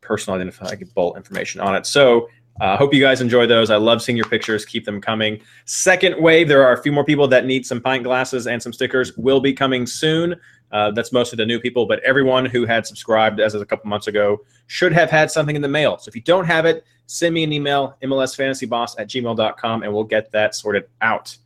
personal 0.00 0.38
identifiable 0.38 1.16
information 1.16 1.60
on 1.60 1.76
it. 1.76 1.86
So 1.86 2.28
I 2.60 2.74
uh, 2.74 2.76
hope 2.76 2.92
you 2.92 3.00
guys 3.00 3.20
enjoy 3.20 3.46
those. 3.46 3.70
I 3.70 3.76
love 3.76 4.02
seeing 4.02 4.16
your 4.16 4.28
pictures. 4.28 4.66
Keep 4.66 4.84
them 4.84 5.00
coming. 5.00 5.40
Second 5.64 6.20
wave, 6.20 6.48
there 6.48 6.66
are 6.66 6.72
a 6.72 6.82
few 6.82 6.92
more 6.92 7.04
people 7.04 7.26
that 7.28 7.46
need 7.46 7.64
some 7.64 7.80
pint 7.80 8.04
glasses 8.04 8.46
and 8.46 8.62
some 8.62 8.72
stickers. 8.72 9.16
Will 9.16 9.40
be 9.40 9.54
coming 9.54 9.86
soon. 9.86 10.34
Uh, 10.70 10.90
that's 10.90 11.12
mostly 11.12 11.36
the 11.36 11.46
new 11.46 11.60
people, 11.60 11.86
but 11.86 12.00
everyone 12.00 12.46
who 12.46 12.64
had 12.64 12.86
subscribed 12.86 13.40
as 13.40 13.54
of 13.54 13.60
a 13.60 13.66
couple 13.66 13.88
months 13.88 14.06
ago 14.06 14.38
should 14.66 14.92
have 14.92 15.10
had 15.10 15.30
something 15.30 15.54
in 15.54 15.62
the 15.62 15.68
mail. 15.68 15.98
So 15.98 16.08
if 16.08 16.16
you 16.16 16.22
don't 16.22 16.46
have 16.46 16.64
it, 16.64 16.84
send 17.06 17.34
me 17.34 17.44
an 17.44 17.52
email, 17.52 17.96
mlsfantasyboss 18.02 18.94
at 18.98 19.08
gmail.com, 19.08 19.82
and 19.82 19.92
we'll 19.92 20.04
get 20.04 20.32
that 20.32 20.54
sorted 20.54 20.84
out. 21.02 21.36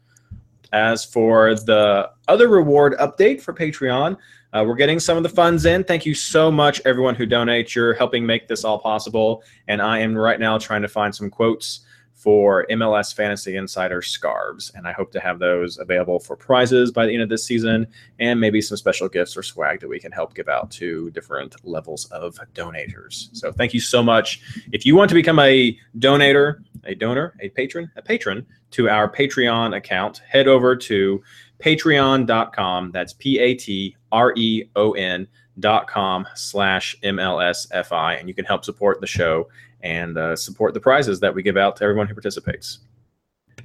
As 0.73 1.05
for 1.05 1.55
the 1.55 2.11
other 2.29 2.49
reward 2.49 2.95
update 2.99 3.41
for 3.41 3.55
Patreon, 3.55 4.17
uh, 4.53 4.65
we're 4.67 4.75
getting 4.75 4.99
some 4.99 5.17
of 5.17 5.23
the 5.23 5.29
funds 5.29 5.65
in. 5.65 5.85
Thank 5.85 6.07
you 6.07 6.15
so 6.15 6.51
much, 6.51 6.81
everyone 6.85 7.15
who 7.15 7.27
donates. 7.27 7.75
You're 7.75 7.95
helping 7.95 8.25
make 8.25 8.49
this 8.49 8.65
all 8.65 8.79
possible. 8.79 9.43
And 9.69 9.81
I 9.81 9.99
am 9.99 10.17
right 10.17 10.41
now 10.41 10.59
trying 10.59 10.83
to 10.83 10.89
find 10.89 11.15
some 11.15 11.31
quotes 11.31 11.81
for 12.27 12.67
MLS 12.73 13.15
Fantasy 13.15 13.55
Insider 13.55 14.03
scarves. 14.03 14.73
And 14.75 14.85
I 14.89 14.91
hope 14.91 15.13
to 15.13 15.21
have 15.21 15.39
those 15.39 15.79
available 15.79 16.19
for 16.19 16.35
prizes 16.35 16.91
by 16.91 17.07
the 17.07 17.13
end 17.13 17.23
of 17.23 17.29
this 17.29 17.45
season 17.45 17.87
and 18.19 18.41
maybe 18.41 18.61
some 18.61 18.77
special 18.77 19.09
gifts 19.09 19.37
or 19.37 19.45
swag 19.45 19.79
that 19.79 19.87
we 19.87 20.01
can 20.01 20.11
help 20.11 20.35
give 20.35 20.49
out 20.49 20.69
to 20.73 21.13
different 21.13 21.55
levels 21.65 22.07
of 22.07 22.37
donators. 22.53 23.29
So 23.33 23.53
thank 23.53 23.73
you 23.73 23.79
so 23.79 24.03
much. 24.03 24.41
If 24.73 24.85
you 24.85 24.97
want 24.97 25.09
to 25.11 25.15
become 25.15 25.39
a 25.39 25.79
donator, 26.01 26.65
a 26.83 26.97
donor, 26.97 27.37
a 27.39 27.49
patron, 27.51 27.93
a 27.95 28.03
patron 28.03 28.45
to 28.73 28.89
our 28.89 29.09
Patreon 29.09 29.77
account, 29.77 30.21
head 30.29 30.49
over 30.49 30.75
to 30.75 31.23
patreon.com. 31.61 32.91
That's 32.91 33.13
P 33.13 33.39
A 33.39 33.55
T 33.55 33.97
R 34.11 34.35
E 34.37 34.65
O 34.75 34.95
N 34.95 35.29
dot 35.61 35.87
com 35.87 36.27
slash 36.35 36.97
MLSFI. 37.05 38.19
And 38.19 38.29
you 38.29 38.35
can 38.35 38.45
help 38.45 38.65
support 38.65 39.01
the 39.01 39.07
show 39.07 39.47
and 39.83 40.17
uh, 40.19 40.37
support 40.37 40.75
the 40.75 40.81
prizes 40.81 41.21
that 41.21 41.35
we 41.35 41.43
give 41.43 41.57
out 41.57 41.77
to 41.77 41.85
everyone 41.85 42.07
who 42.07 42.15
participates. 42.15 42.81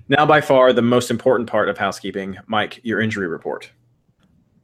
Now, 0.07 0.25
by 0.25 0.41
far, 0.41 0.73
the 0.73 0.81
most 0.81 1.09
important 1.09 1.49
part 1.49 1.69
of 1.69 1.77
housekeeping, 1.77 2.37
Mike, 2.47 2.79
your 2.83 2.99
injury 2.99 3.27
report. 3.27 3.71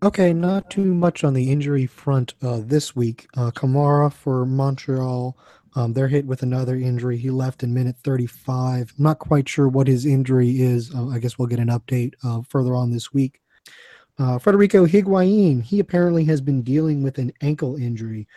Okay, 0.04 0.32
not 0.32 0.70
too 0.70 0.94
much 0.94 1.24
on 1.24 1.34
the 1.34 1.52
injury 1.52 1.88
front 1.88 2.36
uh, 2.42 2.60
this 2.64 2.96
week. 2.96 3.28
Uh, 3.36 3.50
Kamara 3.52 4.14
for 4.14 4.46
Montreal, 4.46 5.36
um, 5.76 5.94
they're 5.94 6.08
hit 6.08 6.26
with 6.26 6.44
another 6.44 6.76
injury. 6.76 7.18
He 7.18 7.30
left 7.30 7.64
in 7.64 7.74
minute 7.74 7.96
35. 8.04 8.94
I'm 8.98 9.04
not 9.04 9.20
quite 9.20 9.50
sure 9.50 9.68
what 9.68 9.88
his 9.88 10.06
injury 10.06 10.62
is. 10.62 10.94
Uh, 10.94 11.08
I 11.08 11.20
guess 11.20 11.38
we'll 11.38 11.48
get 11.48 11.60
an 11.60 11.70
update 11.70 12.14
uh, 12.24 12.42
further 12.48 12.76
on 12.76 12.92
this 12.92 13.14
week. 13.14 13.42
Uh, 14.20 14.40
Federico 14.40 14.86
Higuain, 14.86 15.62
he 15.62 15.80
apparently 15.80 16.24
has 16.26 16.42
been 16.42 16.62
dealing 16.62 17.04
with 17.04 17.20
an 17.20 17.32
ankle 17.42 17.76
injury, 17.76 18.28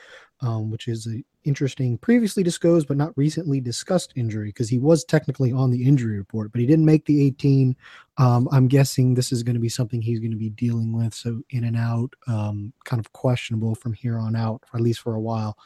um, 0.43 0.71
which 0.71 0.89
is 0.89 1.07
a 1.07 1.23
interesting, 1.45 1.99
previously 1.99 2.43
disclosed 2.43 2.89
but 2.89 2.97
not 2.97 3.17
recently 3.17 3.61
discussed 3.61 4.13
injury 4.17 4.49
because 4.49 4.69
he 4.69 4.79
was 4.79 5.05
technically 5.05 5.53
on 5.53 5.71
the 5.71 5.85
injury 5.85 6.19
report, 6.19 6.53
but 6.53 6.61
he 6.61 6.67
didn't 6.67 6.85
make 6.85 7.05
the 7.07 7.25
18. 7.27 7.77
Um, 8.19 8.49
I'm 8.53 8.69
guessing 8.69 9.15
this 9.15 9.33
is 9.33 9.43
going 9.43 9.55
to 9.55 9.61
be 9.61 9.69
something 9.69 10.03
he's 10.03 10.21
going 10.21 10.31
to 10.31 10.37
be 10.37 10.51
dealing 10.51 10.93
with. 10.93 11.15
So 11.15 11.43
in 11.51 11.65
and 11.65 11.77
out, 11.77 12.15
um, 12.27 12.73
kind 12.85 13.01
of 13.01 13.13
questionable 13.13 13.75
from 13.75 13.93
here 13.93 14.19
on 14.19 14.37
out, 14.37 14.63
or 14.73 14.79
at 14.79 14.83
least 14.83 15.01
for 15.01 15.15
a 15.15 15.21
while. 15.21 15.57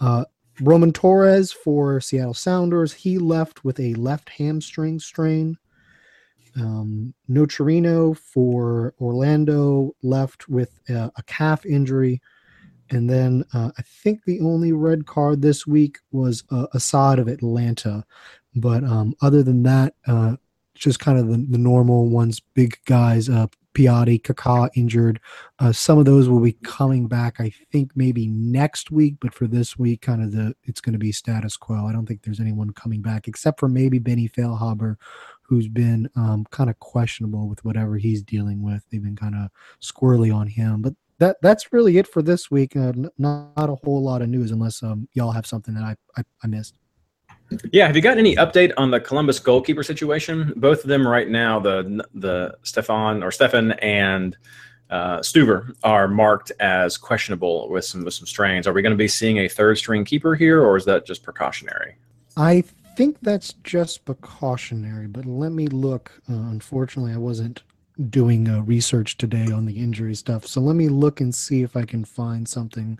Uh, 0.00 0.24
Roman 0.60 0.92
Torres 0.92 1.52
for 1.52 2.00
Seattle 2.00 2.34
Sounders, 2.34 2.92
he 2.92 3.18
left 3.18 3.64
with 3.64 3.78
a 3.78 3.94
left 3.94 4.28
hamstring 4.28 4.98
strain. 4.98 5.56
Um, 6.56 7.14
Nocerino 7.30 8.16
for 8.16 8.94
Orlando 9.00 9.94
left 10.02 10.48
with 10.48 10.80
a, 10.88 11.12
a 11.16 11.22
calf 11.24 11.64
injury. 11.64 12.20
And 12.90 13.08
then 13.08 13.44
uh, 13.52 13.70
I 13.78 13.82
think 13.82 14.24
the 14.24 14.40
only 14.40 14.72
red 14.72 15.06
card 15.06 15.42
this 15.42 15.66
week 15.66 15.98
was 16.10 16.44
uh, 16.50 16.66
Asad 16.74 17.18
of 17.18 17.28
Atlanta. 17.28 18.04
But 18.54 18.84
um, 18.84 19.14
other 19.20 19.42
than 19.42 19.62
that, 19.64 19.94
uh, 20.06 20.36
just 20.74 21.00
kind 21.00 21.18
of 21.18 21.28
the, 21.28 21.44
the 21.50 21.58
normal 21.58 22.08
ones, 22.08 22.40
big 22.54 22.78
guys, 22.86 23.28
uh, 23.28 23.46
Piatti, 23.74 24.20
Kaká 24.20 24.68
injured. 24.74 25.20
Uh, 25.58 25.72
some 25.72 25.98
of 25.98 26.04
those 26.04 26.28
will 26.28 26.40
be 26.40 26.56
coming 26.64 27.06
back, 27.06 27.40
I 27.40 27.52
think, 27.70 27.92
maybe 27.94 28.26
next 28.26 28.90
week. 28.90 29.16
But 29.20 29.34
for 29.34 29.46
this 29.46 29.78
week, 29.78 30.02
kind 30.02 30.22
of 30.22 30.32
the 30.32 30.54
it's 30.64 30.80
going 30.80 30.94
to 30.94 30.98
be 30.98 31.12
status 31.12 31.56
quo. 31.56 31.86
I 31.86 31.92
don't 31.92 32.06
think 32.06 32.22
there's 32.22 32.40
anyone 32.40 32.70
coming 32.72 33.02
back 33.02 33.28
except 33.28 33.60
for 33.60 33.68
maybe 33.68 33.98
Benny 33.98 34.28
Feilhaber, 34.28 34.96
who's 35.42 35.68
been 35.68 36.08
um, 36.16 36.44
kind 36.50 36.70
of 36.70 36.78
questionable 36.80 37.48
with 37.48 37.64
whatever 37.64 37.96
he's 37.96 38.22
dealing 38.22 38.62
with. 38.62 38.84
They've 38.90 39.02
been 39.02 39.16
kind 39.16 39.36
of 39.36 39.50
squirrely 39.80 40.34
on 40.34 40.48
him. 40.48 40.82
But 40.82 40.94
that 41.18 41.36
that's 41.42 41.72
really 41.72 41.98
it 41.98 42.06
for 42.06 42.22
this 42.22 42.50
week. 42.50 42.76
Uh, 42.76 42.92
not, 42.94 43.12
not 43.56 43.70
a 43.70 43.76
whole 43.84 44.02
lot 44.02 44.22
of 44.22 44.28
news 44.28 44.50
unless 44.50 44.82
um, 44.82 45.08
y'all 45.14 45.32
have 45.32 45.46
something 45.46 45.74
that 45.74 45.84
I, 45.84 45.96
I, 46.16 46.22
I 46.42 46.46
missed. 46.46 46.78
Yeah, 47.72 47.86
have 47.86 47.96
you 47.96 48.02
got 48.02 48.18
any 48.18 48.36
update 48.36 48.72
on 48.76 48.90
the 48.90 49.00
Columbus 49.00 49.38
goalkeeper 49.38 49.82
situation? 49.82 50.52
Both 50.56 50.82
of 50.82 50.88
them 50.88 51.06
right 51.06 51.28
now, 51.28 51.58
the 51.58 52.04
the 52.14 52.56
Stefan 52.62 53.22
or 53.22 53.30
Stefan 53.30 53.72
and 53.72 54.36
uh, 54.90 55.18
Stuver 55.20 55.74
are 55.82 56.08
marked 56.08 56.52
as 56.60 56.96
questionable 56.96 57.68
with 57.70 57.84
some 57.84 58.04
with 58.04 58.14
some 58.14 58.26
strains. 58.26 58.66
Are 58.66 58.72
we 58.72 58.82
going 58.82 58.92
to 58.92 58.96
be 58.96 59.08
seeing 59.08 59.38
a 59.38 59.48
third 59.48 59.78
string 59.78 60.04
keeper 60.04 60.34
here, 60.34 60.62
or 60.62 60.76
is 60.76 60.84
that 60.84 61.06
just 61.06 61.22
precautionary? 61.22 61.96
I 62.36 62.64
think 62.96 63.16
that's 63.22 63.54
just 63.64 64.04
precautionary, 64.04 65.06
but 65.06 65.24
let 65.24 65.52
me 65.52 65.68
look. 65.68 66.20
Uh, 66.28 66.34
unfortunately, 66.34 67.12
I 67.12 67.18
wasn't 67.18 67.62
doing 68.10 68.48
uh, 68.48 68.62
research 68.62 69.16
today 69.18 69.50
on 69.50 69.66
the 69.66 69.78
injury 69.78 70.14
stuff, 70.14 70.46
so 70.46 70.60
let 70.60 70.76
me 70.76 70.88
look 70.88 71.20
and 71.20 71.34
see 71.34 71.62
if 71.62 71.76
I 71.76 71.84
can 71.84 72.04
find 72.04 72.48
something 72.48 72.98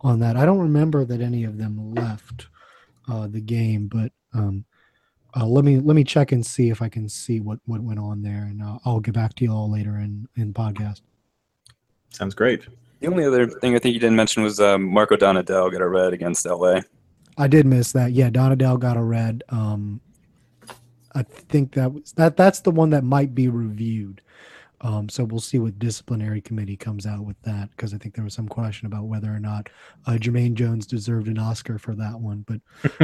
on 0.00 0.20
that. 0.20 0.36
I 0.36 0.46
don't 0.46 0.58
remember 0.58 1.04
that 1.04 1.20
any 1.20 1.44
of 1.44 1.58
them 1.58 1.94
left 1.94 2.46
uh, 3.08 3.26
the 3.26 3.40
game, 3.40 3.88
but 3.88 4.12
um, 4.34 4.64
uh, 5.36 5.46
let 5.46 5.64
me 5.64 5.78
let 5.78 5.94
me 5.94 6.04
check 6.04 6.32
and 6.32 6.44
see 6.44 6.70
if 6.70 6.82
I 6.82 6.88
can 6.88 7.08
see 7.08 7.40
what 7.40 7.58
what 7.66 7.82
went 7.82 7.98
on 8.00 8.22
there, 8.22 8.44
and 8.44 8.62
uh, 8.62 8.78
I'll 8.84 9.00
get 9.00 9.14
back 9.14 9.34
to 9.36 9.44
you 9.44 9.52
all 9.52 9.70
later 9.70 9.98
in 9.98 10.28
in 10.36 10.54
podcast. 10.54 11.02
Sounds 12.10 12.34
great. 12.34 12.66
The 13.00 13.06
only 13.06 13.24
other 13.24 13.46
thing 13.46 13.74
I 13.74 13.78
think 13.78 13.94
you 13.94 14.00
didn't 14.00 14.16
mention 14.16 14.42
was 14.42 14.58
um, 14.60 14.84
Marco 14.84 15.16
Donadel 15.16 15.70
got 15.70 15.80
a 15.80 15.88
red 15.88 16.12
against 16.12 16.46
LA. 16.46 16.80
I 17.36 17.46
did 17.46 17.66
miss 17.66 17.92
that. 17.92 18.12
Yeah, 18.12 18.30
Donadel 18.30 18.80
got 18.80 18.96
a 18.96 19.02
red. 19.02 19.44
Um, 19.50 20.00
I 21.14 21.22
think 21.22 21.74
that 21.74 21.92
was 21.92 22.12
that. 22.12 22.36
That's 22.36 22.60
the 22.60 22.70
one 22.70 22.90
that 22.90 23.04
might 23.04 23.34
be 23.34 23.48
reviewed. 23.48 24.22
Um, 24.80 25.08
so 25.08 25.24
we'll 25.24 25.40
see 25.40 25.58
what 25.58 25.78
disciplinary 25.78 26.40
committee 26.40 26.76
comes 26.76 27.04
out 27.04 27.24
with 27.24 27.40
that 27.42 27.70
because 27.70 27.92
I 27.92 27.98
think 27.98 28.14
there 28.14 28.22
was 28.22 28.34
some 28.34 28.46
question 28.46 28.86
about 28.86 29.06
whether 29.06 29.34
or 29.34 29.40
not 29.40 29.68
uh, 30.06 30.12
Jermaine 30.12 30.54
Jones 30.54 30.86
deserved 30.86 31.26
an 31.26 31.38
Oscar 31.38 31.78
for 31.78 31.96
that 31.96 32.18
one. 32.18 32.44
But 32.46 32.60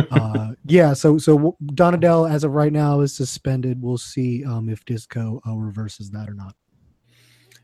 uh, 0.12 0.52
yeah, 0.66 0.92
so 0.92 1.18
so 1.18 1.56
Donadel 1.64 2.30
as 2.30 2.44
of 2.44 2.52
right 2.52 2.72
now 2.72 3.00
is 3.00 3.14
suspended. 3.14 3.82
We'll 3.82 3.98
see 3.98 4.44
um, 4.44 4.68
if 4.68 4.84
Disco 4.84 5.40
uh, 5.46 5.56
reverses 5.56 6.10
that 6.10 6.28
or 6.28 6.34
not. 6.34 6.54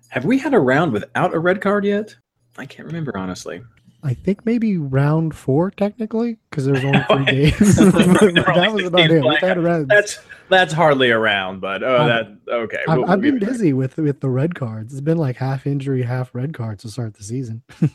Have 0.09 0.25
we 0.25 0.39
had 0.39 0.55
a 0.55 0.61
round 0.61 0.93
without 0.93 1.35
a 1.35 1.39
red 1.39 1.61
card 1.61 1.85
yet? 1.85 2.17
I 2.59 2.67
can't 2.67 2.87
remember 2.87 3.17
honestly. 3.17 3.63
I 4.03 4.15
think 4.15 4.47
maybe 4.47 4.77
round 4.79 5.35
four 5.35 5.71
technically 5.71 6.39
because 6.49 6.65
there's 6.67 6.85
only 6.85 7.03
three 7.11 7.25
games. 7.51 7.77
that 7.77 8.71
was 8.75 8.85
about 8.87 9.11
it. 9.11 9.23
We've 9.25 9.39
had 9.39 9.59
a 9.59 9.61
round- 9.61 9.89
That's 9.89 10.19
that's 10.49 10.73
hardly 10.73 11.11
a 11.11 11.19
round, 11.19 11.61
but 11.61 11.83
oh, 11.83 12.07
that 12.07 12.27
okay. 12.49 12.79
I've, 12.89 12.99
we'll- 12.99 13.11
I've 13.11 13.21
we'll 13.21 13.33
been 13.33 13.39
busy 13.39 13.73
with 13.73 13.97
with 13.99 14.21
the 14.21 14.29
red 14.31 14.55
cards. 14.55 14.93
It's 14.93 15.01
been 15.01 15.19
like 15.19 15.37
half 15.37 15.67
injury, 15.67 16.03
half 16.03 16.35
red 16.35 16.55
cards 16.55 16.83
to 16.85 16.89
start 16.91 17.15
the 17.15 17.23
season. 17.25 17.63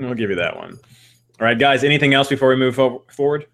We'll 0.00 0.14
give 0.14 0.30
you 0.30 0.36
that 0.36 0.56
one. 0.56 0.74
All 1.40 1.44
right, 1.44 1.58
guys. 1.58 1.82
Anything 1.82 2.14
else 2.14 2.28
before 2.28 2.50
we 2.50 2.54
move 2.54 2.76
forward? 3.10 3.46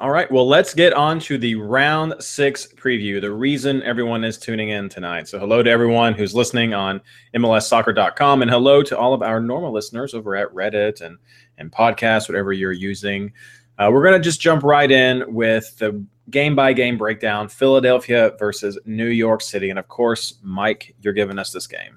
All 0.00 0.10
right. 0.10 0.30
Well, 0.30 0.48
let's 0.48 0.74
get 0.74 0.92
on 0.92 1.20
to 1.20 1.38
the 1.38 1.54
round 1.54 2.14
six 2.18 2.66
preview. 2.66 3.20
The 3.20 3.30
reason 3.30 3.80
everyone 3.84 4.24
is 4.24 4.38
tuning 4.38 4.70
in 4.70 4.88
tonight. 4.88 5.28
So, 5.28 5.38
hello 5.38 5.62
to 5.62 5.70
everyone 5.70 6.14
who's 6.14 6.34
listening 6.34 6.74
on 6.74 7.00
MLSsoccer.com, 7.32 8.42
and 8.42 8.50
hello 8.50 8.82
to 8.82 8.98
all 8.98 9.14
of 9.14 9.22
our 9.22 9.40
normal 9.40 9.72
listeners 9.72 10.12
over 10.12 10.34
at 10.34 10.52
Reddit 10.52 11.00
and 11.00 11.16
and 11.58 11.70
podcasts, 11.70 12.28
whatever 12.28 12.52
you're 12.52 12.72
using. 12.72 13.32
Uh, 13.78 13.88
we're 13.92 14.02
gonna 14.02 14.18
just 14.18 14.40
jump 14.40 14.64
right 14.64 14.90
in 14.90 15.32
with 15.32 15.78
the 15.78 16.04
game 16.28 16.56
by 16.56 16.72
game 16.72 16.98
breakdown: 16.98 17.48
Philadelphia 17.48 18.32
versus 18.36 18.76
New 18.86 19.06
York 19.06 19.42
City, 19.42 19.70
and 19.70 19.78
of 19.78 19.86
course, 19.86 20.40
Mike, 20.42 20.96
you're 21.02 21.12
giving 21.12 21.38
us 21.38 21.52
this 21.52 21.68
game. 21.68 21.96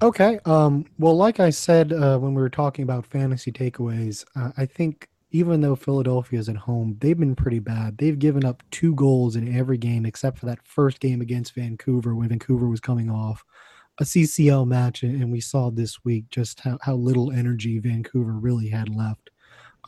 Okay. 0.00 0.38
Um, 0.46 0.86
well, 0.98 1.14
like 1.14 1.40
I 1.40 1.50
said 1.50 1.92
uh, 1.92 2.18
when 2.18 2.34
we 2.34 2.40
were 2.40 2.48
talking 2.48 2.84
about 2.84 3.04
fantasy 3.04 3.52
takeaways, 3.52 4.24
uh, 4.34 4.52
I 4.56 4.64
think 4.64 5.08
even 5.34 5.60
though 5.62 5.74
Philadelphia 5.74 6.38
is 6.38 6.48
at 6.48 6.54
home, 6.54 6.96
they've 7.00 7.18
been 7.18 7.34
pretty 7.34 7.58
bad. 7.58 7.98
They've 7.98 8.16
given 8.16 8.44
up 8.44 8.62
two 8.70 8.94
goals 8.94 9.34
in 9.34 9.52
every 9.52 9.76
game 9.76 10.06
except 10.06 10.38
for 10.38 10.46
that 10.46 10.64
first 10.64 11.00
game 11.00 11.20
against 11.20 11.56
Vancouver 11.56 12.14
when 12.14 12.28
Vancouver 12.28 12.68
was 12.68 12.78
coming 12.78 13.10
off 13.10 13.44
a 13.98 14.04
CCL 14.04 14.64
match. 14.68 15.02
And 15.02 15.32
we 15.32 15.40
saw 15.40 15.70
this 15.70 16.04
week 16.04 16.30
just 16.30 16.60
how, 16.60 16.78
how 16.82 16.94
little 16.94 17.32
energy 17.32 17.80
Vancouver 17.80 18.30
really 18.30 18.68
had 18.68 18.94
left 18.94 19.30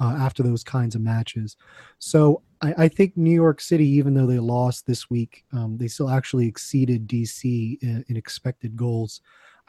uh, 0.00 0.16
after 0.18 0.42
those 0.42 0.64
kinds 0.64 0.96
of 0.96 1.00
matches. 1.00 1.56
So 2.00 2.42
I, 2.60 2.74
I 2.78 2.88
think 2.88 3.16
New 3.16 3.30
York 3.30 3.60
City, 3.60 3.86
even 3.86 4.14
though 4.14 4.26
they 4.26 4.40
lost 4.40 4.84
this 4.84 5.08
week, 5.08 5.44
um, 5.52 5.78
they 5.78 5.86
still 5.86 6.10
actually 6.10 6.48
exceeded 6.48 7.06
DC 7.06 7.80
in, 7.82 8.04
in 8.08 8.16
expected 8.16 8.74
goals. 8.74 9.20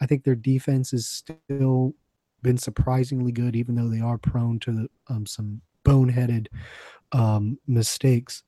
I 0.02 0.08
think 0.08 0.24
their 0.24 0.34
defense 0.34 0.92
is 0.92 1.08
still 1.08 1.94
been 2.42 2.58
surprisingly 2.58 3.32
good, 3.32 3.56
even 3.56 3.76
though 3.76 3.90
they 3.90 4.02
are 4.02 4.18
prone 4.18 4.60
to 4.62 4.90
um, 5.10 5.28
some 5.28 5.62
boneheaded 5.88 6.48
um, 7.12 7.58
mistakes, 7.68 8.44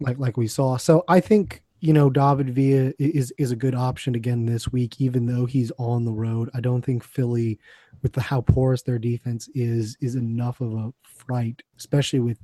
like 0.00 0.18
like 0.18 0.36
we 0.36 0.46
saw. 0.46 0.76
So 0.76 1.04
I 1.08 1.20
think 1.20 1.62
you 1.80 1.92
know 1.92 2.10
David 2.10 2.50
Villa 2.50 2.92
is 2.98 3.32
is 3.38 3.50
a 3.50 3.56
good 3.56 3.74
option 3.74 4.14
again 4.14 4.44
this 4.44 4.70
week, 4.70 5.00
even 5.00 5.26
though 5.26 5.46
he's 5.46 5.72
on 5.78 6.04
the 6.04 6.12
road. 6.12 6.50
I 6.54 6.60
don't 6.60 6.84
think 6.84 7.02
Philly, 7.02 7.58
with 8.02 8.12
the 8.12 8.20
how 8.20 8.42
porous 8.42 8.82
their 8.82 8.98
defense 8.98 9.48
is, 9.54 9.96
is 10.00 10.14
enough 10.14 10.60
of 10.60 10.74
a 10.74 10.92
fright, 11.02 11.62
especially 11.78 12.20
with 12.20 12.38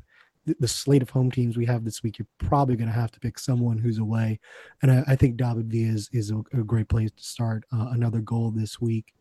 the, 0.60 0.68
slate 0.68 1.02
of 1.02 1.10
home 1.10 1.30
teams 1.30 1.56
we 1.56 1.66
have 1.66 1.84
this 1.84 2.04
week, 2.04 2.20
you're 2.20 2.28
probably 2.38 2.76
going 2.76 2.88
to 2.88 2.94
have 2.94 3.10
to 3.10 3.18
pick 3.18 3.36
someone 3.36 3.78
who's 3.78 3.98
away, 3.98 4.38
and 4.82 4.90
I, 4.90 5.04
I 5.08 5.16
think 5.16 5.36
David 5.36 5.66
Villa 5.70 5.92
is 5.92 6.08
is 6.12 6.30
a, 6.30 6.38
a 6.52 6.64
great 6.64 6.88
place 6.88 7.10
to 7.10 7.22
start. 7.22 7.64
Uh, 7.72 7.88
another 7.90 8.20
goal 8.20 8.50
this 8.50 8.80
week. 8.80 9.12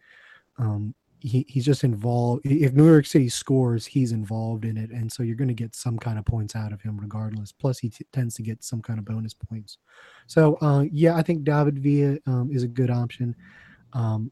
Um, 0.58 0.96
he, 1.26 1.46
he's 1.50 1.66
just 1.66 1.84
involved. 1.84 2.46
If 2.46 2.74
New 2.74 2.86
York 2.86 3.06
City 3.06 3.30
scores, 3.30 3.86
he's 3.86 4.12
involved 4.12 4.64
in 4.64 4.78
it, 4.78 4.92
and 4.92 5.12
so 5.12 5.24
you're 5.24 5.36
going 5.36 5.48
to 5.48 5.54
get 5.54 5.76
some 5.76 5.98
kind 5.98 6.20
of 6.20 6.26
points 6.26 6.56
out 6.56 6.72
of 6.72 6.82
him 6.82 6.98
regardless. 7.00 7.52
Plus, 7.52 7.80
he 7.80 7.90
t- 7.90 8.06
tends 8.14 8.36
to 8.36 8.44
get 8.44 8.64
some 8.64 8.82
kind 8.82 9.00
of 9.00 9.06
bonus 9.06 9.34
points. 9.34 9.80
So, 10.28 10.56
uh, 10.62 10.86
yeah, 10.92 11.16
I 11.16 11.24
think 11.24 11.44
David 11.44 11.80
Villa 11.80 12.18
um, 12.28 12.50
is 12.52 12.64
a 12.64 12.68
good 12.68 12.92
option. 12.92 13.36
Um, 13.94 14.32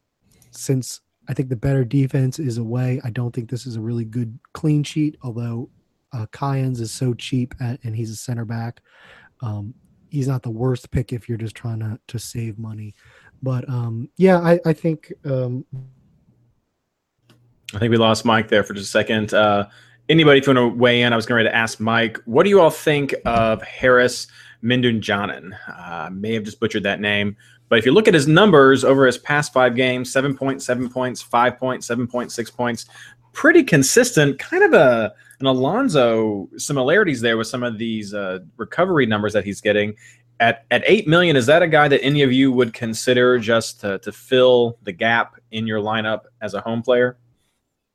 since 0.52 1.00
I 1.28 1.34
think 1.34 1.48
the 1.48 1.56
better 1.56 1.84
defense 1.84 2.38
is 2.38 2.58
away, 2.58 3.00
I 3.02 3.10
don't 3.10 3.34
think 3.34 3.50
this 3.50 3.66
is 3.66 3.76
a 3.76 3.80
really 3.80 4.04
good 4.04 4.38
clean 4.52 4.84
sheet. 4.84 5.16
Although 5.22 5.70
uh, 6.12 6.26
Callens 6.32 6.80
is 6.80 6.92
so 6.92 7.12
cheap 7.14 7.54
at, 7.60 7.82
and 7.82 7.96
he's 7.96 8.10
a 8.10 8.16
center 8.16 8.44
back, 8.44 8.80
um, 9.42 9.74
he's 10.10 10.28
not 10.28 10.42
the 10.42 10.50
worst 10.50 10.90
pick 10.92 11.12
if 11.12 11.28
you're 11.28 11.38
just 11.38 11.56
trying 11.56 11.80
to 11.80 11.98
to 12.06 12.18
save 12.18 12.56
money. 12.58 12.94
But 13.42 13.68
um, 13.68 14.08
yeah, 14.16 14.38
I, 14.38 14.60
I 14.64 14.72
think 14.72 15.12
um, 15.24 15.66
I 17.74 17.78
think 17.78 17.90
we 17.90 17.96
lost 17.96 18.24
Mike 18.24 18.48
there 18.48 18.62
for 18.62 18.74
just 18.74 18.86
a 18.86 18.90
second. 18.90 19.34
Uh, 19.34 19.66
anybody, 20.08 20.38
if 20.38 20.46
you 20.46 20.54
want 20.54 20.74
to 20.74 20.78
weigh 20.78 21.02
in, 21.02 21.12
I 21.12 21.16
was 21.16 21.26
going 21.26 21.44
to 21.44 21.54
ask 21.54 21.80
Mike, 21.80 22.18
what 22.24 22.44
do 22.44 22.50
you 22.50 22.60
all 22.60 22.70
think 22.70 23.14
of 23.24 23.62
Harris 23.62 24.28
Mindunjanin? 24.62 25.56
Uh, 25.68 26.10
may 26.10 26.34
have 26.34 26.44
just 26.44 26.60
butchered 26.60 26.84
that 26.84 27.00
name. 27.00 27.36
But 27.68 27.78
if 27.78 27.86
you 27.86 27.92
look 27.92 28.06
at 28.06 28.14
his 28.14 28.28
numbers 28.28 28.84
over 28.84 29.06
his 29.06 29.18
past 29.18 29.52
five 29.52 29.74
games 29.74 30.12
7.7 30.12 30.90
points, 30.90 31.22
5 31.22 31.58
points, 31.58 31.88
7.6 31.88 32.56
points, 32.56 32.86
pretty 33.32 33.64
consistent. 33.64 34.38
Kind 34.38 34.62
of 34.62 34.72
a 34.72 35.12
an 35.40 35.46
Alonso 35.46 36.48
similarities 36.56 37.20
there 37.20 37.36
with 37.36 37.48
some 37.48 37.64
of 37.64 37.76
these 37.76 38.14
uh, 38.14 38.38
recovery 38.56 39.06
numbers 39.06 39.32
that 39.32 39.44
he's 39.44 39.60
getting. 39.60 39.94
At, 40.40 40.64
at 40.70 40.82
8 40.86 41.08
million, 41.08 41.36
is 41.36 41.46
that 41.46 41.62
a 41.62 41.68
guy 41.68 41.88
that 41.88 42.02
any 42.02 42.22
of 42.22 42.32
you 42.32 42.52
would 42.52 42.72
consider 42.72 43.38
just 43.38 43.80
to, 43.80 43.98
to 43.98 44.12
fill 44.12 44.78
the 44.82 44.92
gap 44.92 45.40
in 45.50 45.66
your 45.66 45.80
lineup 45.80 46.22
as 46.40 46.54
a 46.54 46.60
home 46.60 46.82
player? 46.82 47.16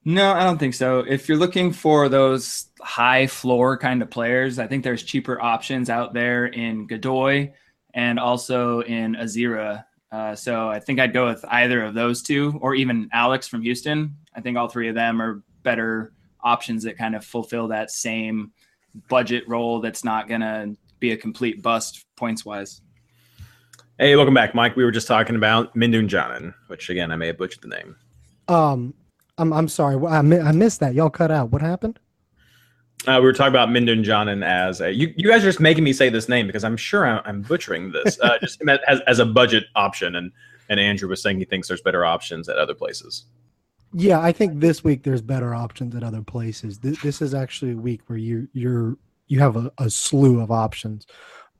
No, 0.10 0.32
I 0.32 0.44
don't 0.44 0.58
think 0.58 0.74
so. 0.74 1.02
If 1.08 1.30
you're 1.30 1.38
looking 1.38 1.72
for 1.72 2.10
those 2.10 2.72
high 2.82 3.28
floor 3.28 3.78
kind 3.78 4.02
of 4.02 4.10
players, 4.10 4.58
I 4.58 4.66
think 4.66 4.84
there's 4.84 5.04
cheaper 5.04 5.40
options 5.40 5.88
out 5.88 6.16
there 6.16 6.48
in 6.48 6.88
Godoy 6.88 7.52
and 7.94 8.20
also 8.20 8.80
in 8.80 9.14
Azira. 9.14 9.86
Uh, 10.12 10.34
so 10.34 10.68
I 10.68 10.80
think 10.80 11.00
I'd 11.00 11.14
go 11.14 11.28
with 11.28 11.46
either 11.46 11.84
of 11.84 11.94
those 11.94 12.24
two, 12.24 12.58
or 12.60 12.74
even 12.74 13.08
Alex 13.14 13.48
from 13.48 13.62
Houston. 13.62 14.16
I 14.34 14.42
think 14.42 14.58
all 14.58 14.68
three 14.68 14.90
of 14.90 14.96
them 14.96 15.22
are 15.22 15.44
better 15.62 16.12
options 16.42 16.82
that 16.86 16.98
kind 16.98 17.16
of 17.16 17.24
fulfill 17.24 17.68
that 17.68 17.92
same 17.92 18.52
budget 19.10 19.48
role. 19.48 19.80
That's 19.80 20.04
not 20.04 20.28
going 20.28 20.42
to 20.42 20.76
be 21.00 21.12
a 21.12 21.18
complete 21.18 21.62
bust 21.62 22.04
points 22.16 22.44
wise. 22.44 22.82
Hey, 24.00 24.16
welcome 24.16 24.34
back, 24.34 24.56
Mike. 24.56 24.76
We 24.76 24.84
were 24.84 24.92
just 24.92 25.08
talking 25.08 25.36
about 25.36 25.76
Mindunjanin, 25.76 26.56
which 26.66 26.90
again 26.90 27.12
I 27.12 27.16
may 27.16 27.28
have 27.28 27.38
butchered 27.38 27.62
the 27.62 27.68
name. 27.68 27.96
Um, 28.48 28.96
I'm 29.40 29.54
I'm 29.54 29.68
sorry, 29.68 29.96
I, 30.06 30.22
mi- 30.22 30.40
I 30.40 30.52
missed 30.52 30.82
that. 30.82 30.94
Y'all 30.94 31.10
cut 31.10 31.32
out. 31.32 31.50
What 31.52 31.62
happened? 31.62 32.00
Uh, 33.08 33.16
we 33.16 33.22
were 33.22 33.34
talking 33.34 33.54
about 33.54 33.70
Mindunjanin 33.70 34.46
as 34.46 34.82
a, 34.82 34.94
you. 34.94 35.14
You 35.16 35.30
guys 35.30 35.44
are 35.44 35.48
just 35.48 35.62
making 35.62 35.86
me 35.86 35.94
say 35.94 36.10
this 36.10 36.28
name 36.28 36.48
because 36.48 36.66
I'm 36.66 36.76
sure 36.76 37.08
I'm, 37.08 37.22
I'm 37.26 37.42
butchering 37.42 37.92
this. 37.92 38.20
Uh, 38.20 38.38
just 38.42 38.62
as, 38.88 39.00
as 39.08 39.20
a 39.20 39.26
budget 39.26 39.66
option, 39.76 40.16
and 40.16 40.32
and 40.68 40.80
Andrew 40.80 41.08
was 41.08 41.22
saying 41.22 41.40
he 41.40 41.46
thinks 41.46 41.70
there's 41.70 41.82
better 41.82 42.06
options 42.06 42.50
at 42.50 42.58
other 42.58 42.76
places. 42.76 43.26
Yeah, 43.94 44.20
I 44.20 44.32
think 44.32 44.60
this 44.60 44.84
week 44.84 45.04
there's 45.04 45.22
better 45.22 45.56
options 45.56 45.96
at 45.96 46.04
other 46.04 46.22
places. 46.22 46.78
This, 46.78 47.02
this 47.02 47.22
is 47.22 47.34
actually 47.34 47.72
a 47.72 47.78
week 47.78 48.02
where 48.08 48.20
you 48.20 48.50
you're 48.52 48.98
you 49.28 49.40
have 49.40 49.56
a, 49.56 49.72
a 49.78 49.90
slew 49.90 50.42
of 50.42 50.52
options. 50.52 51.08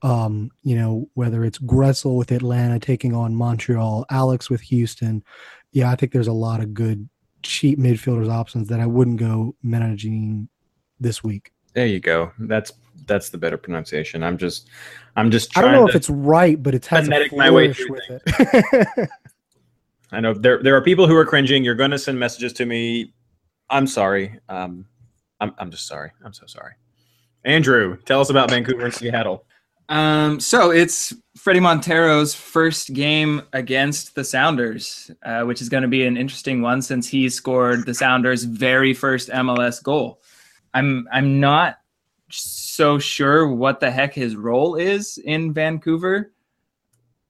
Um, 0.02 0.50
you 0.62 0.76
know, 0.76 1.08
whether 1.14 1.44
it's 1.44 1.58
Gressel 1.58 2.16
with 2.16 2.32
Atlanta 2.32 2.78
taking 2.78 3.14
on 3.14 3.34
Montreal, 3.34 4.04
Alex 4.10 4.50
with 4.50 4.60
Houston. 4.62 5.22
Yeah, 5.72 5.90
I 5.90 5.96
think 5.96 6.12
there's 6.12 6.26
a 6.26 6.32
lot 6.32 6.60
of 6.60 6.74
good 6.74 7.08
cheap 7.42 7.78
midfielders 7.78 8.30
options 8.30 8.68
that 8.68 8.80
I 8.80 8.86
wouldn't 8.86 9.18
go 9.18 9.54
managing 9.62 10.48
this 10.98 11.24
week. 11.24 11.52
There 11.74 11.86
you 11.86 12.00
go. 12.00 12.32
That's 12.38 12.72
that's 13.06 13.30
the 13.30 13.38
better 13.38 13.56
pronunciation. 13.56 14.22
I'm 14.22 14.38
just 14.38 14.68
I'm 15.16 15.30
just 15.30 15.56
I 15.56 15.62
don't 15.62 15.72
know 15.72 15.88
if 15.88 15.94
it's 15.94 16.10
right, 16.10 16.60
but 16.62 16.74
it's 16.74 16.86
has 16.88 17.08
a 17.08 17.28
my 17.32 17.50
way 17.50 17.72
through 17.72 17.92
with 17.92 18.22
it. 18.26 19.08
I 20.12 20.20
know 20.20 20.34
there 20.34 20.62
there 20.62 20.76
are 20.76 20.82
people 20.82 21.06
who 21.06 21.16
are 21.16 21.24
cringing. 21.24 21.64
You're 21.64 21.74
going 21.74 21.92
to 21.92 21.98
send 21.98 22.18
messages 22.18 22.52
to 22.54 22.66
me. 22.66 23.12
I'm 23.68 23.86
sorry. 23.86 24.38
Um, 24.48 24.86
I'm 25.40 25.54
I'm 25.58 25.70
just 25.70 25.86
sorry. 25.86 26.10
I'm 26.24 26.32
so 26.32 26.46
sorry. 26.46 26.74
Andrew, 27.44 27.96
tell 28.04 28.20
us 28.20 28.30
about 28.30 28.50
Vancouver 28.50 28.84
and 28.84 28.94
Seattle. 28.94 29.44
Um, 29.90 30.38
so 30.38 30.70
it's 30.70 31.12
Fredy 31.36 31.60
Montero's 31.60 32.32
first 32.32 32.92
game 32.92 33.42
against 33.52 34.14
the 34.14 34.22
Sounders, 34.22 35.10
uh, 35.24 35.42
which 35.42 35.60
is 35.60 35.68
going 35.68 35.82
to 35.82 35.88
be 35.88 36.06
an 36.06 36.16
interesting 36.16 36.62
one 36.62 36.80
since 36.80 37.08
he 37.08 37.28
scored 37.28 37.84
the 37.86 37.94
Sounders' 37.94 38.44
very 38.44 38.94
first 38.94 39.28
MLS 39.30 39.82
goal. 39.82 40.22
I'm 40.72 41.08
I'm 41.12 41.40
not 41.40 41.78
so 42.28 43.00
sure 43.00 43.48
what 43.48 43.80
the 43.80 43.90
heck 43.90 44.14
his 44.14 44.36
role 44.36 44.76
is 44.76 45.18
in 45.18 45.52
Vancouver. 45.52 46.32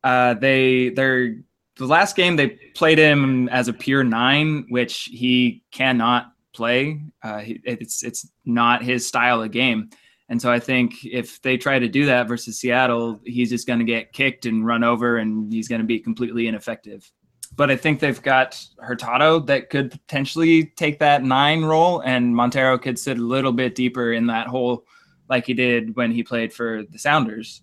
Uh, 0.05 0.35
they 0.35 0.91
they're 0.91 1.37
the 1.77 1.87
last 1.87 2.15
game 2.15 2.37
they 2.37 2.49
played 2.75 2.99
him 2.99 3.49
as 3.49 3.69
a 3.69 3.73
pure 3.73 4.05
nine, 4.05 4.67
which 4.69 5.05
he 5.05 5.63
cannot 5.71 6.33
play. 6.53 7.01
Uh, 7.23 7.41
it's 7.43 8.03
it's 8.05 8.31
not 8.45 8.83
his 8.83 9.07
style 9.07 9.43
of 9.43 9.51
game. 9.51 9.89
And 10.31 10.41
so 10.41 10.51
I 10.51 10.61
think 10.61 11.05
if 11.05 11.43
they 11.43 11.57
try 11.57 11.81
to 11.81 11.89
do 11.89 12.07
that 12.07 12.29
versus 12.29 12.57
Seattle, 12.59 13.21
he's 13.25 13.51
just 13.51 13.67
going 13.67 13.81
to 13.81 13.85
get 13.85 14.13
kicked 14.13 14.47
and 14.47 14.65
run 14.65 14.85
over, 14.85 15.19
and 15.19 15.53
he's 15.53 15.67
going 15.67 15.81
to 15.81 15.87
be 15.87 15.99
completely 15.99 16.47
ineffective. 16.47 17.11
But 17.57 17.69
I 17.73 17.77
think 17.77 17.99
they've 17.99 18.23
got 18.23 18.65
Hurtado 18.79 19.41
that 19.41 19.71
could 19.71 19.91
potentially 19.91 20.67
take 20.77 21.01
that 21.01 21.25
nine 21.25 21.65
role, 21.65 21.99
and 21.99 22.35
Montero 22.35 22.79
could 22.79 22.97
sit 22.97 23.19
a 23.19 23.23
little 23.23 23.53
bit 23.53 23.75
deeper 23.75 24.13
in 24.13 24.29
that 24.29 24.47
hole, 24.47 24.87
like 25.29 25.47
he 25.47 25.53
did 25.53 25.97
when 25.97 26.13
he 26.13 26.23
played 26.23 26.53
for 26.53 26.85
the 26.89 26.99
Sounders, 26.99 27.63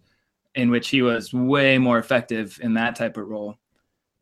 in 0.53 0.69
which 0.69 0.89
he 0.89 1.01
was 1.01 1.33
way 1.33 1.77
more 1.77 1.99
effective 1.99 2.59
in 2.61 2.73
that 2.73 2.97
type 2.97 3.15
of 3.15 3.29
role. 3.29 3.57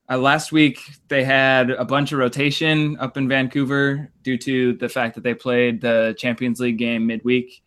Uh, 0.07 0.19
last 0.19 0.51
week 0.51 0.79
they 1.07 1.23
had 1.23 1.71
a 1.71 1.83
bunch 1.83 2.11
of 2.11 2.19
rotation 2.19 2.95
up 2.99 3.17
in 3.17 3.27
Vancouver 3.27 4.11
due 4.21 4.37
to 4.37 4.73
the 4.73 4.87
fact 4.87 5.15
that 5.15 5.23
they 5.23 5.33
played 5.33 5.81
the 5.81 6.13
Champions 6.19 6.59
League 6.59 6.77
game 6.77 7.07
midweek 7.07 7.63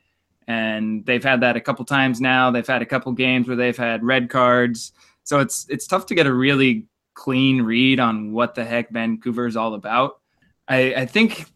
and 0.49 1.05
they've 1.05 1.23
had 1.23 1.43
that 1.43 1.57
a 1.57 1.61
couple 1.61 1.85
times 1.85 2.21
now. 2.21 2.51
They've 2.51 2.67
had 2.67 2.81
a 2.81 2.87
couple 2.87 3.13
games 3.13 3.47
where 3.47 3.57
they've 3.57 3.77
had 3.77 4.03
red 4.03 4.31
cards, 4.31 4.93
so 5.23 5.39
it's 5.39 5.67
it's 5.69 5.87
tough 5.87 6.07
to 6.07 6.15
get 6.15 6.27
a 6.27 6.33
really 6.33 6.87
clean 7.15 7.63
read 7.63 8.01
on 8.01 8.33
what 8.33 8.55
the 8.55 8.65
heck 8.65 8.91
Vancouver 8.91 9.47
is 9.47 9.57
all 9.57 9.75
about. 9.75 10.21
I, 10.67 10.95
I 10.95 11.07
think 11.07 11.47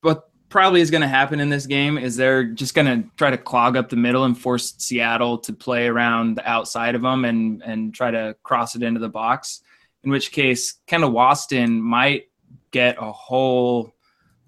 what 0.00 0.30
probably 0.48 0.80
is 0.80 0.90
going 0.90 1.02
to 1.02 1.08
happen 1.08 1.38
in 1.38 1.48
this 1.48 1.66
game 1.66 1.96
is 1.96 2.16
they're 2.16 2.44
just 2.44 2.74
going 2.74 2.86
to 2.86 3.08
try 3.16 3.30
to 3.30 3.38
clog 3.38 3.76
up 3.76 3.88
the 3.88 3.96
middle 3.96 4.24
and 4.24 4.36
force 4.36 4.74
Seattle 4.78 5.38
to 5.38 5.52
play 5.52 5.86
around 5.86 6.36
the 6.36 6.48
outside 6.48 6.94
of 6.94 7.02
them 7.02 7.24
and 7.24 7.62
and 7.62 7.94
try 7.94 8.10
to 8.10 8.34
cross 8.42 8.74
it 8.74 8.82
into 8.82 9.00
the 9.00 9.08
box. 9.08 9.62
In 10.02 10.10
which 10.10 10.32
case, 10.32 10.80
Kendall 10.86 11.12
Waston 11.12 11.78
might 11.78 12.30
get 12.72 12.96
a 12.98 13.12
whole 13.12 13.92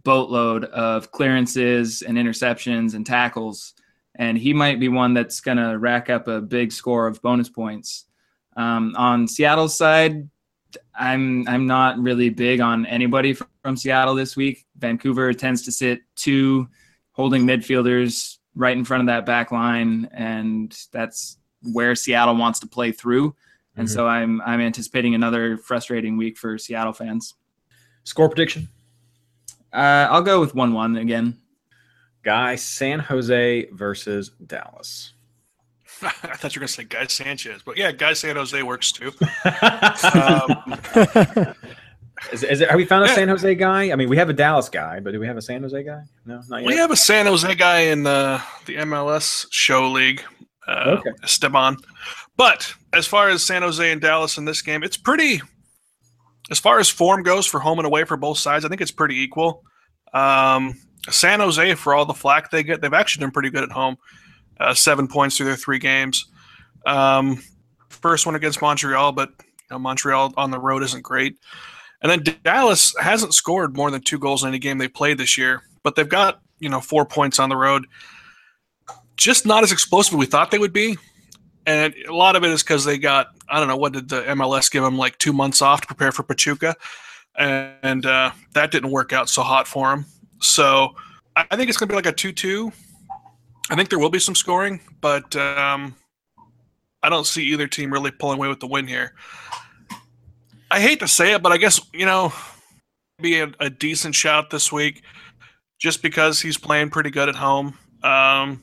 boatload 0.02 0.64
of 0.64 1.12
clearances 1.12 2.02
and 2.02 2.18
interceptions 2.18 2.94
and 2.94 3.06
tackles 3.06 3.74
and 4.16 4.36
he 4.36 4.52
might 4.52 4.78
be 4.80 4.88
one 4.88 5.14
that's 5.14 5.40
going 5.40 5.56
to 5.56 5.78
rack 5.78 6.10
up 6.10 6.28
a 6.28 6.40
big 6.40 6.72
score 6.72 7.06
of 7.06 7.20
bonus 7.22 7.48
points. 7.48 8.04
Um, 8.56 8.94
on 8.96 9.26
Seattle's 9.26 9.76
side, 9.76 10.28
I'm 10.94 11.46
I'm 11.48 11.66
not 11.66 11.98
really 11.98 12.28
big 12.30 12.60
on 12.60 12.86
anybody 12.86 13.32
from, 13.34 13.48
from 13.62 13.76
Seattle 13.76 14.14
this 14.14 14.36
week. 14.36 14.66
Vancouver 14.78 15.32
tends 15.32 15.62
to 15.62 15.72
sit 15.72 16.00
two 16.16 16.68
holding 17.12 17.46
midfielders 17.46 18.38
right 18.54 18.76
in 18.76 18.84
front 18.84 19.00
of 19.02 19.06
that 19.06 19.24
back 19.26 19.52
line, 19.52 20.08
and 20.12 20.76
that's 20.92 21.38
where 21.72 21.94
Seattle 21.94 22.36
wants 22.36 22.58
to 22.60 22.66
play 22.66 22.92
through. 22.92 23.34
And 23.76 23.88
Mhm. 23.88 23.92
so 23.92 24.06
I'm 24.06 24.40
I'm 24.42 24.60
anticipating 24.60 25.14
another 25.14 25.56
frustrating 25.56 26.16
week 26.18 26.36
for 26.36 26.58
Seattle 26.58 26.92
fans. 26.92 27.34
Score 28.04 28.28
prediction. 28.28 28.68
Uh, 29.72 30.08
I'll 30.10 30.22
go 30.22 30.40
with 30.40 30.54
one 30.54 30.72
one 30.74 30.96
again. 30.96 31.38
Guy 32.24 32.54
San 32.56 32.98
Jose 33.00 33.66
versus 33.72 34.30
Dallas. 34.46 35.12
I 36.02 36.08
thought 36.10 36.54
you 36.54 36.60
were 36.60 36.62
gonna 36.62 36.68
say 36.68 36.84
Guy 36.84 37.06
Sanchez, 37.06 37.62
but 37.64 37.76
yeah, 37.76 37.92
Guy 37.92 38.12
San 38.12 38.36
Jose 38.36 38.62
works 38.62 38.92
too. 38.92 39.12
Um, 40.14 41.54
Is, 42.30 42.44
is 42.44 42.60
it, 42.60 42.68
have 42.70 42.76
we 42.76 42.84
found 42.84 43.04
a 43.04 43.08
San 43.08 43.28
Jose 43.28 43.52
guy? 43.56 43.90
I 43.90 43.96
mean, 43.96 44.08
we 44.08 44.16
have 44.16 44.28
a 44.28 44.32
Dallas 44.32 44.68
guy, 44.68 45.00
but 45.00 45.12
do 45.12 45.18
we 45.18 45.26
have 45.26 45.36
a 45.36 45.42
San 45.42 45.62
Jose 45.62 45.82
guy? 45.82 46.02
No, 46.24 46.40
not 46.48 46.60
yet. 46.62 46.68
we 46.68 46.76
have 46.76 46.92
a 46.92 46.96
San 46.96 47.26
Jose 47.26 47.52
guy 47.56 47.80
in 47.80 48.06
uh, 48.06 48.40
the 48.66 48.76
MLS 48.76 49.46
show 49.50 49.90
league, 49.90 50.22
uh, 50.68 50.98
Okay. 51.00 51.10
Esteban. 51.24 51.76
But 52.36 52.72
as 52.92 53.08
far 53.08 53.28
as 53.28 53.42
San 53.42 53.62
Jose 53.62 53.90
and 53.90 54.00
Dallas 54.00 54.38
in 54.38 54.44
this 54.44 54.62
game, 54.62 54.84
it's 54.84 54.96
pretty. 54.96 55.42
As 56.48 56.60
far 56.60 56.78
as 56.78 56.88
form 56.88 57.24
goes 57.24 57.44
for 57.46 57.58
home 57.58 57.80
and 57.80 57.86
away 57.86 58.04
for 58.04 58.16
both 58.16 58.38
sides, 58.38 58.64
I 58.64 58.68
think 58.68 58.80
it's 58.82 58.92
pretty 58.92 59.20
equal. 59.20 59.64
Um, 60.14 60.74
San 61.10 61.40
Jose, 61.40 61.74
for 61.74 61.94
all 61.94 62.04
the 62.04 62.14
flack 62.14 62.50
they 62.50 62.62
get, 62.62 62.80
they've 62.80 62.92
actually 62.92 63.22
done 63.22 63.32
pretty 63.32 63.50
good 63.50 63.64
at 63.64 63.72
home. 63.72 63.96
Uh, 64.60 64.74
seven 64.74 65.08
points 65.08 65.36
through 65.36 65.46
their 65.46 65.56
three 65.56 65.78
games. 65.78 66.26
Um, 66.86 67.42
first 67.88 68.26
one 68.26 68.34
against 68.34 68.62
Montreal, 68.62 69.12
but 69.12 69.30
you 69.38 69.46
know, 69.70 69.78
Montreal 69.78 70.32
on 70.36 70.50
the 70.50 70.58
road 70.58 70.82
isn't 70.82 71.02
great. 71.02 71.36
And 72.02 72.10
then 72.10 72.36
Dallas 72.44 72.94
hasn't 73.00 73.34
scored 73.34 73.76
more 73.76 73.90
than 73.90 74.02
two 74.02 74.18
goals 74.18 74.42
in 74.42 74.48
any 74.48 74.58
game 74.58 74.78
they 74.78 74.88
played 74.88 75.18
this 75.18 75.38
year, 75.38 75.62
but 75.82 75.94
they've 75.94 76.08
got 76.08 76.40
you 76.58 76.68
know 76.68 76.80
four 76.80 77.04
points 77.04 77.38
on 77.38 77.48
the 77.48 77.56
road. 77.56 77.86
Just 79.16 79.46
not 79.46 79.62
as 79.62 79.72
explosive 79.72 80.14
as 80.14 80.18
we 80.18 80.26
thought 80.26 80.50
they 80.50 80.58
would 80.58 80.72
be, 80.72 80.96
and 81.66 81.94
a 82.08 82.14
lot 82.14 82.34
of 82.34 82.44
it 82.44 82.50
is 82.50 82.62
because 82.62 82.84
they 82.84 82.98
got 82.98 83.28
I 83.48 83.58
don't 83.58 83.68
know 83.68 83.76
what 83.76 83.92
did 83.92 84.08
the 84.08 84.22
MLS 84.22 84.70
give 84.70 84.82
them 84.82 84.98
like 84.98 85.18
two 85.18 85.32
months 85.32 85.62
off 85.62 85.80
to 85.82 85.86
prepare 85.86 86.10
for 86.10 86.24
Pachuca, 86.24 86.74
and 87.36 88.04
uh, 88.04 88.32
that 88.54 88.72
didn't 88.72 88.90
work 88.90 89.12
out 89.12 89.28
so 89.28 89.42
hot 89.42 89.68
for 89.68 89.90
them. 89.90 90.06
So 90.42 90.94
I 91.36 91.56
think 91.56 91.68
it's 91.68 91.78
going 91.78 91.88
to 91.88 91.92
be 91.92 91.96
like 91.96 92.06
a 92.06 92.12
two-two. 92.12 92.72
I 93.70 93.76
think 93.76 93.88
there 93.88 93.98
will 93.98 94.10
be 94.10 94.18
some 94.18 94.34
scoring, 94.34 94.80
but 95.00 95.34
um, 95.36 95.94
I 97.02 97.08
don't 97.08 97.26
see 97.26 97.44
either 97.44 97.66
team 97.66 97.92
really 97.92 98.10
pulling 98.10 98.38
away 98.38 98.48
with 98.48 98.60
the 98.60 98.66
win 98.66 98.86
here. 98.86 99.14
I 100.70 100.80
hate 100.80 101.00
to 101.00 101.08
say 101.08 101.32
it, 101.32 101.42
but 101.42 101.52
I 101.52 101.58
guess 101.58 101.80
you 101.94 102.06
know, 102.06 102.32
be 103.20 103.40
a, 103.40 103.52
a 103.60 103.70
decent 103.70 104.14
shout 104.14 104.50
this 104.50 104.72
week, 104.72 105.02
just 105.78 106.02
because 106.02 106.40
he's 106.40 106.58
playing 106.58 106.90
pretty 106.90 107.10
good 107.10 107.28
at 107.28 107.36
home. 107.36 107.78
Um, 108.02 108.62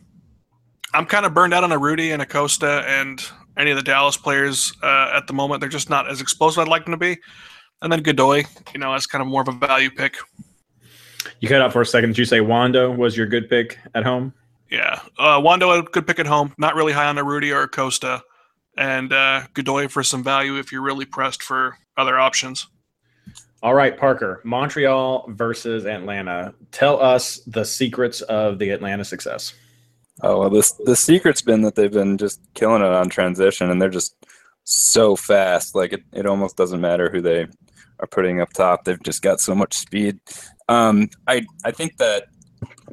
I'm 0.94 1.06
kind 1.06 1.26
of 1.26 1.34
burned 1.34 1.54
out 1.54 1.64
on 1.64 1.70
Urruti 1.70 2.12
and 2.12 2.22
Acosta 2.22 2.84
and 2.88 3.24
any 3.58 3.72
of 3.72 3.78
the 3.78 3.84
Dallas 3.84 4.18
players 4.18 4.74
uh, 4.84 5.12
at 5.14 5.28
the 5.28 5.34
moment. 5.34 5.62
They're 5.62 5.70
just 5.70 5.90
not 5.90 6.10
as 6.10 6.20
explosive 6.20 6.62
as 6.62 6.68
I'd 6.68 6.72
like 6.72 6.86
them 6.86 6.94
to 6.94 6.98
be. 6.98 7.18
And 7.82 7.92
then 7.92 8.02
Godoy, 8.02 8.44
you 8.74 8.80
know, 8.80 8.94
as 8.94 9.08
kind 9.08 9.22
of 9.22 9.28
more 9.28 9.42
of 9.42 9.48
a 9.48 9.54
value 9.54 9.90
pick. 9.90 10.18
You 11.40 11.48
cut 11.48 11.62
out 11.62 11.72
for 11.72 11.82
a 11.82 11.86
second. 11.86 12.10
Did 12.10 12.18
you 12.18 12.26
say 12.26 12.42
Wondo 12.42 12.92
was 12.92 13.16
your 13.16 13.28
good 13.28 13.50
pick 13.50 13.80
at 13.96 14.04
home? 14.04 14.34
Yeah, 14.70 15.00
uh, 15.18 15.40
Wondo 15.44 15.72
a 15.72 15.84
good 15.84 16.06
pick 16.06 16.20
at 16.20 16.28
home. 16.28 16.54
Not 16.58 16.76
really 16.76 16.94
high 16.94 17.08
on 17.08 17.16
Urruti 17.16 17.56
or 17.56 17.64
Acosta, 17.64 18.24
and 18.78 19.12
uh, 19.12 19.44
Godoy 19.54 19.88
for 19.88 20.04
some 20.04 20.24
value 20.24 20.58
if 20.58 20.72
you're 20.72 20.82
really 20.82 21.06
pressed 21.06 21.42
for 21.42 21.78
other 21.98 22.20
options. 22.20 22.68
All 23.62 23.74
right, 23.74 23.98
Parker. 23.98 24.42
Montreal 24.44 25.26
versus 25.30 25.86
Atlanta. 25.86 26.54
Tell 26.72 27.02
us 27.02 27.40
the 27.48 27.66
secrets 27.66 28.22
of 28.22 28.60
the 28.60 28.70
Atlanta 28.70 29.04
success. 29.04 29.54
Oh 30.22 30.40
well, 30.40 30.50
this 30.50 30.72
the 30.86 30.96
secret's 30.96 31.42
been 31.42 31.62
that 31.62 31.76
they've 31.76 31.92
been 31.92 32.18
just 32.18 32.42
killing 32.54 32.82
it 32.82 32.88
on 32.88 33.10
transition, 33.10 33.70
and 33.70 33.82
they're 33.82 33.90
just 33.90 34.16
so 34.66 35.16
fast. 35.16 35.76
Like 35.76 35.94
it, 35.94 36.04
it 36.14 36.26
almost 36.26 36.58
doesn't 36.58 36.82
matter 36.82 37.10
who 37.10 37.22
they 37.22 37.48
are 38.00 38.08
putting 38.08 38.40
up 38.40 38.54
top. 38.54 38.84
They've 38.84 39.02
just 39.02 39.22
got 39.22 39.40
so 39.40 39.56
much 39.56 39.74
speed. 39.74 40.20
Um, 40.70 41.10
I 41.28 41.46
I 41.66 41.72
think 41.72 41.98
that 41.98 42.28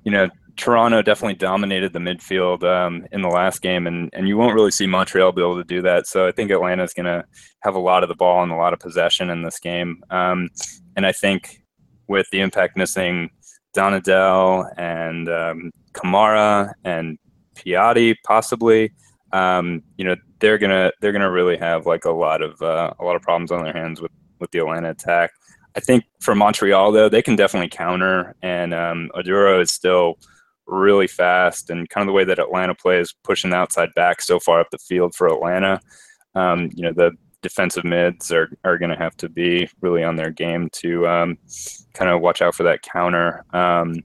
you 0.02 0.10
know 0.10 0.28
Toronto 0.56 1.02
definitely 1.02 1.34
dominated 1.34 1.92
the 1.92 1.98
midfield 1.98 2.64
um, 2.64 3.06
in 3.12 3.22
the 3.22 3.28
last 3.28 3.60
game, 3.60 3.86
and, 3.86 4.10
and 4.14 4.26
you 4.26 4.36
won't 4.36 4.54
really 4.54 4.70
see 4.70 4.86
Montreal 4.86 5.32
be 5.32 5.42
able 5.42 5.56
to 5.56 5.64
do 5.64 5.82
that. 5.82 6.06
So 6.06 6.26
I 6.26 6.32
think 6.32 6.50
Atlanta 6.50 6.82
is 6.82 6.94
going 6.94 7.06
to 7.06 7.24
have 7.60 7.74
a 7.74 7.78
lot 7.78 8.02
of 8.02 8.08
the 8.08 8.14
ball 8.14 8.42
and 8.42 8.50
a 8.50 8.56
lot 8.56 8.72
of 8.72 8.78
possession 8.78 9.30
in 9.30 9.42
this 9.42 9.58
game. 9.58 10.02
Um, 10.10 10.48
and 10.96 11.06
I 11.06 11.12
think 11.12 11.62
with 12.08 12.26
the 12.32 12.40
impact 12.40 12.76
missing 12.76 13.30
Donadel 13.76 14.72
and 14.78 15.28
um, 15.28 15.70
Camara 15.92 16.74
and 16.84 17.18
Piatti 17.54 18.14
possibly, 18.24 18.92
um, 19.32 19.82
you 19.98 20.04
know, 20.04 20.16
they're 20.38 20.58
gonna 20.58 20.92
they're 21.00 21.12
gonna 21.12 21.30
really 21.30 21.56
have 21.56 21.86
like 21.86 22.04
a 22.06 22.10
lot 22.10 22.42
of 22.42 22.60
uh, 22.62 22.92
a 22.98 23.04
lot 23.04 23.16
of 23.16 23.22
problems 23.22 23.52
on 23.52 23.62
their 23.62 23.72
hands 23.72 24.00
with 24.00 24.12
with 24.38 24.50
the 24.52 24.58
Atlanta 24.58 24.90
attack. 24.90 25.30
I 25.76 25.80
think 25.80 26.04
for 26.20 26.34
Montreal 26.34 26.90
though, 26.92 27.08
they 27.08 27.22
can 27.22 27.36
definitely 27.36 27.68
counter, 27.68 28.34
and 28.42 28.72
um, 28.72 29.10
Oduro 29.14 29.60
is 29.60 29.70
still 29.70 30.18
really 30.66 31.06
fast, 31.06 31.70
and 31.70 31.88
kind 31.88 32.02
of 32.02 32.06
the 32.06 32.12
way 32.12 32.24
that 32.24 32.38
Atlanta 32.38 32.74
plays, 32.74 33.14
pushing 33.22 33.50
the 33.50 33.56
outside 33.56 33.90
back 33.94 34.22
so 34.22 34.40
far 34.40 34.60
up 34.60 34.70
the 34.70 34.78
field 34.78 35.14
for 35.14 35.28
Atlanta. 35.28 35.80
Um, 36.34 36.70
you 36.74 36.82
know, 36.82 36.92
the 36.92 37.12
defensive 37.42 37.84
mids 37.84 38.32
are, 38.32 38.48
are 38.64 38.78
going 38.78 38.90
to 38.90 38.96
have 38.96 39.16
to 39.18 39.28
be 39.28 39.68
really 39.80 40.02
on 40.02 40.16
their 40.16 40.30
game 40.30 40.68
to 40.72 41.06
um, 41.06 41.38
kind 41.94 42.10
of 42.10 42.20
watch 42.20 42.42
out 42.42 42.54
for 42.54 42.64
that 42.64 42.82
counter. 42.82 43.44
Um, 43.52 44.02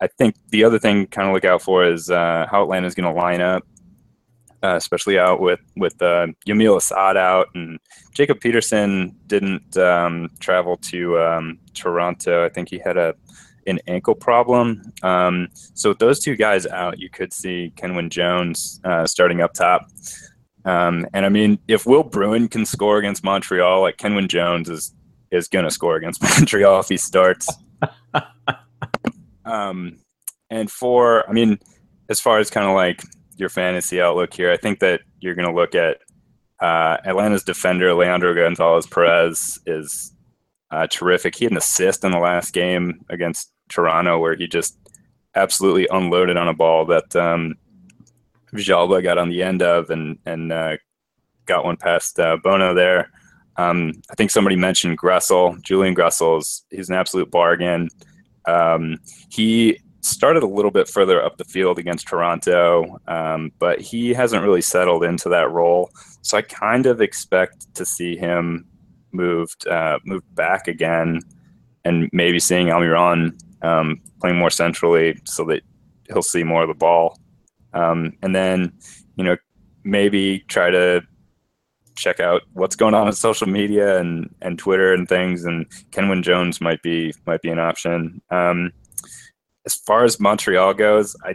I 0.00 0.08
think 0.18 0.34
the 0.50 0.64
other 0.64 0.78
thing 0.78 1.06
kind 1.06 1.28
of 1.28 1.34
look 1.34 1.44
out 1.44 1.62
for 1.62 1.84
is 1.84 2.10
uh, 2.10 2.46
how 2.50 2.62
Atlanta 2.62 2.88
is 2.88 2.94
going 2.94 3.12
to 3.12 3.20
line 3.20 3.40
up, 3.40 3.62
uh, 4.62 4.76
especially 4.76 5.18
out 5.18 5.40
with 5.40 5.60
with 5.76 6.00
uh, 6.02 6.28
Yamil 6.46 6.76
Asad 6.76 7.16
out 7.16 7.48
and 7.54 7.78
Jacob 8.14 8.40
Peterson 8.40 9.14
didn't 9.26 9.76
um, 9.76 10.28
travel 10.40 10.76
to 10.76 11.18
um, 11.18 11.58
Toronto. 11.74 12.44
I 12.44 12.48
think 12.48 12.68
he 12.68 12.78
had 12.78 12.96
a 12.96 13.14
an 13.66 13.78
ankle 13.86 14.14
problem. 14.14 14.82
Um, 15.02 15.48
so 15.52 15.90
with 15.90 15.98
those 15.98 16.18
two 16.20 16.36
guys 16.36 16.66
out, 16.66 16.98
you 16.98 17.08
could 17.08 17.32
see 17.32 17.72
Kenwyne 17.76 18.10
Jones 18.10 18.80
uh, 18.84 19.06
starting 19.06 19.40
up 19.40 19.54
top. 19.54 19.86
Um, 20.64 21.06
and 21.12 21.24
I 21.24 21.28
mean, 21.28 21.58
if 21.68 21.86
Will 21.86 22.02
Bruin 22.02 22.48
can 22.48 22.66
score 22.66 22.98
against 22.98 23.24
Montreal, 23.24 23.80
like 23.82 23.96
Kenwyne 23.96 24.28
Jones 24.28 24.68
is 24.68 24.94
is 25.30 25.48
going 25.48 25.64
to 25.64 25.70
score 25.70 25.96
against 25.96 26.22
Montreal 26.38 26.80
if 26.80 26.88
he 26.88 26.96
starts. 26.96 27.48
um, 29.44 29.96
and 30.50 30.70
for, 30.70 31.28
I 31.28 31.32
mean, 31.32 31.58
as 32.10 32.20
far 32.20 32.38
as 32.38 32.50
kind 32.50 32.68
of 32.68 32.74
like 32.74 33.02
your 33.36 33.48
fantasy 33.48 34.00
outlook 34.00 34.32
here, 34.34 34.50
I 34.50 34.56
think 34.56 34.80
that 34.80 35.00
you're 35.20 35.34
going 35.34 35.48
to 35.48 35.54
look 35.54 35.74
at 35.74 35.98
uh, 36.60 36.98
Atlanta's 37.04 37.42
defender 37.42 37.92
Leandro 37.94 38.34
Gonzalez 38.34 38.86
Pirez 38.86 39.58
is 39.66 40.12
uh, 40.70 40.86
terrific. 40.86 41.34
He 41.34 41.44
had 41.44 41.52
an 41.52 41.58
assist 41.58 42.04
in 42.04 42.12
the 42.12 42.18
last 42.18 42.52
game 42.52 43.04
against 43.08 43.52
Toronto 43.68 44.18
where 44.18 44.36
he 44.36 44.46
just 44.46 44.78
absolutely 45.34 45.88
unloaded 45.90 46.36
on 46.36 46.48
a 46.48 46.54
ball 46.54 46.84
that 46.86 47.14
um, 47.16 47.54
got 48.52 49.18
on 49.18 49.28
the 49.28 49.42
end 49.42 49.62
of 49.62 49.90
and 49.90 50.18
and 50.26 50.52
uh, 50.52 50.76
got 51.46 51.64
one 51.64 51.76
past 51.76 52.18
uh, 52.20 52.36
Bono 52.42 52.74
there. 52.74 53.10
Um, 53.56 53.92
I 54.10 54.14
think 54.14 54.30
somebody 54.30 54.56
mentioned 54.56 54.98
Gressel. 54.98 55.60
Julian 55.62 55.94
Gressel 55.94 56.38
is 56.38 56.64
he's 56.70 56.88
an 56.88 56.94
absolute 56.94 57.30
bargain. 57.30 57.88
Um, 58.46 58.98
he 59.30 59.80
started 60.02 60.42
a 60.42 60.46
little 60.46 60.70
bit 60.70 60.88
further 60.88 61.22
up 61.22 61.38
the 61.38 61.44
field 61.44 61.78
against 61.78 62.08
Toronto, 62.08 63.00
um, 63.06 63.52
but 63.58 63.80
he 63.80 64.12
hasn't 64.12 64.42
really 64.42 64.60
settled 64.60 65.04
into 65.04 65.28
that 65.30 65.50
role. 65.50 65.90
So 66.22 66.36
I 66.36 66.42
kind 66.42 66.86
of 66.86 67.00
expect 67.00 67.72
to 67.74 67.86
see 67.86 68.16
him 68.16 68.66
moved 69.12 69.66
uh, 69.66 69.98
moved 70.04 70.34
back 70.34 70.68
again, 70.68 71.20
and 71.84 72.08
maybe 72.12 72.38
seeing 72.40 72.68
Almiron 72.68 73.38
um, 73.62 74.00
playing 74.20 74.38
more 74.38 74.50
centrally 74.50 75.18
so 75.24 75.44
that 75.46 75.62
he'll 76.08 76.22
see 76.22 76.44
more 76.44 76.62
of 76.62 76.68
the 76.68 76.74
ball. 76.74 77.18
Um, 77.74 78.12
and 78.22 78.34
then, 78.34 78.72
you 79.16 79.24
know, 79.24 79.36
maybe 79.84 80.40
try 80.48 80.70
to 80.70 81.02
check 81.96 82.20
out 82.20 82.42
what's 82.54 82.76
going 82.76 82.94
on 82.94 83.06
on 83.06 83.12
social 83.12 83.46
media 83.46 83.98
and, 83.98 84.34
and 84.42 84.58
Twitter 84.58 84.92
and 84.92 85.08
things. 85.08 85.44
And 85.44 85.68
Kenwyne 85.90 86.22
Jones 86.22 86.60
might 86.60 86.82
be 86.82 87.14
might 87.26 87.42
be 87.42 87.50
an 87.50 87.58
option. 87.58 88.20
Um, 88.30 88.72
as 89.66 89.74
far 89.74 90.04
as 90.04 90.20
Montreal 90.20 90.74
goes, 90.74 91.16
I 91.24 91.34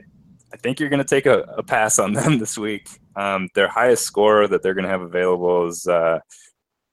I 0.54 0.58
think 0.58 0.80
you're 0.80 0.90
going 0.90 1.04
to 1.04 1.06
take 1.06 1.26
a, 1.26 1.40
a, 1.58 1.64
pass 1.64 2.00
on 2.00 2.14
them 2.14 2.40
this 2.40 2.58
week. 2.58 2.88
Um, 3.16 3.50
their 3.54 3.68
highest 3.68 4.04
score 4.04 4.48
that 4.48 4.64
they're 4.64 4.74
going 4.74 4.86
to 4.86 4.92
have 4.92 5.02
available 5.02 5.68
is 5.68 5.88
uh, 5.88 6.20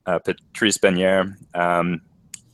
uh, 0.06 0.18
Patrice 0.18 0.78
Bernier. 0.78 1.36
Um, 1.54 2.00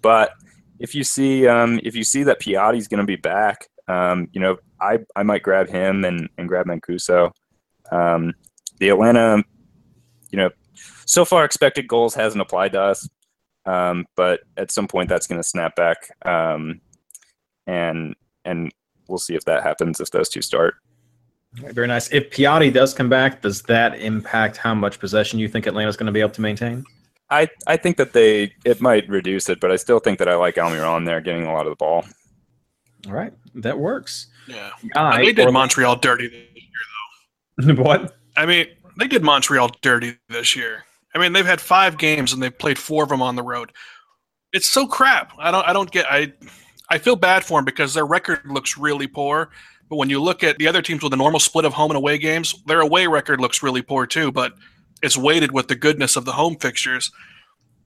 but 0.02 0.32
if 0.78 0.94
you 0.94 1.04
see 1.04 1.46
um, 1.46 1.80
if 1.82 1.94
you 1.94 2.04
see 2.04 2.22
that 2.24 2.40
Piatti's 2.40 2.88
going 2.88 3.00
to 3.00 3.06
be 3.06 3.16
back, 3.16 3.68
um, 3.88 4.28
you 4.32 4.40
know, 4.40 4.58
I, 4.80 5.00
I 5.14 5.22
might 5.22 5.42
grab 5.42 5.68
him 5.68 6.04
and, 6.04 6.28
and 6.38 6.48
grab 6.48 6.66
Mancosu. 6.66 7.30
Um, 7.90 8.34
the 8.78 8.88
Atlanta, 8.88 9.42
you 10.30 10.38
know, 10.38 10.50
so 11.04 11.24
far 11.24 11.44
expected 11.44 11.86
goals 11.86 12.14
hasn't 12.14 12.40
applied 12.40 12.72
to 12.72 12.80
us, 12.80 13.08
um, 13.66 14.06
but 14.16 14.40
at 14.56 14.70
some 14.70 14.88
point 14.88 15.08
that's 15.08 15.26
going 15.26 15.40
to 15.40 15.46
snap 15.46 15.76
back, 15.76 15.96
and 17.66 18.14
and 18.44 18.72
we'll 19.08 19.18
see 19.18 19.34
if 19.34 19.44
that 19.44 19.62
happens 19.62 20.00
if 20.00 20.10
those 20.10 20.28
two 20.28 20.42
start. 20.42 20.74
Very 21.54 21.88
nice. 21.88 22.12
If 22.12 22.30
Piatti 22.30 22.72
does 22.72 22.94
come 22.94 23.08
back, 23.08 23.42
does 23.42 23.62
that 23.62 24.00
impact 24.00 24.56
how 24.56 24.74
much 24.74 25.00
possession 25.00 25.38
you 25.38 25.48
think 25.48 25.66
Atlanta's 25.66 25.96
going 25.96 26.06
to 26.06 26.12
be 26.12 26.20
able 26.20 26.30
to 26.30 26.40
maintain? 26.40 26.84
I, 27.28 27.48
I 27.66 27.76
think 27.76 27.96
that 27.96 28.12
they 28.12 28.52
it 28.64 28.80
might 28.80 29.08
reduce 29.08 29.48
it, 29.48 29.60
but 29.60 29.70
I 29.70 29.76
still 29.76 29.98
think 29.98 30.18
that 30.18 30.28
I 30.28 30.34
like 30.34 30.56
Almiron 30.56 31.06
there 31.06 31.20
getting 31.20 31.46
a 31.46 31.52
lot 31.52 31.66
of 31.66 31.70
the 31.70 31.76
ball. 31.76 32.04
All 33.06 33.12
right, 33.12 33.32
that 33.56 33.78
works. 33.78 34.26
Yeah, 34.46 34.70
Guy, 34.94 35.24
they 35.24 35.32
did 35.32 35.48
or, 35.48 35.52
Montreal 35.52 35.96
dirty 35.96 36.28
this 36.28 36.38
year, 36.54 37.74
though. 37.76 37.82
what? 37.82 38.16
I 38.36 38.46
mean, 38.46 38.66
they 38.98 39.06
did 39.06 39.22
Montreal 39.22 39.70
dirty 39.80 40.18
this 40.28 40.54
year. 40.56 40.84
I 41.14 41.18
mean, 41.18 41.32
they've 41.32 41.46
had 41.46 41.60
five 41.60 41.98
games 41.98 42.32
and 42.32 42.42
they've 42.42 42.56
played 42.56 42.78
four 42.78 43.02
of 43.02 43.08
them 43.08 43.22
on 43.22 43.36
the 43.36 43.42
road. 43.42 43.72
It's 44.52 44.68
so 44.68 44.86
crap. 44.86 45.32
I 45.38 45.50
don't. 45.50 45.66
I 45.66 45.72
don't 45.72 45.90
get. 45.90 46.06
I. 46.10 46.32
I 46.90 46.98
feel 46.98 47.16
bad 47.16 47.44
for 47.44 47.58
them 47.58 47.64
because 47.64 47.94
their 47.94 48.06
record 48.06 48.40
looks 48.44 48.76
really 48.76 49.06
poor. 49.06 49.50
But 49.88 49.96
when 49.96 50.10
you 50.10 50.20
look 50.20 50.44
at 50.44 50.58
the 50.58 50.68
other 50.68 50.82
teams 50.82 51.02
with 51.02 51.12
a 51.12 51.16
normal 51.16 51.40
split 51.40 51.64
of 51.64 51.72
home 51.72 51.90
and 51.90 51.96
away 51.96 52.18
games, 52.18 52.54
their 52.66 52.80
away 52.80 53.06
record 53.06 53.40
looks 53.40 53.62
really 53.62 53.82
poor 53.82 54.06
too. 54.06 54.30
But 54.30 54.52
it's 55.02 55.16
weighted 55.16 55.52
with 55.52 55.68
the 55.68 55.74
goodness 55.74 56.16
of 56.16 56.24
the 56.24 56.32
home 56.32 56.56
fixtures. 56.56 57.10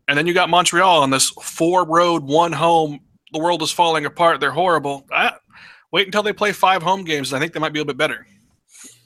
And 0.09 0.19
then 0.19 0.27
you 0.27 0.35
got 0.35 0.51
Montreal 0.51 1.03
on 1.03 1.11
this 1.11 1.31
four 1.31 1.87
road, 1.87 2.25
one 2.25 2.53
home. 2.53 3.01
The 3.33 3.39
world 3.39 3.63
is 3.63 3.71
falling 3.71 4.05
apart. 4.05 4.41
They're 4.41 4.51
horrible. 4.51 5.07
I, 5.11 5.33
wait 5.93 6.07
until 6.07 6.23
they 6.23 6.33
play 6.33 6.53
five 6.53 6.83
home 6.83 7.05
games. 7.05 7.33
I 7.33 7.39
think 7.39 7.53
they 7.53 7.61
might 7.61 7.73
be 7.73 7.81
a 7.81 7.85
bit 7.85 7.97
better. 7.97 8.27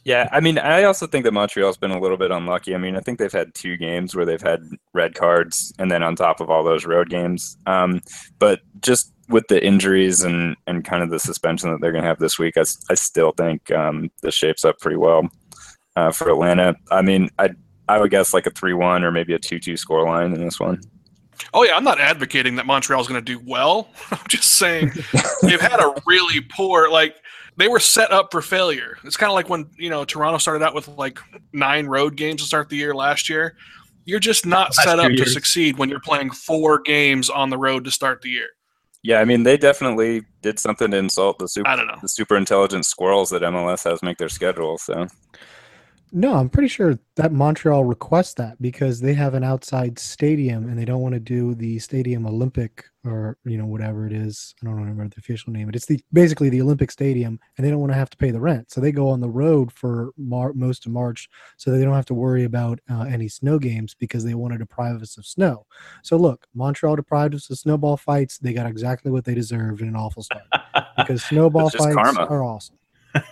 Yeah, 0.04 0.28
I 0.32 0.40
mean, 0.40 0.58
I 0.58 0.84
also 0.84 1.06
think 1.06 1.24
that 1.24 1.32
Montreal's 1.32 1.76
been 1.76 1.90
a 1.90 2.00
little 2.00 2.16
bit 2.16 2.30
unlucky. 2.30 2.74
I 2.74 2.78
mean, 2.78 2.96
I 2.96 3.00
think 3.00 3.18
they've 3.18 3.30
had 3.30 3.54
two 3.54 3.76
games 3.76 4.16
where 4.16 4.24
they've 4.24 4.40
had 4.40 4.60
red 4.94 5.14
cards, 5.14 5.72
and 5.78 5.90
then 5.90 6.02
on 6.02 6.16
top 6.16 6.40
of 6.40 6.48
all 6.48 6.64
those 6.64 6.86
road 6.86 7.10
games. 7.10 7.58
Um, 7.66 8.00
but 8.38 8.60
just 8.80 9.12
with 9.28 9.46
the 9.48 9.64
injuries 9.64 10.22
and, 10.22 10.56
and 10.66 10.84
kind 10.84 11.02
of 11.02 11.10
the 11.10 11.18
suspension 11.18 11.70
that 11.70 11.80
they're 11.80 11.92
going 11.92 12.02
to 12.02 12.08
have 12.08 12.18
this 12.18 12.38
week, 12.38 12.56
I, 12.56 12.64
I 12.90 12.94
still 12.94 13.32
think 13.32 13.70
um, 13.70 14.10
this 14.22 14.34
shapes 14.34 14.64
up 14.64 14.78
pretty 14.78 14.96
well 14.96 15.28
uh, 15.96 16.12
for 16.12 16.30
Atlanta. 16.30 16.74
I 16.90 17.02
mean, 17.02 17.28
I 17.38 17.50
I 17.88 17.98
would 17.98 18.10
guess 18.10 18.34
like 18.34 18.46
a 18.46 18.50
three 18.50 18.74
one 18.74 19.02
or 19.04 19.10
maybe 19.10 19.34
a 19.34 19.38
two 19.38 19.58
two 19.58 19.76
score 19.76 20.04
line 20.04 20.32
in 20.32 20.44
this 20.44 20.60
one. 20.60 20.80
Oh 21.54 21.64
yeah, 21.64 21.76
I'm 21.76 21.84
not 21.84 22.00
advocating 22.00 22.56
that 22.56 22.66
Montreal's 22.66 23.08
going 23.08 23.22
to 23.22 23.24
do 23.24 23.42
well. 23.46 23.88
I'm 24.10 24.26
just 24.28 24.52
saying 24.52 24.92
they've 25.42 25.60
had 25.60 25.80
a 25.80 25.94
really 26.06 26.40
poor 26.50 26.90
like 26.90 27.16
they 27.56 27.68
were 27.68 27.80
set 27.80 28.12
up 28.12 28.30
for 28.30 28.40
failure. 28.40 28.98
It's 29.04 29.16
kind 29.16 29.30
of 29.30 29.34
like 29.34 29.48
when 29.48 29.68
you 29.76 29.90
know 29.90 30.04
Toronto 30.04 30.38
started 30.38 30.64
out 30.64 30.74
with 30.74 30.88
like 30.88 31.18
nine 31.52 31.86
road 31.86 32.16
games 32.16 32.42
to 32.42 32.46
start 32.46 32.68
the 32.68 32.76
year 32.76 32.94
last 32.94 33.28
year. 33.28 33.56
You're 34.04 34.20
just 34.20 34.46
not 34.46 34.68
Last 34.68 34.84
set 34.84 34.98
up 34.98 35.08
two 35.08 35.16
to 35.16 35.26
succeed 35.28 35.76
when 35.76 35.90
you're 35.90 36.00
playing 36.00 36.30
four 36.30 36.80
games 36.80 37.28
on 37.28 37.50
the 37.50 37.58
road 37.58 37.84
to 37.84 37.90
start 37.90 38.22
the 38.22 38.30
year. 38.30 38.48
Yeah, 39.08 39.20
I 39.20 39.24
mean, 39.24 39.42
they 39.42 39.56
definitely 39.56 40.24
did 40.42 40.58
something 40.58 40.90
to 40.90 40.96
insult 40.98 41.38
the 41.38 41.48
super 41.48 41.66
I 41.66 41.76
don't 41.76 41.86
know. 41.86 41.96
the 42.02 42.10
super 42.10 42.36
intelligent 42.36 42.84
squirrels 42.84 43.30
that 43.30 43.40
MLS 43.40 43.84
has 43.84 44.02
make 44.02 44.18
their 44.18 44.28
schedule. 44.28 44.76
So 44.76 45.06
No, 46.12 46.34
I'm 46.34 46.48
pretty 46.48 46.68
sure 46.68 46.98
that 47.16 47.32
Montreal 47.32 47.84
requests 47.84 48.34
that 48.34 48.60
because 48.62 49.00
they 49.00 49.14
have 49.14 49.34
an 49.34 49.44
outside 49.44 49.98
stadium 49.98 50.68
and 50.68 50.78
they 50.78 50.84
don't 50.84 51.00
want 51.00 51.14
to 51.14 51.20
do 51.20 51.54
the 51.54 51.78
Stadium 51.78 52.26
Olympic 52.26 52.84
or 53.04 53.36
you 53.44 53.58
know 53.58 53.66
whatever 53.66 54.06
it 54.06 54.12
is. 54.12 54.54
I 54.62 54.66
don't 54.66 54.76
remember 54.76 55.08
the 55.08 55.18
official 55.18 55.52
name, 55.52 55.66
but 55.66 55.76
it's 55.76 55.86
the 55.86 56.00
basically 56.12 56.48
the 56.48 56.62
Olympic 56.62 56.90
Stadium, 56.90 57.38
and 57.56 57.66
they 57.66 57.70
don't 57.70 57.80
want 57.80 57.92
to 57.92 57.98
have 57.98 58.10
to 58.10 58.16
pay 58.16 58.30
the 58.30 58.40
rent, 58.40 58.70
so 58.70 58.80
they 58.80 58.92
go 58.92 59.08
on 59.08 59.20
the 59.20 59.28
road 59.28 59.72
for 59.72 60.12
Mar- 60.16 60.52
most 60.54 60.86
of 60.86 60.92
March, 60.92 61.28
so 61.56 61.70
they 61.70 61.84
don't 61.84 61.94
have 61.94 62.06
to 62.06 62.14
worry 62.14 62.44
about 62.44 62.80
uh, 62.90 63.02
any 63.02 63.28
snow 63.28 63.58
games 63.58 63.94
because 63.94 64.24
they 64.24 64.34
want 64.34 64.52
to 64.52 64.58
deprive 64.58 65.02
us 65.02 65.18
of 65.18 65.26
snow. 65.26 65.66
So 66.02 66.16
look, 66.16 66.46
Montreal 66.54 66.96
deprived 66.96 67.34
us 67.34 67.50
of 67.50 67.58
snowball 67.58 67.96
fights. 67.96 68.38
They 68.38 68.52
got 68.52 68.66
exactly 68.66 69.10
what 69.10 69.24
they 69.24 69.34
deserved 69.34 69.82
in 69.82 69.88
an 69.88 69.96
awful 69.96 70.22
start 70.22 70.44
because 70.96 71.22
snowball 71.28 71.70
fights 71.70 71.94
karma. 71.94 72.26
are 72.26 72.42
awesome. 72.42 72.76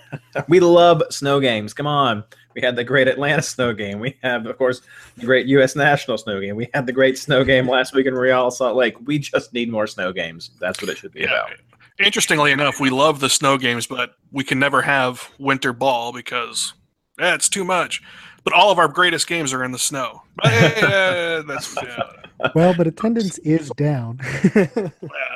We 0.48 0.60
love 0.60 1.02
snow 1.10 1.40
games. 1.40 1.72
Come 1.74 1.86
on. 1.86 2.24
We 2.56 2.62
had 2.62 2.74
the 2.74 2.84
great 2.84 3.06
Atlanta 3.06 3.42
snow 3.42 3.74
game. 3.74 4.00
We 4.00 4.16
have, 4.22 4.46
of 4.46 4.56
course, 4.56 4.80
the 5.18 5.26
great 5.26 5.46
U.S. 5.48 5.76
national 5.76 6.16
snow 6.16 6.40
game. 6.40 6.56
We 6.56 6.68
had 6.72 6.86
the 6.86 6.92
great 6.92 7.18
snow 7.18 7.44
game 7.44 7.68
last 7.68 7.94
week 7.94 8.06
in 8.06 8.14
Real 8.14 8.50
Salt 8.50 8.76
Lake. 8.76 8.96
We 9.06 9.18
just 9.18 9.52
need 9.52 9.70
more 9.70 9.86
snow 9.86 10.10
games. 10.10 10.50
That's 10.58 10.80
what 10.80 10.88
it 10.90 10.96
should 10.96 11.12
be 11.12 11.20
Yeah. 11.20 11.26
about. 11.26 11.50
Interestingly 11.98 12.52
enough, 12.52 12.80
we 12.80 12.88
love 12.88 13.20
the 13.20 13.28
snow 13.28 13.58
games, 13.58 13.86
but 13.86 14.16
we 14.32 14.42
can 14.42 14.58
never 14.58 14.80
have 14.80 15.30
winter 15.38 15.74
ball 15.74 16.14
because 16.14 16.72
eh, 17.20 17.36
too 17.36 17.64
much. 17.64 18.02
But 18.42 18.54
all 18.54 18.70
of 18.70 18.78
our 18.78 18.88
greatest 18.88 19.26
games 19.26 19.52
are 19.52 19.62
in 19.62 19.72
the 19.72 19.78
snow. 19.78 20.22
But, 20.36 20.52
eh, 20.52 21.42
that's 21.46 21.76
yeah, 21.76 22.50
Well, 22.54 22.74
but 22.74 22.86
attendance 22.86 23.36
is 23.38 23.70
down. 23.76 24.20
yeah. 24.54 24.66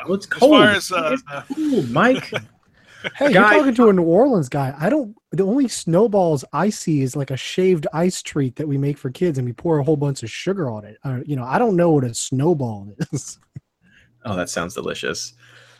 Well, 0.07 0.14
it's 0.14 0.27
As 0.33 0.39
far 0.39 0.68
as 0.71 0.91
uh, 0.91 1.16
It's 1.51 1.55
cold, 1.71 1.91
Mike. 1.91 2.33
Hey, 3.16 3.32
Guy- 3.32 3.53
you're 3.55 3.59
talking 3.61 3.74
to 3.76 3.88
a 3.88 3.92
New 3.92 4.03
Orleans 4.03 4.48
guy. 4.48 4.74
I 4.78 4.90
don't. 4.90 5.14
The 5.32 5.44
only 5.44 5.68
snowballs 5.68 6.44
I 6.53 6.70
see 6.70 7.03
is 7.03 7.14
like 7.16 7.30
a 7.30 7.36
shaved 7.36 7.86
ice 7.92 8.20
treat 8.22 8.57
that 8.57 8.66
we 8.68 8.76
make 8.78 8.98
for 8.98 9.11
kids, 9.11 9.38
and 9.38 9.46
we 9.46 9.53
pour 9.53 9.78
a 9.78 9.84
whole 9.84 9.96
bunch 9.96 10.22
of 10.22 10.30
sugar 10.30 10.68
on 10.70 10.84
it. 10.84 10.98
Uh, 11.05 11.20
you 11.24 11.36
know, 11.36 11.44
I 11.44 11.59
don't 11.59 11.76
know 11.76 11.90
what 11.90 12.05
a 12.05 12.12
snowball 12.14 12.92
is. 13.12 13.38
oh, 14.24 14.36
that 14.36 14.51
sounds 14.51 14.74
delicious. 14.74 15.34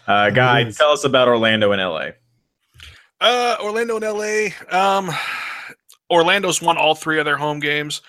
Uh, 0.07 0.31
Guy, 0.31 0.61
It 0.61 0.69
is. 0.69 0.79
tell 0.79 0.91
us 0.93 1.05
about 1.05 1.29
Orlando 1.29 1.73
and 1.73 1.81
L.A. 1.81 2.15
Uh, 3.21 3.57
Orlando 3.63 3.97
and 3.97 4.05
LA. 4.05 4.49
Um, 4.77 5.11
Orlando's 6.11 6.63
won 6.63 6.77
all 6.79 6.95
three 6.95 7.19
of 7.19 7.25
their 7.25 7.37
home 7.37 7.61
games. 7.61 8.01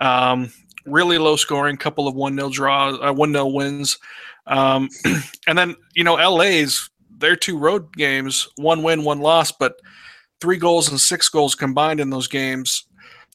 Um, 0.00 0.52
really 0.86 1.18
low 1.18 1.36
scoring, 1.36 1.76
couple 1.76 2.06
of 2.08 2.14
one 2.14 2.36
0 2.36 2.50
draws, 2.50 2.98
uh, 3.02 3.12
one 3.12 3.32
0 3.32 3.46
wins. 3.48 3.98
Um, 4.46 4.88
and 5.46 5.58
then 5.58 5.74
you 5.94 6.04
know 6.04 6.14
LA's 6.14 6.90
their 7.22 7.36
two 7.36 7.56
road 7.56 7.94
games, 7.94 8.48
one 8.56 8.82
win, 8.82 9.04
one 9.04 9.20
loss, 9.20 9.50
but 9.50 9.76
three 10.42 10.58
goals 10.58 10.90
and 10.90 11.00
six 11.00 11.30
goals 11.30 11.54
combined 11.54 12.00
in 12.00 12.10
those 12.10 12.28
games. 12.28 12.84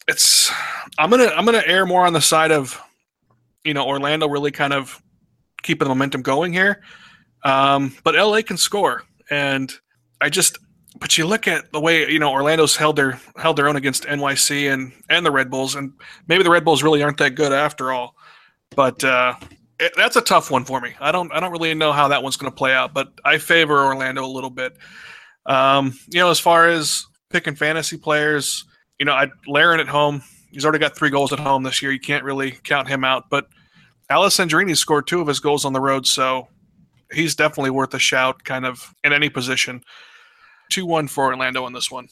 It's 0.08 0.52
I'm 1.00 1.10
gonna 1.10 1.32
I'm 1.36 1.46
gonna 1.46 1.64
err 1.66 1.88
more 1.88 2.06
on 2.06 2.14
the 2.14 2.22
side 2.22 2.52
of 2.52 2.80
you 3.64 3.74
know 3.74 3.88
Orlando 3.88 4.28
really 4.28 4.52
kind 4.52 4.74
of 4.74 5.02
keeping 5.64 5.88
the 5.88 5.90
momentum 5.90 6.22
going 6.22 6.54
here. 6.54 6.84
Um, 7.44 7.96
but 8.04 8.16
LA 8.16 8.42
can 8.42 8.58
score, 8.58 9.04
and 9.32 9.74
I 10.22 10.30
just 10.30 10.60
but 11.00 11.18
you 11.18 11.26
look 11.26 11.48
at 11.48 11.72
the 11.72 11.80
way 11.80 12.10
you 12.10 12.20
know 12.20 12.32
Orlando's 12.32 12.76
held 12.76 12.98
their 12.98 13.20
held 13.38 13.58
their 13.58 13.68
own 13.68 13.76
against 13.76 14.04
NYC 14.04 14.72
and 14.72 14.92
and 15.10 15.26
the 15.26 15.32
Red 15.32 15.50
Bulls, 15.50 15.76
and 15.76 15.94
maybe 16.28 16.44
the 16.44 16.52
Red 16.52 16.66
Bulls 16.66 16.84
really 16.84 17.02
aren't 17.02 17.18
that 17.18 17.36
good 17.36 17.54
after 17.54 17.92
all. 17.92 18.16
But 18.76 19.04
uh, 19.04 19.36
that's 19.96 20.16
a 20.16 20.22
tough 20.22 20.50
one 20.50 20.66
for 20.66 20.82
me. 20.82 20.96
I 21.00 21.12
don't 21.12 21.32
I 21.32 21.40
don't 21.40 21.52
really 21.52 21.74
know 21.74 21.92
how 21.92 22.08
that 22.08 22.24
one's 22.24 22.38
going 22.38 22.52
to 22.52 22.56
play 22.56 22.74
out, 22.74 22.94
but 22.94 23.12
I 23.24 23.38
favor 23.38 23.86
Orlando 23.86 24.26
a 24.26 24.28
little 24.28 24.50
bit. 24.50 24.76
Um, 25.46 25.98
you 26.10 26.20
know, 26.20 26.30
as 26.30 26.40
far 26.40 26.68
as 26.68 27.06
picking 27.30 27.56
fantasy 27.56 27.98
players, 27.98 28.66
you 29.00 29.06
know, 29.06 29.14
I 29.14 29.30
Larin 29.48 29.80
at 29.80 29.88
home. 29.88 30.24
He's 30.52 30.66
already 30.66 30.80
got 30.80 30.96
three 30.96 31.10
goals 31.10 31.34
at 31.34 31.40
home 31.40 31.64
this 31.64 31.82
year. 31.82 31.92
You 31.92 32.00
can't 32.00 32.24
really 32.24 32.52
count 32.64 32.88
him 32.88 33.04
out. 33.04 33.30
But 33.30 33.48
Alessandrini 34.10 34.76
scored 34.76 35.06
two 35.06 35.22
of 35.22 35.28
his 35.28 35.40
goals 35.40 35.66
on 35.66 35.74
the 35.74 35.82
road, 35.82 36.08
so 36.08 36.48
he's 37.12 37.36
definitely 37.36 37.70
worth 37.70 37.94
a 37.94 38.00
shout, 38.00 38.44
kind 38.44 38.66
of 38.66 38.94
in 39.04 39.14
any 39.14 39.30
position. 39.30 39.84
Two 40.70 40.86
one 40.86 41.08
for 41.08 41.26
Orlando 41.26 41.64
on 41.66 41.74
this 41.74 41.92
one. 41.92 42.08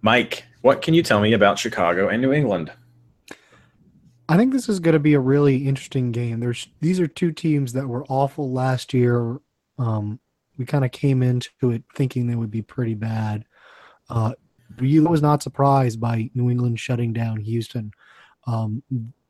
Mike, 0.00 0.44
what 0.62 0.82
can 0.82 0.94
you 0.94 1.02
tell 1.02 1.20
me 1.20 1.32
about 1.32 1.58
Chicago 1.58 2.08
and 2.08 2.22
New 2.22 2.32
England? 2.32 2.72
I 4.32 4.38
think 4.38 4.54
this 4.54 4.70
is 4.70 4.80
going 4.80 4.94
to 4.94 4.98
be 4.98 5.12
a 5.12 5.20
really 5.20 5.68
interesting 5.68 6.10
game. 6.10 6.40
There's 6.40 6.66
these 6.80 6.98
are 6.98 7.06
two 7.06 7.32
teams 7.32 7.74
that 7.74 7.86
were 7.86 8.06
awful 8.08 8.50
last 8.50 8.94
year. 8.94 9.38
Um, 9.78 10.18
we 10.56 10.64
kind 10.64 10.86
of 10.86 10.90
came 10.90 11.22
into 11.22 11.50
it 11.70 11.82
thinking 11.94 12.26
they 12.26 12.34
would 12.34 12.50
be 12.50 12.62
pretty 12.62 12.94
bad. 12.94 13.44
Uh, 14.08 14.32
we 14.78 14.98
was 15.00 15.20
not 15.20 15.42
surprised 15.42 16.00
by 16.00 16.30
New 16.34 16.48
England 16.48 16.80
shutting 16.80 17.12
down 17.12 17.40
Houston. 17.40 17.92
Um, 18.46 18.82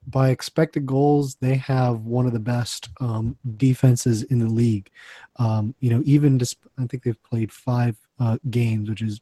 by 0.07 0.31
expected 0.31 0.87
goals, 0.87 1.35
they 1.35 1.57
have 1.57 2.03
one 2.03 2.27
of 2.27 2.33
the 2.33 2.39
best 2.39 2.89
um, 3.01 3.37
defenses 3.57 4.23
in 4.23 4.39
the 4.39 4.47
league. 4.47 4.89
Um, 5.35 5.75
you 5.81 5.91
know, 5.91 6.03
even 6.05 6.39
just 6.39 6.59
I 6.79 6.87
think 6.87 7.03
they've 7.03 7.23
played 7.25 7.51
five 7.51 7.97
uh, 8.21 8.39
games, 8.51 8.89
which 8.89 9.03
is 9.03 9.21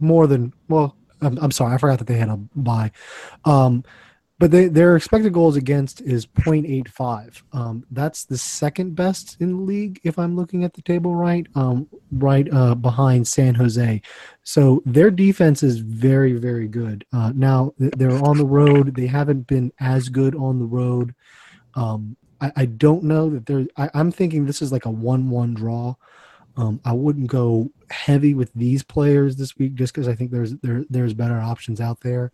more 0.00 0.26
than 0.26 0.52
well. 0.68 0.96
I'm, 1.20 1.38
I'm 1.38 1.52
sorry, 1.52 1.74
I 1.74 1.78
forgot 1.78 2.00
that 2.00 2.08
they 2.08 2.18
had 2.18 2.28
a 2.28 2.38
bye. 2.56 2.90
Um, 3.44 3.84
but 4.38 4.50
they, 4.50 4.66
their 4.66 4.96
expected 4.96 5.32
goals 5.32 5.56
against 5.56 6.00
is 6.00 6.26
0.85. 6.26 7.42
Um, 7.52 7.84
that's 7.92 8.24
the 8.24 8.36
second 8.36 8.96
best 8.96 9.36
in 9.40 9.50
the 9.50 9.62
league, 9.62 10.00
if 10.02 10.18
I'm 10.18 10.34
looking 10.34 10.64
at 10.64 10.74
the 10.74 10.82
table 10.82 11.14
right, 11.14 11.46
um, 11.54 11.86
right 12.10 12.52
uh, 12.52 12.74
behind 12.74 13.28
San 13.28 13.54
Jose. 13.54 14.02
So 14.42 14.82
their 14.84 15.10
defense 15.10 15.62
is 15.62 15.78
very, 15.78 16.32
very 16.32 16.66
good. 16.66 17.04
Uh, 17.12 17.32
now 17.34 17.74
they're 17.78 18.24
on 18.24 18.36
the 18.36 18.46
road. 18.46 18.96
They 18.96 19.06
haven't 19.06 19.46
been 19.46 19.72
as 19.78 20.08
good 20.08 20.34
on 20.34 20.58
the 20.58 20.66
road. 20.66 21.14
Um, 21.74 22.16
I, 22.40 22.52
I 22.56 22.64
don't 22.66 23.04
know 23.04 23.30
that 23.30 23.46
they're. 23.46 23.66
I, 23.76 23.90
I'm 23.94 24.10
thinking 24.10 24.44
this 24.44 24.62
is 24.62 24.72
like 24.72 24.84
a 24.84 24.90
one-one 24.90 25.54
draw. 25.54 25.94
Um, 26.56 26.80
I 26.84 26.92
wouldn't 26.92 27.26
go 27.26 27.70
heavy 27.90 28.34
with 28.34 28.52
these 28.54 28.82
players 28.82 29.36
this 29.36 29.56
week 29.56 29.74
just 29.74 29.92
because 29.92 30.08
I 30.08 30.14
think 30.14 30.30
there's 30.30 30.54
there 30.56 30.84
there's 30.88 31.14
better 31.14 31.40
options 31.40 31.80
out 31.80 32.00
there. 32.00 32.32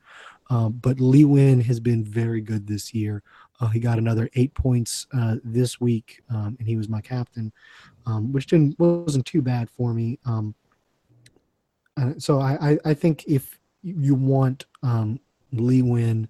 Um, 0.50 0.72
but 0.82 1.00
Lee 1.00 1.24
Nguyen 1.24 1.62
has 1.62 1.78
been 1.78 2.04
very 2.04 2.40
good 2.40 2.66
this 2.66 2.92
year. 2.92 3.22
Uh, 3.60 3.68
he 3.68 3.78
got 3.78 3.98
another 3.98 4.28
eight 4.34 4.52
points 4.52 5.06
uh, 5.14 5.36
this 5.44 5.80
week, 5.80 6.20
um, 6.28 6.56
and 6.58 6.66
he 6.66 6.76
was 6.76 6.88
my 6.88 7.00
captain, 7.00 7.52
um, 8.04 8.32
which 8.32 8.46
didn't 8.46 8.78
wasn't 8.78 9.24
too 9.24 9.42
bad 9.42 9.70
for 9.70 9.94
me. 9.94 10.18
Um, 10.26 10.54
uh, 11.96 12.12
so 12.18 12.40
I, 12.40 12.72
I, 12.72 12.78
I 12.86 12.94
think 12.94 13.24
if 13.26 13.58
you 13.82 14.14
want 14.14 14.66
um, 14.82 15.20
Lee 15.52 15.82
Nguyen 15.82 16.28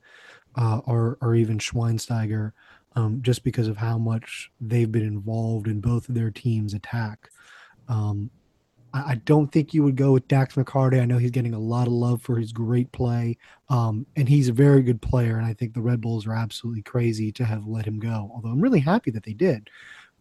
uh, 0.56 0.80
or 0.84 1.16
or 1.22 1.34
even 1.34 1.58
Schweinsteiger, 1.58 2.52
um, 2.96 3.22
just 3.22 3.42
because 3.42 3.68
of 3.68 3.76
how 3.78 3.96
much 3.96 4.50
they've 4.60 4.90
been 4.90 5.06
involved 5.06 5.66
in 5.66 5.80
both 5.80 6.08
of 6.08 6.14
their 6.14 6.30
teams' 6.30 6.74
attack. 6.74 7.30
Um, 7.88 8.30
I 8.92 9.14
don't 9.24 9.50
think 9.52 9.72
you 9.72 9.82
would 9.84 9.96
go 9.96 10.12
with 10.12 10.26
Dax 10.26 10.56
McCarty. 10.56 11.00
I 11.00 11.04
know 11.04 11.18
he's 11.18 11.30
getting 11.30 11.54
a 11.54 11.58
lot 11.58 11.86
of 11.86 11.92
love 11.92 12.22
for 12.22 12.36
his 12.36 12.52
great 12.52 12.90
play, 12.92 13.38
um, 13.68 14.04
and 14.16 14.28
he's 14.28 14.48
a 14.48 14.52
very 14.52 14.82
good 14.82 15.00
player. 15.00 15.36
And 15.36 15.46
I 15.46 15.54
think 15.54 15.74
the 15.74 15.80
Red 15.80 16.00
Bulls 16.00 16.26
are 16.26 16.34
absolutely 16.34 16.82
crazy 16.82 17.30
to 17.32 17.44
have 17.44 17.66
let 17.66 17.86
him 17.86 18.00
go. 18.00 18.30
Although 18.34 18.48
I'm 18.48 18.60
really 18.60 18.80
happy 18.80 19.10
that 19.12 19.22
they 19.22 19.32
did, 19.32 19.70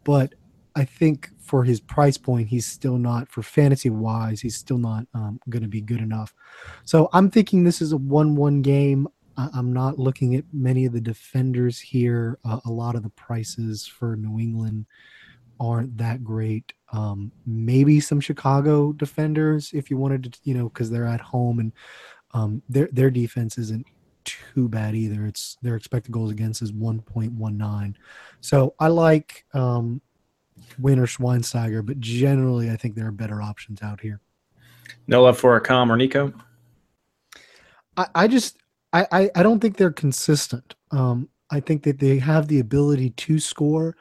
but 0.03 0.35
I 0.75 0.85
think 0.85 1.31
for 1.39 1.63
his 1.63 1.79
price 1.79 2.17
point, 2.17 2.47
he's 2.47 2.65
still 2.65 2.97
not 2.97 3.27
for 3.29 3.41
fantasy 3.41 3.89
wise. 3.89 4.39
He's 4.39 4.55
still 4.55 4.77
not 4.77 5.07
um, 5.13 5.39
going 5.49 5.63
to 5.63 5.67
be 5.67 5.81
good 5.81 5.99
enough. 5.99 6.33
So 6.85 7.09
I'm 7.11 7.31
thinking 7.31 7.63
this 7.63 7.81
is 7.81 7.91
a 7.91 7.97
one-one 7.97 8.61
game. 8.61 9.07
I- 9.35 9.49
I'm 9.53 9.73
not 9.73 9.97
looking 9.97 10.35
at 10.35 10.45
many 10.53 10.85
of 10.85 10.93
the 10.93 11.01
defenders 11.01 11.79
here. 11.79 12.37
Uh, 12.45 12.59
a 12.65 12.71
lot 12.71 12.95
of 12.95 13.03
the 13.03 13.09
prices 13.09 13.87
for 13.87 14.15
New 14.15 14.39
England 14.39 14.85
aren't 15.59 15.97
that 15.97 16.23
great. 16.23 16.73
Um, 16.91 17.31
maybe 17.45 17.99
some 17.99 18.19
Chicago 18.19 18.93
defenders 18.93 19.71
if 19.73 19.89
you 19.91 19.97
wanted 19.97 20.33
to, 20.33 20.39
you 20.43 20.53
know, 20.53 20.69
because 20.69 20.89
they're 20.89 21.05
at 21.05 21.21
home 21.21 21.59
and 21.59 21.71
um, 22.33 22.61
their 22.69 22.89
their 22.91 23.09
defense 23.09 23.57
isn't 23.57 23.85
too 24.23 24.69
bad 24.69 24.95
either. 24.95 25.25
It's 25.25 25.57
their 25.61 25.75
expected 25.75 26.11
goals 26.11 26.31
against 26.31 26.61
is 26.61 26.71
1.19. 26.71 27.95
So 28.41 28.75
I 28.79 28.87
like 28.87 29.45
um, 29.53 30.01
Nguyen 30.79 30.99
Schweinsteiger, 30.99 31.85
but 31.85 31.99
generally 31.99 32.69
I 32.69 32.75
think 32.75 32.95
there 32.95 33.07
are 33.07 33.11
better 33.11 33.41
options 33.41 33.81
out 33.81 34.01
here. 34.01 34.21
No 35.07 35.23
love 35.23 35.37
for 35.37 35.59
Accam 35.59 35.89
or 35.89 35.97
Nico. 35.97 36.33
I, 37.97 38.07
I 38.15 38.27
just 38.27 38.57
I, 38.93 39.07
I, 39.11 39.29
I 39.35 39.43
don't 39.43 39.59
think 39.59 39.77
they're 39.77 39.91
consistent. 39.91 40.75
Um, 40.91 41.29
I 41.51 41.59
think 41.59 41.83
that 41.83 41.99
they 41.99 42.19
have 42.19 42.47
the 42.47 42.59
ability 42.59 43.11
to 43.11 43.39
score, 43.39 43.95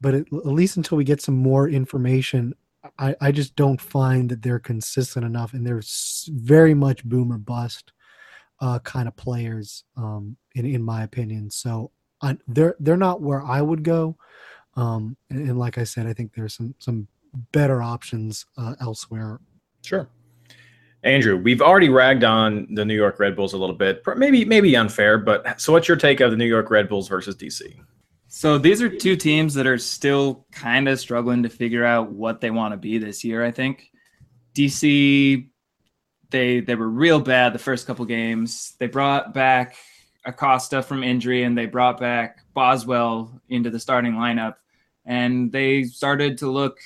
but 0.00 0.14
at, 0.14 0.26
at 0.32 0.46
least 0.46 0.76
until 0.76 0.98
we 0.98 1.04
get 1.04 1.22
some 1.22 1.36
more 1.36 1.68
information, 1.68 2.54
I, 2.98 3.14
I 3.20 3.32
just 3.32 3.56
don't 3.56 3.80
find 3.80 4.28
that 4.30 4.42
they're 4.42 4.58
consistent 4.58 5.24
enough, 5.24 5.54
and 5.54 5.66
they're 5.66 5.82
very 6.28 6.74
much 6.74 7.04
boom 7.04 7.32
or 7.32 7.38
bust 7.38 7.92
uh, 8.60 8.78
kind 8.80 9.08
of 9.08 9.16
players, 9.16 9.84
um, 9.96 10.36
in 10.54 10.66
in 10.66 10.82
my 10.82 11.02
opinion. 11.02 11.50
So 11.50 11.90
I, 12.22 12.36
they're 12.46 12.76
they're 12.80 12.96
not 12.96 13.22
where 13.22 13.42
I 13.42 13.62
would 13.62 13.82
go, 13.82 14.16
um, 14.74 15.16
and, 15.30 15.48
and 15.48 15.58
like 15.58 15.78
I 15.78 15.84
said, 15.84 16.06
I 16.06 16.12
think 16.12 16.34
there's 16.34 16.54
some 16.54 16.74
some 16.78 17.08
better 17.52 17.82
options 17.82 18.46
uh, 18.56 18.74
elsewhere. 18.80 19.40
Sure. 19.82 20.08
Andrew, 21.02 21.36
we've 21.36 21.60
already 21.60 21.90
ragged 21.90 22.24
on 22.24 22.66
the 22.70 22.84
New 22.84 22.94
York 22.94 23.20
Red 23.20 23.36
Bulls 23.36 23.52
a 23.52 23.58
little 23.58 23.76
bit. 23.76 24.02
Maybe 24.16 24.44
maybe 24.44 24.74
unfair, 24.76 25.18
but 25.18 25.60
so 25.60 25.72
what's 25.72 25.86
your 25.86 25.98
take 25.98 26.20
of 26.20 26.30
the 26.30 26.36
New 26.36 26.46
York 26.46 26.70
Red 26.70 26.88
Bulls 26.88 27.08
versus 27.08 27.36
DC? 27.36 27.78
So 28.36 28.58
these 28.58 28.82
are 28.82 28.88
two 28.88 29.14
teams 29.14 29.54
that 29.54 29.64
are 29.68 29.78
still 29.78 30.44
kind 30.50 30.88
of 30.88 30.98
struggling 30.98 31.44
to 31.44 31.48
figure 31.48 31.84
out 31.84 32.10
what 32.10 32.40
they 32.40 32.50
want 32.50 32.72
to 32.72 32.76
be 32.76 32.98
this 32.98 33.22
year. 33.22 33.44
I 33.44 33.52
think 33.52 33.92
DC 34.56 35.48
they 36.30 36.58
they 36.58 36.74
were 36.74 36.88
real 36.88 37.20
bad 37.20 37.52
the 37.52 37.60
first 37.60 37.86
couple 37.86 38.04
games. 38.06 38.74
They 38.80 38.88
brought 38.88 39.34
back 39.34 39.76
Acosta 40.24 40.82
from 40.82 41.04
injury 41.04 41.44
and 41.44 41.56
they 41.56 41.66
brought 41.66 42.00
back 42.00 42.40
Boswell 42.54 43.40
into 43.50 43.70
the 43.70 43.78
starting 43.78 44.14
lineup, 44.14 44.56
and 45.06 45.52
they 45.52 45.84
started 45.84 46.38
to 46.38 46.50
look 46.50 46.78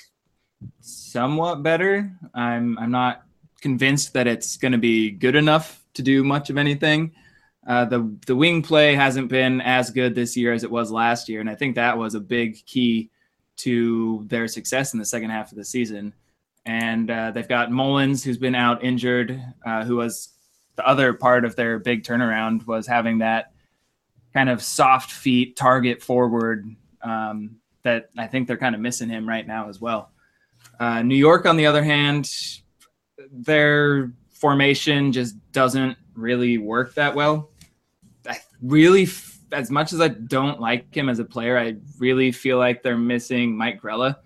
somewhat 0.81 1.63
better. 1.63 2.15
I'm 2.31 2.77
I'm 2.77 2.91
not 2.91 3.23
convinced 3.59 4.13
that 4.13 4.27
it's 4.27 4.55
going 4.57 4.73
to 4.73 4.77
be 4.77 5.09
good 5.09 5.35
enough 5.35 5.83
to 5.95 6.03
do 6.03 6.23
much 6.23 6.51
of 6.51 6.59
anything. 6.59 7.11
Uh, 7.67 7.85
the 7.85 8.15
the 8.25 8.35
wing 8.35 8.61
play 8.61 8.95
hasn't 8.95 9.27
been 9.27 9.61
as 9.61 9.91
good 9.91 10.15
this 10.15 10.35
year 10.35 10.53
as 10.53 10.63
it 10.63 10.71
was 10.71 10.91
last 10.91 11.29
year, 11.29 11.41
and 11.41 11.49
I 11.49 11.55
think 11.55 11.75
that 11.75 11.97
was 11.97 12.15
a 12.15 12.19
big 12.19 12.65
key 12.65 13.09
to 13.57 14.25
their 14.27 14.47
success 14.47 14.93
in 14.93 14.99
the 14.99 15.05
second 15.05 15.29
half 15.29 15.51
of 15.51 15.57
the 15.57 15.65
season. 15.65 16.13
And 16.65 17.09
uh, 17.11 17.31
they've 17.31 17.47
got 17.47 17.71
Mullins, 17.71 18.23
who's 18.23 18.37
been 18.37 18.55
out 18.55 18.83
injured, 18.83 19.41
uh, 19.65 19.83
who 19.83 19.97
was 19.97 20.29
the 20.75 20.87
other 20.87 21.13
part 21.13 21.43
of 21.43 21.55
their 21.55 21.79
big 21.79 22.03
turnaround 22.03 22.65
was 22.65 22.87
having 22.87 23.17
that 23.17 23.51
kind 24.33 24.49
of 24.49 24.61
soft 24.61 25.11
feet 25.11 25.55
target 25.55 26.01
forward 26.01 26.73
um, 27.01 27.57
that 27.83 28.09
I 28.17 28.27
think 28.27 28.47
they're 28.47 28.57
kind 28.57 28.75
of 28.75 28.81
missing 28.81 29.09
him 29.09 29.27
right 29.27 29.45
now 29.45 29.67
as 29.67 29.81
well. 29.81 30.11
Uh, 30.79 31.01
New 31.01 31.15
York, 31.15 31.45
on 31.45 31.57
the 31.57 31.65
other 31.65 31.83
hand, 31.83 32.31
their 33.31 34.13
formation 34.29 35.11
just 35.11 35.35
doesn't 35.51 35.97
really 36.19 36.57
work 36.57 36.93
that 36.95 37.15
well. 37.15 37.49
I 38.27 38.37
really, 38.61 39.07
as 39.51 39.71
much 39.71 39.93
as 39.93 40.01
I 40.01 40.09
don't 40.09 40.59
like 40.59 40.93
him 40.95 41.09
as 41.09 41.19
a 41.19 41.25
player, 41.25 41.57
I 41.57 41.77
really 41.97 42.31
feel 42.31 42.57
like 42.57 42.83
they're 42.83 42.97
missing 42.97 43.57
Mike 43.57 43.81
Grella 43.81 44.17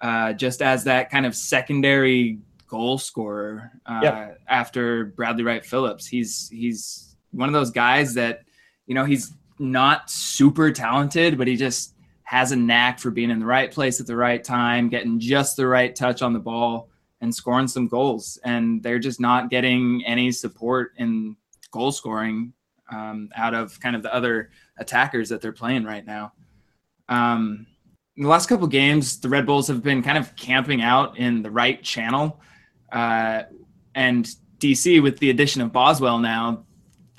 uh, 0.00 0.32
just 0.32 0.62
as 0.62 0.84
that 0.84 1.10
kind 1.10 1.26
of 1.26 1.34
secondary 1.34 2.38
goal 2.68 2.98
scorer 2.98 3.72
uh, 3.86 4.00
Yep. 4.02 4.40
after 4.48 5.04
Bradley 5.06 5.42
Wright 5.42 5.64
Phillips. 5.64 6.06
He's 6.06 6.48
he's 6.50 7.16
one 7.32 7.48
of 7.48 7.52
those 7.52 7.70
guys 7.70 8.14
that 8.14 8.42
you 8.86 8.94
know 8.94 9.04
he's 9.04 9.32
not 9.58 10.08
super 10.10 10.70
talented, 10.70 11.36
but 11.36 11.48
he 11.48 11.56
just 11.56 11.94
has 12.22 12.52
a 12.52 12.56
knack 12.56 12.98
for 13.00 13.10
being 13.10 13.30
in 13.30 13.40
the 13.40 13.46
right 13.46 13.72
place 13.72 14.00
at 14.00 14.06
the 14.06 14.14
right 14.16 14.44
time, 14.44 14.88
getting 14.88 15.18
just 15.18 15.56
the 15.56 15.66
right 15.66 15.96
touch 15.96 16.22
on 16.22 16.32
the 16.32 16.38
ball 16.38 16.90
and 17.20 17.34
scoring 17.34 17.68
some 17.68 17.88
goals. 17.88 18.38
And 18.44 18.82
they're 18.82 18.98
just 18.98 19.20
not 19.20 19.50
getting 19.50 20.02
any 20.06 20.32
support 20.32 20.92
in 20.96 21.36
goal 21.70 21.92
scoring 21.92 22.52
um, 22.90 23.28
out 23.36 23.54
of 23.54 23.78
kind 23.80 23.96
of 23.96 24.02
the 24.02 24.14
other 24.14 24.50
attackers 24.78 25.28
that 25.28 25.40
they're 25.40 25.52
playing 25.52 25.84
right 25.84 26.06
now. 26.06 26.32
Um, 27.08 27.66
in 28.16 28.24
the 28.24 28.28
last 28.28 28.48
couple 28.48 28.66
games, 28.66 29.20
the 29.20 29.28
Red 29.28 29.46
Bulls 29.46 29.68
have 29.68 29.82
been 29.82 30.02
kind 30.02 30.18
of 30.18 30.34
camping 30.36 30.82
out 30.82 31.18
in 31.18 31.42
the 31.42 31.50
right 31.50 31.82
channel. 31.82 32.40
Uh, 32.90 33.42
and 33.94 34.28
DC, 34.58 35.02
with 35.02 35.18
the 35.18 35.30
addition 35.30 35.62
of 35.62 35.72
Boswell 35.72 36.18
now, 36.18 36.64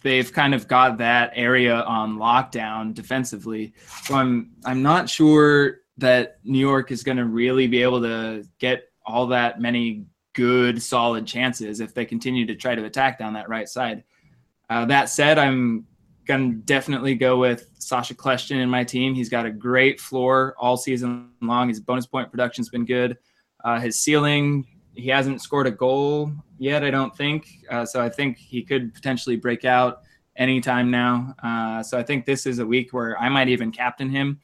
they've 0.04 0.32
kind 0.32 0.54
of 0.54 0.68
got 0.68 0.98
that 0.98 1.32
area 1.36 1.82
on 1.84 2.18
lockdown 2.18 2.94
defensively. 2.94 3.74
So 4.04 4.16
I'm 4.16 4.52
I'm 4.66 4.82
not 4.82 5.10
sure 5.10 5.78
that 5.98 6.40
New 6.44 6.60
York 6.60 6.92
is 6.92 7.04
going 7.04 7.18
to 7.18 7.26
really 7.26 7.68
be 7.68 7.82
able 7.82 8.02
to 8.02 8.46
get 8.60 8.89
all 9.10 9.28
that 9.28 9.60
many 9.60 10.06
good 10.34 10.82
solid 10.82 11.26
chances 11.26 11.80
if 11.80 11.94
they 11.94 12.06
continue 12.06 12.46
to 12.46 12.56
try 12.56 12.76
to 12.76 12.86
attack 12.86 13.20
down 13.20 13.34
that 13.34 13.50
right 13.50 13.68
side. 13.68 14.04
Uh, 14.70 14.86
that 14.86 15.10
said, 15.10 15.38
I'm 15.40 15.86
gonna 16.28 16.54
definitely 16.54 17.16
go 17.16 17.40
with 17.40 17.70
Sacha 17.80 18.14
Kljestan 18.14 18.62
in 18.62 18.70
my 18.70 18.84
team. 18.84 19.16
He's 19.16 19.30
got 19.30 19.48
a 19.48 19.52
great 19.52 20.00
floor 20.00 20.54
all 20.60 20.78
season 20.78 21.32
long. 21.42 21.70
His 21.70 21.80
bonus 21.80 22.06
point 22.06 22.30
production's 22.30 22.70
been 22.70 22.86
good. 22.86 23.18
Uh, 23.64 23.80
his 23.80 24.00
ceiling, 24.00 24.68
he 24.94 25.10
hasn't 25.10 25.42
scored 25.42 25.66
a 25.66 25.72
goal 25.72 26.32
yet, 26.60 26.84
I 26.84 26.92
don't 26.92 27.16
think. 27.18 27.48
Uh, 27.70 27.86
so 27.86 28.00
I 28.00 28.10
think 28.10 28.38
he 28.38 28.62
could 28.62 28.94
potentially 28.94 29.38
break 29.38 29.66
out 29.66 30.04
anytime 30.36 30.92
now. 30.92 31.34
Uh, 31.42 31.82
so 31.82 31.98
I 31.98 32.04
think 32.04 32.26
this 32.26 32.46
is 32.46 32.60
a 32.60 32.66
week 32.66 32.94
where 32.94 33.20
I 33.20 33.28
might 33.28 33.50
even 33.50 33.72
captain 33.72 34.10
him. 34.10 34.40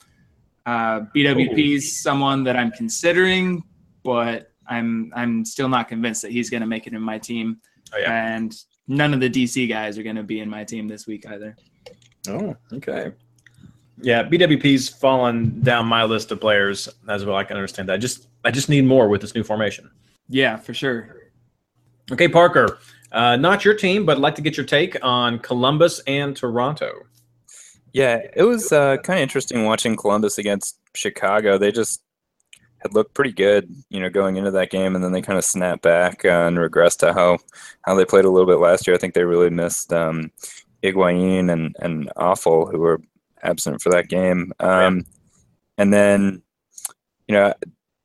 Uh, 0.65 1.01
BWP 1.15 1.75
is 1.75 2.01
someone 2.01 2.43
that 2.45 2.55
I'm 2.55 2.71
considering, 2.71 3.63
but 4.03 4.51
I'm 4.67 5.11
I'm 5.15 5.45
still 5.45 5.69
not 5.69 5.87
convinced 5.87 6.21
that 6.23 6.31
he's 6.31 6.49
going 6.49 6.61
to 6.61 6.67
make 6.67 6.87
it 6.87 6.93
in 6.93 7.01
my 7.01 7.19
team. 7.19 7.57
Oh, 7.93 7.97
yeah. 7.97 8.35
And 8.35 8.55
none 8.87 9.13
of 9.13 9.19
the 9.19 9.29
DC 9.29 9.67
guys 9.69 9.97
are 9.97 10.03
going 10.03 10.15
to 10.15 10.23
be 10.23 10.39
in 10.39 10.49
my 10.49 10.63
team 10.63 10.87
this 10.87 11.07
week 11.07 11.25
either. 11.27 11.55
Oh, 12.27 12.55
okay. 12.73 13.11
Yeah, 14.01 14.23
BWP's 14.23 14.89
fallen 14.89 15.61
down 15.61 15.85
my 15.85 16.03
list 16.03 16.31
of 16.31 16.41
players 16.41 16.89
as 17.07 17.23
well. 17.25 17.35
I 17.35 17.43
can 17.43 17.55
understand 17.55 17.87
that. 17.89 17.97
Just 17.97 18.27
I 18.43 18.51
just 18.51 18.69
need 18.69 18.85
more 18.85 19.07
with 19.07 19.21
this 19.21 19.33
new 19.33 19.43
formation. 19.43 19.89
Yeah, 20.27 20.57
for 20.57 20.73
sure. 20.73 21.31
Okay, 22.11 22.27
Parker. 22.27 22.79
Uh, 23.11 23.37
not 23.37 23.63
your 23.63 23.73
team, 23.73 24.05
but 24.05 24.17
I'd 24.17 24.21
like 24.21 24.35
to 24.35 24.41
get 24.41 24.57
your 24.57 24.65
take 24.65 24.97
on 25.01 25.39
Columbus 25.39 26.01
and 26.07 26.35
Toronto. 26.35 26.91
Yeah, 27.93 28.19
it 28.35 28.43
was 28.43 28.73
uh, 28.73 28.97
kind 28.97 29.19
of 29.19 29.23
interesting 29.23 29.63
watching 29.63 29.95
Columbus 29.95 30.37
against 30.37 30.77
Chicago. 30.93 31.57
They 31.57 31.71
just 31.71 32.01
had 32.85 32.93
looked 32.93 33.13
pretty 33.13 33.33
good, 33.33 33.69
you 33.89 33.99
know, 33.99 34.09
going 34.09 34.37
into 34.37 34.51
that 34.51 34.69
game, 34.71 34.95
and 34.95 35.03
then 35.03 35.11
they 35.11 35.21
kind 35.21 35.37
of 35.37 35.45
snapped 35.45 35.81
back 35.81 36.23
uh, 36.23 36.47
and 36.47 36.57
regressed 36.57 36.99
to 36.99 37.13
how 37.13 37.37
how 37.81 37.95
they 37.95 38.05
played 38.05 38.25
a 38.25 38.29
little 38.29 38.47
bit 38.47 38.59
last 38.59 38.85
year. 38.87 38.95
I 38.95 38.99
think 38.99 39.13
they 39.13 39.25
really 39.25 39.49
missed 39.49 39.91
um, 39.91 40.31
Higuain 40.83 41.51
and 41.51 41.75
and 41.79 42.09
Afful, 42.15 42.71
who 42.71 42.79
were 42.79 43.01
absent 43.43 43.81
for 43.81 43.89
that 43.91 44.07
game. 44.09 44.53
Um, 44.59 45.05
And 45.77 45.93
then, 45.93 46.41
you 47.27 47.35
know, 47.35 47.53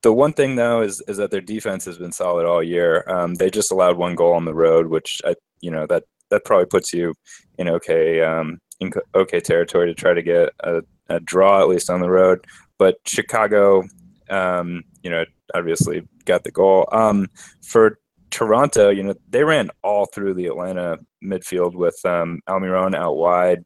the 0.03 0.13
one 0.13 0.33
thing 0.33 0.57
though 0.57 0.83
is 0.83 1.03
is 1.07 1.19
that 1.19 1.31
their 1.31 1.41
defense 1.41 1.85
has 1.85 1.99
been 1.99 2.13
solid 2.13 2.47
all 2.47 2.63
year. 2.63 3.05
Um, 3.09 3.35
they 3.37 3.51
just 3.51 3.71
allowed 3.71 3.97
one 3.97 4.15
goal 4.17 4.33
on 4.35 4.45
the 4.45 4.55
road, 4.55 4.89
which 4.89 5.23
I, 5.25 5.37
you 5.61 5.71
know, 5.71 5.87
that 5.87 6.05
that 6.31 6.45
probably 6.45 6.67
puts 6.67 6.93
you 6.93 7.15
in 7.59 7.69
okay 7.69 8.23
um, 8.23 8.59
in 8.81 8.93
okay 9.15 9.41
territory 9.41 9.87
to 9.87 9.95
try 9.95 10.15
to 10.15 10.23
get 10.23 10.51
a, 10.61 10.83
a 11.09 11.21
draw 11.21 11.61
at 11.61 11.69
least 11.69 11.91
on 11.91 12.01
the 12.01 12.11
road. 12.11 12.45
But 12.79 12.97
Chicago, 13.07 13.85
um, 14.31 14.85
you 15.03 15.11
know, 15.11 15.25
obviously 15.55 16.07
got 16.25 16.45
the 16.45 16.51
goal. 16.51 16.89
Um, 16.93 17.29
for 17.63 17.99
Toronto, 18.31 18.91
you 18.91 19.03
know, 19.03 19.15
they 19.29 19.45
ran 19.45 19.71
all 19.83 20.07
through 20.07 20.35
the 20.35 20.47
Atlanta 20.47 20.99
midfield 21.23 21.75
with 21.75 21.99
um, 22.05 22.41
Almiron 22.49 22.95
out 22.95 23.17
wide 23.17 23.65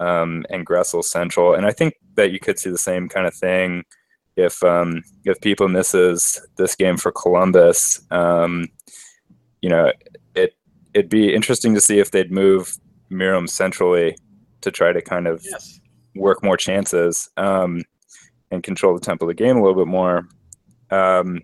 um, 0.00 0.44
and 0.50 0.66
Gressel 0.66 1.02
central, 1.02 1.54
and 1.54 1.66
I 1.66 1.72
think 1.72 1.94
that 2.14 2.30
you 2.32 2.38
could 2.38 2.58
see 2.58 2.70
the 2.70 2.78
same 2.78 3.08
kind 3.08 3.26
of 3.26 3.34
thing 3.34 3.84
if 4.36 4.62
um, 4.62 5.02
if 5.24 5.40
people 5.40 5.68
misses 5.68 6.40
this 6.56 6.74
game 6.74 6.96
for 6.96 7.12
Columbus. 7.12 8.00
Um, 8.10 8.68
you 9.62 9.70
know, 9.70 9.92
it 10.34 10.54
it'd 10.92 11.10
be 11.10 11.34
interesting 11.34 11.74
to 11.74 11.80
see 11.80 11.98
if 11.98 12.10
they'd 12.10 12.30
move 12.30 12.76
Meram 13.10 13.48
centrally 13.48 14.16
to 14.60 14.70
try 14.70 14.92
to 14.92 15.00
kind 15.00 15.26
of 15.26 15.42
Yes. 15.50 15.80
work 16.14 16.42
more 16.42 16.56
chances 16.56 17.28
um, 17.36 17.82
and 18.54 18.62
control 18.62 18.94
the 18.94 19.00
tempo 19.00 19.24
of 19.24 19.28
the 19.28 19.34
game 19.34 19.56
a 19.56 19.62
little 19.62 19.84
bit 19.84 19.90
more. 19.90 20.28
Um, 20.90 21.42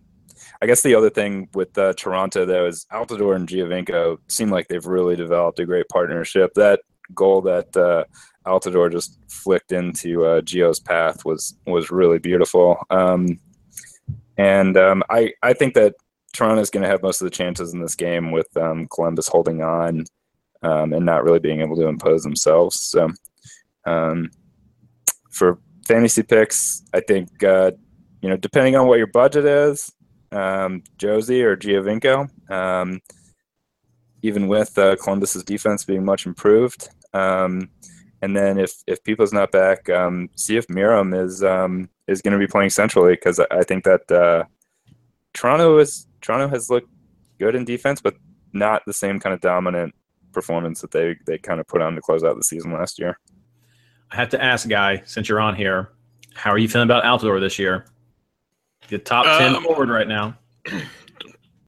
I 0.63 0.67
guess 0.67 0.83
the 0.83 0.95
other 0.95 1.11
thing 1.11 1.49
with 1.55 1.77
uh, 1.79 1.95
Toronto 1.95 2.45
though 2.45 2.67
is 2.67 2.87
Altidore 2.93 3.37
and 3.37 3.49
Giovinco 3.49 4.19
seem 4.29 4.51
like 4.51 4.69
they've 4.69 4.87
really 4.87 5.17
developed 5.17 5.59
a 5.59 5.67
great 5.67 5.89
partnership. 5.89 6.53
That 6.55 6.81
goal 7.15 7.41
that 7.43 7.75
uh, 7.77 8.05
Altidore 8.47 8.93
just 8.93 9.19
flicked 9.29 9.73
into 9.73 10.25
uh, 10.25 10.41
Gio's 10.43 10.81
path 10.81 11.25
was 11.25 11.55
was 11.67 11.91
really 11.91 12.19
beautiful. 12.19 12.79
Um, 12.91 13.39
and 14.37 14.77
um, 14.77 15.03
I 15.11 15.33
I 15.43 15.53
think 15.55 15.75
that 15.75 15.95
Toronto 16.33 16.61
is 16.61 16.71
going 16.71 16.83
to 16.83 16.89
have 16.89 17.03
most 17.03 17.21
of 17.21 17.27
the 17.27 17.31
chances 17.31 17.73
in 17.73 17.81
this 17.81 17.95
game 17.95 18.31
with 18.31 18.55
um, 18.57 18.87
Columbus 18.89 19.29
holding 19.29 19.63
on 19.63 20.05
um, 20.63 20.93
and 20.93 21.05
not 21.05 21.25
really 21.25 21.41
being 21.41 21.61
able 21.61 21.77
to 21.77 21.87
impose 21.87 22.23
themselves. 22.23 22.79
So 22.81 23.11
um, 23.87 24.31
for 25.31 25.59
fantasy 25.87 26.23
picks, 26.23 26.83
I 26.93 27.01
think 27.01 27.43
uh, 27.43 27.73
you 28.23 28.29
know 28.29 28.37
depending 28.37 28.77
on 28.77 28.87
what 28.87 28.99
your 28.99 29.07
budget 29.07 29.45
is, 29.45 29.91
um, 30.33 30.83
Jozy 30.99 31.43
or 31.43 31.57
Giovinco, 31.57 32.29
um, 32.51 33.01
even 34.23 34.49
with 34.49 34.77
uh, 34.79 34.97
Columbus's 34.97 35.45
defense 35.45 35.85
being 35.85 36.05
much 36.05 36.27
improved. 36.27 36.89
Um, 37.13 37.71
and 38.23 38.37
then 38.37 38.59
if 38.59 38.73
if 38.87 39.03
People's 39.03 39.33
not 39.33 39.51
back, 39.51 39.89
um, 39.89 40.29
see 40.37 40.57
if 40.57 40.67
Meram 40.69 41.19
is 41.19 41.43
um, 41.43 41.89
is 42.07 42.23
going 42.23 42.33
to 42.33 42.39
be 42.39 42.47
playing 42.47 42.71
centrally 42.71 43.15
because 43.15 43.41
I 43.41 43.63
think 43.63 43.85
that 43.85 44.11
uh, 44.11 44.45
Toronto 45.33 45.79
is 45.79 46.07
Toronto 46.21 46.49
has 46.49 46.69
looked 46.71 46.91
good 47.39 47.55
in 47.55 47.65
defense, 47.65 48.01
but 48.01 48.15
not 48.53 48.83
the 48.87 48.93
same 48.93 49.21
kind 49.21 49.33
of 49.33 49.41
dominant 49.41 49.95
performance 50.33 50.81
that 50.81 50.91
they 50.91 51.17
they 51.27 51.39
kind 51.39 51.61
of 51.61 51.67
put 51.67 51.81
on 51.81 51.95
to 51.95 52.01
close 52.01 52.23
out 52.23 52.37
the 52.37 52.45
season 52.45 52.73
last 52.73 52.99
year. 52.99 53.19
I 54.11 54.17
have 54.17 54.29
to 54.31 54.43
ask, 54.43 54.69
guy, 54.69 55.03
since 55.05 55.29
you're 55.29 55.41
on 55.41 55.55
here, 55.55 55.91
how 56.35 56.51
are 56.51 56.59
you 56.59 56.69
feeling 56.69 56.87
about 56.87 57.05
Altidore 57.05 57.41
this 57.41 57.59
year? 57.59 57.87
The 58.89 58.99
top 58.99 59.25
ten 59.39 59.55
Um, 59.57 59.63
forward 59.63 59.89
right 59.89 60.09
now. 60.09 60.37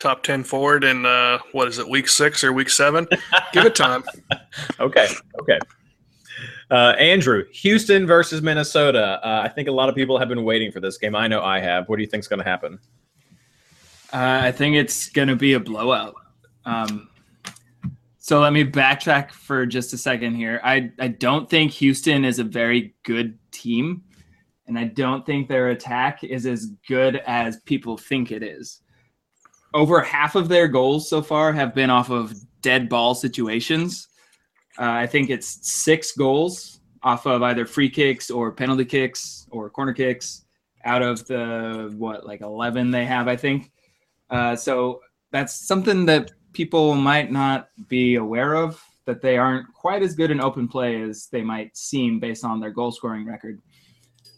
Top 0.01 0.24
ten 0.24 0.43
forward 0.43 0.82
in 0.82 1.07
uh, 1.07 1.38
what 1.53 1.68
is 1.68 1.78
it, 1.78 1.88
week 1.88 2.09
six 2.09 2.43
or 2.43 2.53
week 2.53 2.68
seven? 2.68 3.07
Give 3.53 3.64
it 3.64 3.76
time. 3.76 4.03
Okay, 4.80 5.07
okay. 5.40 5.59
Uh, 6.72 6.95
Andrew, 6.99 7.45
Houston 7.53 8.07
versus 8.07 8.43
Minnesota. 8.43 9.20
Uh, 9.24 9.43
I 9.45 9.49
think 9.49 9.68
a 9.68 9.72
lot 9.72 9.88
of 9.88 9.95
people 9.95 10.18
have 10.18 10.28
been 10.28 10.43
waiting 10.43 10.72
for 10.72 10.80
this 10.80 10.99
game. 10.99 11.14
I 11.14 11.28
know 11.28 11.43
I 11.43 11.61
have. 11.61 11.88
What 11.88 11.97
do 11.97 12.03
you 12.03 12.09
think 12.09 12.22
is 12.22 12.28
going 12.28 12.38
to 12.40 12.45
happen? 12.45 12.80
Uh, 14.12 14.40
I 14.43 14.51
think 14.53 14.74
it's 14.74 15.09
going 15.11 15.28
to 15.28 15.36
be 15.36 15.53
a 15.53 15.61
blowout. 15.61 16.16
Um, 16.64 17.09
so 18.23 18.39
let 18.39 18.53
me 18.53 18.64
backtrack 18.64 19.33
for 19.33 19.66
just 19.66 19.93
a 19.93 19.99
second 19.99 20.37
here. 20.37 20.61
I, 20.62 20.93
I 21.01 21.09
don't 21.09 21.51
think 21.51 21.73
Houston 21.73 22.25
is 22.25 22.39
a 22.39 22.45
very 22.45 22.95
good 23.03 23.37
team, 23.51 24.05
and 24.68 24.79
I 24.79 24.85
don't 24.85 25.27
think 25.27 25.49
their 25.49 25.70
attack 25.70 26.23
is 26.23 26.47
as 26.47 26.66
good 26.87 27.16
as 27.27 27.59
people 27.62 27.99
think 27.99 28.31
it 28.31 28.45
is. 28.45 28.81
Over 29.75 30.01
half 30.01 30.37
of 30.37 30.49
their 30.49 30.68
goals 30.68 31.11
so 31.11 31.20
far 31.20 31.53
have 31.53 31.75
been 31.75 31.91
off 31.91 32.11
of 32.11 32.33
dead 32.61 32.89
ball 32.89 33.16
situations. 33.16 34.07
Uh, 34.79 34.93
I 34.93 35.09
think 35.09 35.29
it's 35.29 35.59
six 35.68 36.12
goals 36.12 36.79
off 37.03 37.27
of 37.27 37.43
either 37.43 37.66
free 37.66 37.91
kicks 37.91 38.31
or 38.31 38.53
penalty 38.53 38.85
kicks 38.85 39.49
or 39.51 39.68
corner 39.68 39.93
kicks 39.93 40.45
out 40.85 41.03
of 41.03 41.27
the 41.27 41.93
what 41.99 42.25
like 42.25 42.41
11 42.41 42.91
they 42.91 43.05
have 43.05 43.29
i 43.29 43.37
think 43.37 43.70
uh, 44.31 44.57
so 44.57 45.01
that's 45.31 45.66
something 45.66 46.07
that 46.07 46.33
people 46.53 46.95
might 46.95 47.31
not 47.31 47.69
be 47.89 48.17
aware 48.17 48.55
of 48.55 48.83
that 49.05 49.21
they 49.21 49.37
aren't 49.37 49.67
quite 49.75 50.03
as 50.03 50.15
good 50.15 50.31
in 50.31 50.41
open 50.41 50.69
play 50.69 51.03
as 51.03 51.27
they 51.33 51.43
might 51.43 51.77
seem 51.77 52.21
based 52.21 52.45
on 52.45 52.61
their 52.61 52.71
goal 52.71 52.93
scoring 52.93 53.27
record 53.27 53.61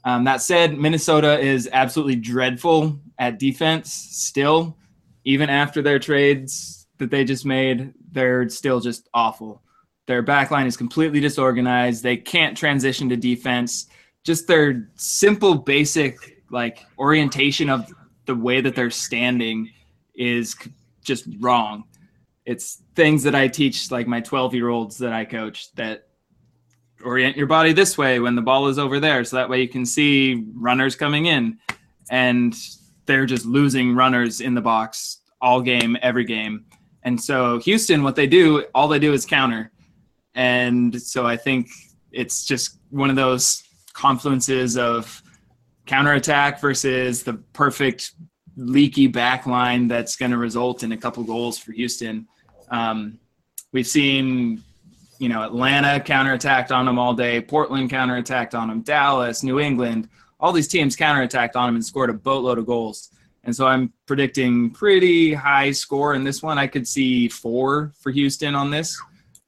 um, 0.04 0.24
that 0.24 0.40
said 0.40 0.78
minnesota 0.78 1.38
is 1.38 1.68
absolutely 1.72 2.16
dreadful 2.16 2.98
at 3.18 3.38
defense 3.38 3.92
still 3.92 4.76
even 5.24 5.48
after 5.50 5.82
their 5.82 5.98
trades 5.98 6.86
that 6.98 7.10
they 7.10 7.24
just 7.24 7.44
made 7.44 7.92
they're 8.12 8.48
still 8.48 8.80
just 8.80 9.08
awful 9.14 9.62
their 10.06 10.22
back 10.22 10.50
line 10.50 10.66
is 10.66 10.76
completely 10.76 11.20
disorganized. 11.20 12.02
They 12.02 12.16
can't 12.16 12.56
transition 12.56 13.08
to 13.08 13.16
defense. 13.16 13.86
Just 14.22 14.46
their 14.46 14.88
simple, 14.96 15.54
basic 15.54 16.42
like 16.50 16.84
orientation 16.98 17.70
of 17.70 17.90
the 18.26 18.34
way 18.34 18.60
that 18.60 18.76
they're 18.76 18.90
standing 18.90 19.70
is 20.14 20.56
just 21.02 21.26
wrong. 21.40 21.84
It's 22.46 22.82
things 22.94 23.22
that 23.22 23.34
I 23.34 23.48
teach 23.48 23.90
like 23.90 24.06
my 24.06 24.20
12 24.20 24.54
year 24.54 24.68
olds 24.68 24.98
that 24.98 25.12
I 25.12 25.24
coach 25.24 25.72
that 25.74 26.08
orient 27.04 27.36
your 27.36 27.46
body 27.46 27.72
this 27.72 27.96
way 27.98 28.20
when 28.20 28.34
the 28.34 28.42
ball 28.42 28.68
is 28.68 28.78
over 28.78 29.00
there. 29.00 29.24
So 29.24 29.36
that 29.36 29.48
way 29.48 29.60
you 29.60 29.68
can 29.68 29.86
see 29.86 30.44
runners 30.54 30.96
coming 30.96 31.26
in. 31.26 31.58
And 32.10 32.54
they're 33.06 33.26
just 33.26 33.46
losing 33.46 33.94
runners 33.94 34.40
in 34.40 34.54
the 34.54 34.60
box 34.60 35.20
all 35.40 35.60
game, 35.60 35.96
every 36.02 36.24
game. 36.24 36.64
And 37.02 37.20
so 37.20 37.58
Houston, 37.60 38.02
what 38.02 38.16
they 38.16 38.26
do, 38.26 38.64
all 38.74 38.88
they 38.88 38.98
do 38.98 39.12
is 39.12 39.26
counter. 39.26 39.70
And 40.34 41.00
so 41.00 41.26
I 41.26 41.36
think 41.36 41.68
it's 42.12 42.44
just 42.44 42.78
one 42.90 43.10
of 43.10 43.16
those 43.16 43.62
confluences 43.92 44.78
of 44.78 45.22
counterattack 45.86 46.60
versus 46.60 47.22
the 47.22 47.34
perfect 47.52 48.12
leaky 48.56 49.06
back 49.06 49.46
line 49.46 49.88
that's 49.88 50.16
going 50.16 50.30
to 50.30 50.38
result 50.38 50.82
in 50.82 50.92
a 50.92 50.96
couple 50.96 51.22
goals 51.24 51.58
for 51.58 51.72
Houston. 51.72 52.26
Um, 52.74 53.20
we've 53.72 53.86
seen, 53.86 54.62
you 55.18 55.28
know, 55.28 55.42
Atlanta 55.42 56.02
counterattacked 56.02 56.72
on 56.72 56.86
them 56.86 56.98
all 56.98 57.14
day, 57.14 57.40
Portland 57.40 57.88
counterattacked 57.88 58.54
on 58.54 58.68
them, 58.68 58.80
Dallas, 58.80 59.44
New 59.44 59.60
England, 59.60 60.08
all 60.40 60.52
these 60.52 60.66
teams 60.66 60.96
counterattacked 60.96 61.54
on 61.54 61.68
them 61.68 61.76
and 61.76 61.84
scored 61.84 62.10
a 62.10 62.14
boatload 62.14 62.58
of 62.58 62.66
goals. 62.66 63.10
And 63.44 63.54
so 63.54 63.66
I'm 63.66 63.92
predicting 64.06 64.70
pretty 64.70 65.34
high 65.34 65.70
score 65.70 66.14
in 66.14 66.24
this 66.24 66.42
one. 66.42 66.58
I 66.58 66.66
could 66.66 66.88
see 66.88 67.28
four 67.28 67.92
for 68.00 68.10
Houston 68.10 68.56
on 68.56 68.70
this. 68.70 69.00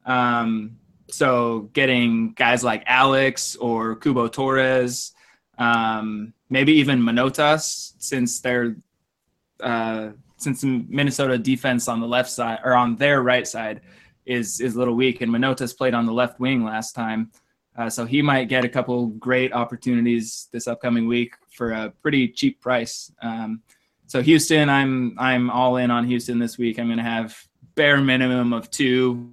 Um, 0.05 0.77
so 1.09 1.71
getting 1.73 2.33
guys 2.33 2.63
like 2.63 2.85
Alex 2.87 3.57
or 3.57 3.97
Cubo 3.97 4.31
Torres, 4.31 5.13
um, 5.59 6.33
maybe 6.49 6.75
even 6.75 7.01
Manotas, 7.01 7.95
since 7.99 8.41
they're 8.41 8.77
uh, 9.61 10.11
since 10.37 10.63
Minnesota 10.65 11.39
defense 11.39 11.89
on 11.89 12.01
the 12.01 12.07
left 12.07 12.31
side 12.31 12.59
or 12.65 12.75
on 12.75 12.97
their 12.97 13.23
right 13.23 13.47
side 13.47 13.81
is 14.27 14.61
is 14.61 14.75
a 14.75 14.79
little 14.79 14.95
weak, 14.95 15.21
and 15.21 15.31
Manotas 15.33 15.77
played 15.77 15.95
on 15.95 16.05
the 16.07 16.13
left 16.13 16.41
wing 16.41 16.65
last 16.65 16.93
time, 16.93 17.31
uh, 17.77 17.89
so 17.89 18.05
he 18.05 18.23
might 18.23 18.49
get 18.49 18.65
a 18.65 18.69
couple 18.69 19.07
great 19.07 19.53
opportunities 19.53 20.49
this 20.53 20.67
upcoming 20.67 21.07
week 21.07 21.35
for 21.51 21.73
a 21.73 21.91
pretty 22.03 22.29
cheap 22.29 22.61
price. 22.61 23.13
Um, 23.23 23.63
so 24.07 24.23
Houston, 24.23 24.69
I'm 24.69 25.15
I'm 25.19 25.51
all 25.51 25.77
in 25.77 25.91
on 25.91 26.05
Houston 26.07 26.39
this 26.39 26.59
week. 26.59 26.79
I'm 26.79 26.87
going 26.87 26.99
to 26.99 27.05
have 27.05 27.37
bare 27.75 28.01
minimum 28.01 28.53
of 28.53 28.71
two, 28.71 29.33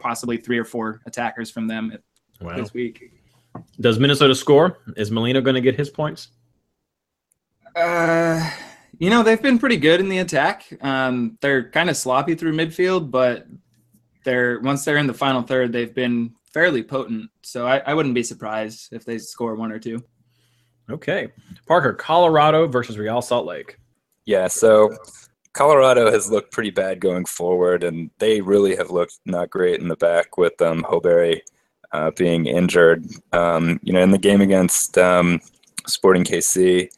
possibly 0.00 0.36
three 0.36 0.58
or 0.58 0.64
four 0.64 1.00
attackers 1.06 1.50
from 1.50 1.66
them 1.68 1.96
Wow. 2.40 2.56
this 2.56 2.72
week. 2.72 3.12
Does 3.80 3.98
Minnesota 3.98 4.34
score? 4.34 4.78
Is 4.96 5.10
Molino 5.10 5.40
going 5.40 5.54
to 5.54 5.60
get 5.60 5.74
his 5.76 5.90
points? 5.90 6.28
Uh, 7.74 8.50
you 8.98 9.10
know 9.10 9.22
they've 9.22 9.42
been 9.42 9.58
pretty 9.58 9.76
good 9.76 10.00
in 10.00 10.08
the 10.08 10.18
attack. 10.18 10.64
Um, 10.80 11.38
they're 11.40 11.70
kind 11.70 11.90
of 11.90 11.96
sloppy 11.96 12.34
through 12.34 12.54
midfield, 12.54 13.10
but 13.10 13.46
they're 14.24 14.60
once 14.60 14.84
they're 14.84 14.96
in 14.96 15.06
the 15.06 15.14
final 15.14 15.42
third, 15.42 15.72
they've 15.72 15.94
been 15.94 16.34
fairly 16.52 16.82
potent. 16.82 17.30
So 17.42 17.66
I, 17.66 17.78
I 17.78 17.94
wouldn't 17.94 18.14
be 18.14 18.22
surprised 18.22 18.92
if 18.92 19.04
they 19.04 19.18
score 19.18 19.54
one 19.54 19.72
or 19.72 19.78
two. 19.78 20.02
Okay. 20.90 21.28
Parker, 21.66 21.92
Colorado 21.92 22.66
versus 22.66 22.98
Real 22.98 23.20
Salt 23.20 23.46
Lake. 23.46 23.78
Yeah, 24.24 24.48
so 24.48 24.96
Colorado 25.52 26.10
has 26.10 26.30
looked 26.30 26.52
pretty 26.52 26.70
bad 26.70 27.00
going 27.00 27.24
forward, 27.24 27.84
and 27.84 28.10
they 28.18 28.40
really 28.40 28.76
have 28.76 28.90
looked 28.90 29.18
not 29.24 29.50
great 29.50 29.80
in 29.80 29.88
the 29.88 29.96
back 29.96 30.36
with 30.36 30.60
um, 30.62 30.82
Sjoberg 30.82 31.40
uh, 31.92 32.10
being 32.12 32.46
injured. 32.46 33.06
Um, 33.32 33.80
you 33.82 33.92
know, 33.92 34.02
in 34.02 34.10
the 34.10 34.18
game 34.18 34.40
against 34.40 34.98
um, 34.98 35.40
Sporting 35.86 36.24
KC, 36.24 36.54
you 36.62 36.86
know, 36.86 36.88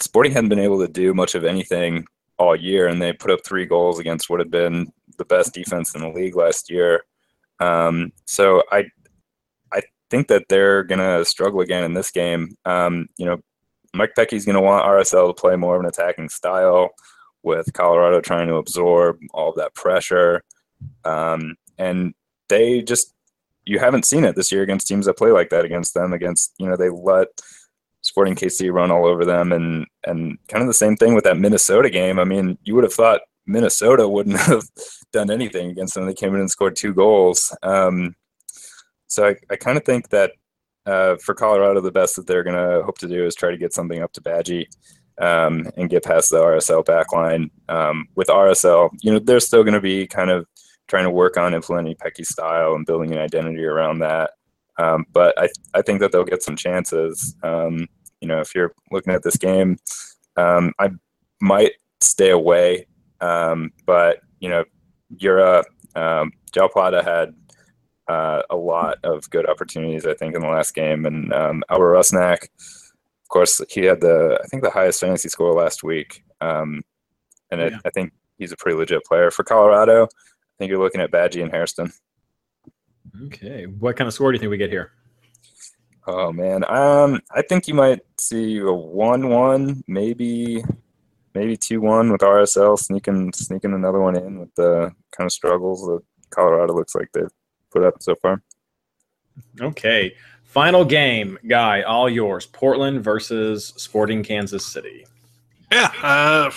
Sporting 0.00 0.32
hadn't 0.32 0.48
been 0.48 0.58
able 0.58 0.80
to 0.80 0.88
do 0.88 1.14
much 1.14 1.34
of 1.34 1.44
anything 1.44 2.06
all 2.38 2.56
year, 2.56 2.88
and 2.88 3.00
they 3.00 3.12
put 3.12 3.30
up 3.30 3.40
three 3.44 3.66
goals 3.66 3.98
against 3.98 4.30
what 4.30 4.40
had 4.40 4.50
been 4.50 4.92
the 5.18 5.24
best 5.24 5.52
defense 5.52 5.94
in 5.94 6.00
the 6.00 6.08
league 6.08 6.36
last 6.36 6.70
year. 6.70 7.04
Um, 7.60 8.12
so 8.24 8.62
I, 8.72 8.86
I 9.72 9.82
think 10.08 10.28
that 10.28 10.46
they're 10.48 10.82
gonna 10.82 11.24
struggle 11.24 11.60
again 11.60 11.84
in 11.84 11.94
this 11.94 12.10
game. 12.10 12.56
Um, 12.64 13.08
you 13.18 13.26
know, 13.26 13.40
Mike 13.92 14.14
Petke's 14.16 14.44
to 14.46 14.60
want 14.60 14.86
RSL 14.86 15.28
to 15.28 15.40
play 15.40 15.56
more 15.56 15.76
of 15.76 15.80
an 15.80 15.86
attacking 15.86 16.30
style, 16.30 16.92
with 17.42 17.72
Colorado 17.72 18.20
trying 18.20 18.48
to 18.48 18.56
absorb 18.56 19.18
all 19.32 19.50
of 19.50 19.56
that 19.56 19.74
pressure. 19.74 20.42
Um, 21.04 21.56
and 21.78 22.14
they 22.48 22.82
just, 22.82 23.14
you 23.64 23.78
haven't 23.78 24.04
seen 24.04 24.24
it 24.24 24.36
this 24.36 24.52
year 24.52 24.62
against 24.62 24.88
teams 24.88 25.06
that 25.06 25.16
play 25.16 25.30
like 25.30 25.50
that 25.50 25.64
against 25.64 25.94
them. 25.94 26.12
Against, 26.12 26.54
you 26.58 26.68
know, 26.68 26.76
they 26.76 26.90
let 26.90 27.28
Sporting 28.10 28.34
KC 28.34 28.72
run 28.72 28.90
all 28.90 29.06
over 29.06 29.24
them. 29.24 29.52
And, 29.52 29.86
and 30.04 30.36
kind 30.48 30.62
of 30.62 30.66
the 30.66 30.74
same 30.74 30.96
thing 30.96 31.14
with 31.14 31.22
that 31.22 31.38
Minnesota 31.38 31.88
game. 31.88 32.18
I 32.18 32.24
mean, 32.24 32.58
you 32.64 32.74
would 32.74 32.82
have 32.82 32.92
thought 32.92 33.20
Minnesota 33.46 34.08
wouldn't 34.08 34.36
have 34.50 34.64
done 35.12 35.30
anything 35.30 35.70
against 35.70 35.94
them. 35.94 36.06
They 36.06 36.14
came 36.14 36.34
in 36.34 36.40
and 36.40 36.50
scored 36.50 36.74
two 36.74 36.92
goals. 36.92 37.56
Um, 37.62 38.16
so 39.06 39.28
I, 39.28 39.36
I 39.48 39.54
kind 39.54 39.78
of 39.78 39.84
think 39.84 40.08
that 40.08 40.32
uh, 40.86 41.18
for 41.22 41.36
Colorado, 41.36 41.80
the 41.80 41.92
best 41.92 42.16
that 42.16 42.26
they're 42.26 42.42
going 42.42 42.56
to 42.56 42.82
hope 42.82 42.98
to 42.98 43.06
do 43.06 43.24
is 43.24 43.36
try 43.36 43.52
to 43.52 43.56
get 43.56 43.72
something 43.72 44.02
up 44.02 44.12
to 44.14 44.20
Badji 44.20 44.66
um, 45.20 45.70
and 45.76 45.88
get 45.88 46.02
past 46.02 46.30
the 46.30 46.38
RSL 46.38 46.84
backline. 46.84 47.48
Um, 47.68 48.08
with 48.16 48.26
RSL, 48.26 48.90
you 49.02 49.12
know, 49.12 49.20
they're 49.20 49.38
still 49.38 49.62
going 49.62 49.74
to 49.74 49.80
be 49.80 50.08
kind 50.08 50.30
of 50.30 50.48
trying 50.88 51.04
to 51.04 51.10
work 51.10 51.36
on 51.36 51.54
implementing 51.54 51.94
Petke's 51.94 52.30
style 52.30 52.74
and 52.74 52.84
building 52.84 53.12
an 53.12 53.18
identity 53.18 53.64
around 53.64 54.00
that. 54.00 54.32
Um, 54.80 55.06
but 55.12 55.38
I, 55.38 55.48
I 55.74 55.82
think 55.82 56.00
that 56.00 56.10
they'll 56.10 56.24
get 56.24 56.42
some 56.42 56.56
chances. 56.56 57.36
Um, 57.44 57.86
you 58.20 58.28
know, 58.28 58.40
if 58.40 58.54
you're 58.54 58.72
looking 58.90 59.12
at 59.12 59.22
this 59.22 59.36
game, 59.36 59.76
Um, 60.36 60.72
I 60.78 60.90
might 61.40 61.72
stay 62.00 62.30
away, 62.30 62.86
um, 63.20 63.72
but 63.84 64.20
you 64.40 64.48
know, 64.48 64.64
Jura 65.16 65.64
um, 65.96 66.32
Joao 66.52 66.68
Plata 66.68 67.02
had 67.02 67.34
uh, 68.08 68.42
a 68.48 68.56
lot 68.56 68.98
of 69.04 69.28
good 69.30 69.48
opportunities, 69.48 70.06
I 70.06 70.14
think, 70.14 70.34
in 70.34 70.40
the 70.42 70.48
last 70.48 70.74
game, 70.74 71.04
and 71.04 71.32
um, 71.32 71.62
Albert 71.68 71.94
Rusnak, 71.94 72.44
of 72.44 73.28
course, 73.28 73.60
he 73.68 73.84
had 73.84 74.00
the 74.00 74.38
I 74.42 74.46
think 74.46 74.62
the 74.62 74.70
highest 74.70 75.00
fantasy 75.00 75.28
score 75.28 75.52
last 75.52 75.82
week, 75.82 76.24
um, 76.40 76.82
and 77.50 77.60
it, 77.60 77.72
I 77.84 77.90
think 77.90 78.12
he's 78.38 78.52
a 78.52 78.56
pretty 78.56 78.78
legit 78.78 79.04
player 79.04 79.30
for 79.30 79.44
Colorado. 79.44 80.04
I 80.04 80.54
think 80.58 80.70
you're 80.70 80.82
looking 80.82 81.00
at 81.02 81.10
Badji 81.10 81.42
and 81.42 81.52
Hairston. 81.52 81.92
Okay. 83.26 83.64
What 83.66 83.96
kind 83.96 84.06
of 84.08 84.14
score 84.14 84.30
do 84.30 84.36
you 84.36 84.40
think 84.40 84.50
we 84.50 84.56
get 84.56 84.70
here? 84.70 84.92
Oh 86.06 86.32
man, 86.32 86.64
um, 86.70 87.20
I 87.30 87.42
think 87.42 87.68
you 87.68 87.74
might 87.74 88.00
see 88.18 88.58
a 88.58 88.72
one-one, 88.72 89.84
maybe, 89.86 90.64
maybe 91.34 91.56
two-one 91.56 92.10
with 92.10 92.22
RSL 92.22 92.78
sneaking 92.78 93.32
sneaking 93.32 93.74
another 93.74 94.00
one 94.00 94.16
in 94.16 94.40
with 94.40 94.54
the 94.54 94.92
kind 95.12 95.26
of 95.26 95.32
struggles 95.32 95.82
that 95.86 96.00
Colorado 96.30 96.74
looks 96.74 96.94
like 96.94 97.10
they've 97.12 97.30
put 97.70 97.84
up 97.84 98.02
so 98.02 98.14
far. 98.14 98.42
Okay. 99.60 100.14
Final 100.44 100.84
game, 100.84 101.38
guy, 101.46 101.82
all 101.82 102.08
yours. 102.10 102.46
Portland 102.46 103.04
versus 103.04 103.72
Sporting 103.76 104.22
Kansas 104.24 104.66
City. 104.66 105.06
Yeah, 105.70 105.92
uh, 106.02 106.50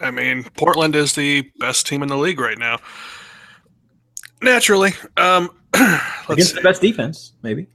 I 0.00 0.10
mean, 0.10 0.44
Portland 0.58 0.94
is 0.94 1.14
the 1.14 1.50
best 1.58 1.86
team 1.86 2.02
in 2.02 2.08
the 2.08 2.16
league 2.18 2.38
right 2.38 2.58
now. 2.58 2.78
Naturally, 4.42 4.92
um, 5.16 5.48
let's 5.74 6.28
Against 6.28 6.50
see. 6.50 6.56
the 6.56 6.62
best 6.62 6.82
defense, 6.82 7.32
maybe. 7.42 7.66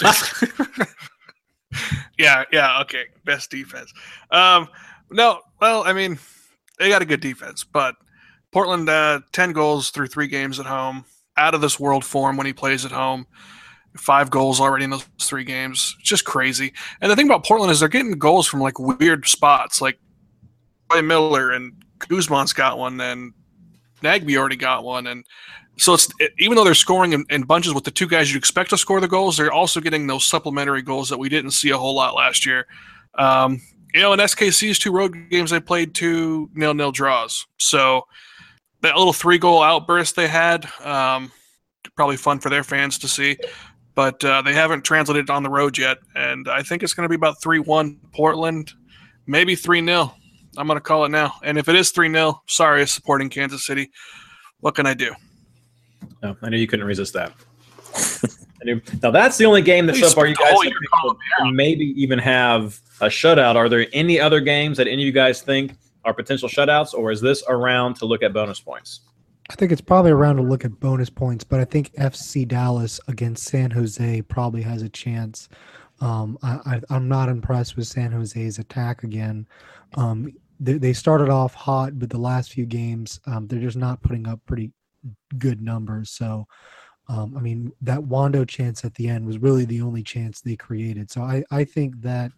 yeah, 2.18 2.44
yeah, 2.52 2.80
okay, 2.82 3.04
best 3.24 3.50
defense. 3.50 3.92
Um, 4.30 4.68
no, 5.10 5.40
well, 5.60 5.84
I 5.84 5.92
mean, 5.92 6.18
they 6.78 6.88
got 6.88 7.02
a 7.02 7.06
good 7.06 7.20
defense, 7.20 7.64
but 7.64 7.96
Portland, 8.52 8.88
uh, 8.88 9.20
ten 9.32 9.52
goals 9.52 9.90
through 9.90 10.08
three 10.08 10.28
games 10.28 10.58
at 10.58 10.66
home, 10.66 11.04
out 11.36 11.54
of 11.54 11.60
this 11.60 11.78
world 11.78 12.04
form 12.04 12.36
when 12.36 12.46
he 12.46 12.52
plays 12.52 12.84
at 12.84 12.92
home. 12.92 13.26
Five 13.96 14.30
goals 14.30 14.60
already 14.60 14.84
in 14.84 14.90
those 14.90 15.06
three 15.20 15.42
games, 15.42 15.96
just 16.02 16.24
crazy. 16.24 16.72
And 17.00 17.10
the 17.10 17.16
thing 17.16 17.26
about 17.26 17.44
Portland 17.44 17.72
is 17.72 17.80
they're 17.80 17.88
getting 17.88 18.12
goals 18.12 18.46
from 18.46 18.60
like 18.60 18.78
weird 18.78 19.26
spots, 19.26 19.80
like 19.80 19.98
Miller 21.02 21.50
and 21.50 21.72
Guzman's 21.98 22.52
got 22.52 22.78
one, 22.78 23.00
and 23.00 23.32
Nagbe 24.02 24.36
already 24.36 24.56
got 24.56 24.84
one, 24.84 25.06
and 25.06 25.24
so 25.80 25.94
it's 25.94 26.08
it, 26.18 26.34
even 26.38 26.56
though 26.56 26.64
they're 26.64 26.74
scoring 26.74 27.14
in, 27.14 27.24
in 27.30 27.42
bunches 27.42 27.72
with 27.72 27.84
the 27.84 27.90
two 27.90 28.06
guys 28.06 28.30
you'd 28.30 28.38
expect 28.38 28.68
to 28.70 28.76
score 28.76 29.00
the 29.00 29.08
goals, 29.08 29.38
they're 29.38 29.50
also 29.50 29.80
getting 29.80 30.06
those 30.06 30.24
supplementary 30.24 30.82
goals 30.82 31.08
that 31.08 31.18
we 31.18 31.30
didn't 31.30 31.52
see 31.52 31.70
a 31.70 31.78
whole 31.78 31.94
lot 31.94 32.14
last 32.14 32.44
year. 32.44 32.66
Um, 33.14 33.62
you 33.94 34.02
know, 34.02 34.12
in 34.12 34.20
SKC's 34.20 34.78
two 34.78 34.92
road 34.92 35.16
games, 35.30 35.50
they 35.50 35.58
played 35.58 35.94
two 35.94 36.50
nil 36.52 36.74
nil 36.74 36.92
draws. 36.92 37.46
So 37.56 38.06
that 38.82 38.94
little 38.96 39.14
three 39.14 39.38
goal 39.38 39.62
outburst 39.62 40.16
they 40.16 40.28
had, 40.28 40.68
um, 40.84 41.32
probably 41.96 42.18
fun 42.18 42.40
for 42.40 42.50
their 42.50 42.62
fans 42.62 42.98
to 42.98 43.08
see. 43.08 43.38
But 43.94 44.22
uh, 44.22 44.42
they 44.42 44.52
haven't 44.52 44.84
translated 44.84 45.30
on 45.30 45.42
the 45.42 45.50
road 45.50 45.78
yet, 45.78 45.96
and 46.14 46.46
I 46.46 46.62
think 46.62 46.82
it's 46.82 46.92
going 46.92 47.04
to 47.04 47.08
be 47.08 47.16
about 47.16 47.40
three 47.40 47.58
one 47.58 47.98
Portland, 48.14 48.72
maybe 49.26 49.56
three 49.56 49.82
0 49.82 50.14
I'm 50.58 50.66
going 50.66 50.76
to 50.76 50.82
call 50.82 51.06
it 51.06 51.10
now. 51.10 51.34
And 51.42 51.56
if 51.56 51.68
it 51.68 51.74
is 51.74 51.90
three 51.90 52.12
0 52.12 52.42
sorry, 52.46 52.82
it's 52.82 52.92
supporting 52.92 53.30
Kansas 53.30 53.66
City. 53.66 53.90
What 54.60 54.74
can 54.74 54.84
I 54.84 54.92
do? 54.92 55.14
No, 56.22 56.36
I 56.42 56.50
knew 56.50 56.58
you 56.58 56.66
couldn't 56.66 56.86
resist 56.86 57.12
that. 57.14 57.32
I. 58.66 58.80
Now 59.02 59.10
that's 59.10 59.38
the 59.38 59.46
only 59.46 59.62
game 59.62 59.86
that 59.86 59.96
so 59.96 60.10
far 60.10 60.26
you 60.26 60.34
guys 60.34 60.50
have 60.52 60.64
year 60.64 60.72
picked 60.80 60.90
calling 60.92 61.16
to 61.38 61.52
maybe 61.52 61.94
even 62.00 62.18
have 62.18 62.78
a 63.00 63.06
shutout. 63.06 63.56
Are 63.56 63.68
there 63.68 63.86
any 63.92 64.20
other 64.20 64.40
games 64.40 64.76
that 64.76 64.86
any 64.86 65.02
of 65.02 65.06
you 65.06 65.12
guys 65.12 65.40
think 65.40 65.72
are 66.04 66.12
potential 66.12 66.48
shutouts, 66.48 66.94
or 66.94 67.10
is 67.10 67.20
this 67.20 67.42
around 67.48 67.94
to 67.96 68.04
look 68.04 68.22
at 68.22 68.32
bonus 68.32 68.60
points? 68.60 69.00
I 69.50 69.54
think 69.54 69.72
it's 69.72 69.80
probably 69.80 70.12
around 70.12 70.36
to 70.36 70.42
look 70.42 70.64
at 70.64 70.78
bonus 70.78 71.10
points, 71.10 71.42
but 71.42 71.58
I 71.58 71.64
think 71.64 71.92
FC 71.94 72.46
Dallas 72.46 73.00
against 73.08 73.44
San 73.44 73.70
Jose 73.70 74.22
probably 74.22 74.62
has 74.62 74.82
a 74.82 74.88
chance. 74.88 75.48
Um, 76.00 76.38
I, 76.42 76.58
I, 76.66 76.80
I'm 76.90 77.08
not 77.08 77.28
impressed 77.28 77.76
with 77.76 77.86
San 77.86 78.12
Jose's 78.12 78.58
attack 78.58 79.02
again. 79.02 79.46
Um, 79.94 80.32
they, 80.60 80.74
they 80.74 80.92
started 80.92 81.30
off 81.30 81.54
hot, 81.54 81.98
but 81.98 82.10
the 82.10 82.18
last 82.18 82.52
few 82.52 82.64
games, 82.64 83.20
um, 83.26 83.48
they're 83.48 83.60
just 83.60 83.76
not 83.76 84.02
putting 84.02 84.28
up 84.28 84.40
pretty 84.46 84.70
good 85.38 85.60
numbers. 85.62 86.10
So, 86.10 86.46
um, 87.08 87.36
I 87.36 87.40
mean, 87.40 87.72
that 87.80 88.02
Wondo 88.02 88.44
chance 88.44 88.84
at 88.84 88.94
the 88.94 89.08
end 89.08 89.26
was 89.26 89.38
really 89.38 89.64
the 89.64 89.82
only 89.82 90.02
chance 90.02 90.40
they 90.40 90.56
created. 90.56 91.10
So 91.10 91.22
I, 91.22 91.42
I 91.50 91.64
think 91.64 92.00
that 92.02 92.30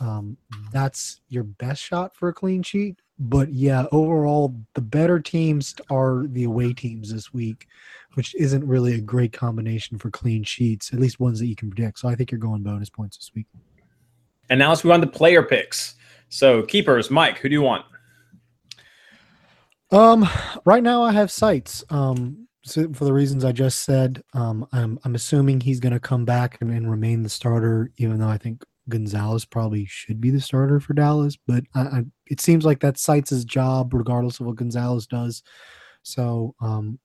um, 0.00 0.36
that's 0.72 1.20
your 1.28 1.44
best 1.44 1.82
shot 1.82 2.14
for 2.14 2.28
a 2.28 2.34
clean 2.34 2.62
sheet. 2.62 2.96
But 3.18 3.52
yeah, 3.52 3.86
overall, 3.92 4.54
the 4.74 4.80
better 4.80 5.20
teams 5.20 5.74
are 5.88 6.26
the 6.28 6.44
away 6.44 6.72
teams 6.72 7.12
this 7.12 7.32
week, 7.32 7.68
which 8.14 8.34
isn't 8.34 8.66
really 8.66 8.94
a 8.94 9.00
great 9.00 9.32
combination 9.32 9.98
for 9.98 10.10
clean 10.10 10.42
sheets, 10.42 10.92
at 10.92 10.98
least 10.98 11.20
ones 11.20 11.38
that 11.38 11.46
you 11.46 11.54
can 11.54 11.70
predict. 11.70 12.00
So 12.00 12.08
I 12.08 12.16
think 12.16 12.32
you're 12.32 12.40
going 12.40 12.62
bonus 12.62 12.90
points 12.90 13.16
this 13.16 13.30
week. 13.34 13.46
And 14.50 14.58
now 14.58 14.70
let's 14.70 14.84
move 14.84 14.92
on 14.92 15.00
to 15.00 15.06
player 15.06 15.42
picks. 15.42 15.94
So 16.28 16.62
keepers, 16.62 17.10
Mike, 17.10 17.38
who 17.38 17.48
do 17.48 17.52
you 17.52 17.62
want? 17.62 17.86
Um, 19.94 20.28
right 20.64 20.82
now 20.82 21.04
I 21.04 21.12
have 21.12 21.30
Seitz. 21.30 21.84
Um, 21.88 22.48
so 22.64 22.92
for 22.92 23.04
the 23.04 23.12
reasons 23.12 23.44
I 23.44 23.52
just 23.52 23.84
said, 23.84 24.24
um, 24.32 24.66
I'm 24.72 24.98
I'm 25.04 25.14
assuming 25.14 25.60
he's 25.60 25.78
going 25.78 25.92
to 25.92 26.00
come 26.00 26.24
back 26.24 26.58
and, 26.60 26.72
and 26.72 26.90
remain 26.90 27.22
the 27.22 27.28
starter, 27.28 27.92
even 27.98 28.18
though 28.18 28.28
I 28.28 28.36
think 28.36 28.64
Gonzalez 28.88 29.44
probably 29.44 29.84
should 29.86 30.20
be 30.20 30.30
the 30.30 30.40
starter 30.40 30.80
for 30.80 30.94
Dallas. 30.94 31.36
But 31.46 31.62
I, 31.76 31.80
I, 31.80 32.02
it 32.26 32.40
seems 32.40 32.64
like 32.64 32.80
that's 32.80 33.02
Seitz' 33.02 33.44
job, 33.44 33.94
regardless 33.94 34.40
of 34.40 34.46
what 34.46 34.56
Gonzalez 34.56 35.06
does. 35.06 35.44
So 36.02 36.56
um, 36.60 36.98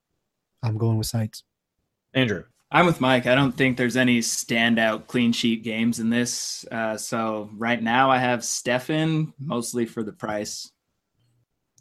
I'm 0.64 0.80
going 0.80 0.98
with 0.98 1.08
Seitz. 1.08 1.44
Andrew. 2.16 2.44
I'm 2.72 2.88
with 2.88 3.02
Mike. 3.02 3.28
I 3.28 3.36
don't 3.36 3.52
think 3.52 3.78
there's 3.78 3.98
any 3.98 4.20
standout 4.20 5.06
clean 5.06 5.32
sheet 5.32 5.64
games 5.64 6.00
in 6.00 6.10
this. 6.10 6.66
Uh, 6.72 6.98
so 6.98 7.52
right 7.56 7.82
now 7.82 8.10
I 8.10 8.18
have 8.18 8.44
Stefan 8.44 9.32
mostly 9.40 9.86
for 9.86 10.02
the 10.02 10.12
price. 10.12 10.72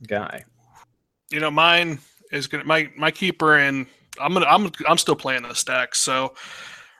Guy. 0.07 0.45
You 1.31 1.41
know, 1.41 1.51
mine 1.51 1.99
is 2.33 2.47
gonna 2.47 2.65
my 2.65 2.91
my 2.97 3.11
keeper, 3.11 3.57
and 3.57 3.87
I'm 4.21 4.33
gonna 4.33 4.47
I'm 4.47 4.71
I'm 4.89 4.99
still 4.99 5.17
playing 5.17 5.43
the 5.43 5.55
stack. 5.55 5.95
So 5.95 6.35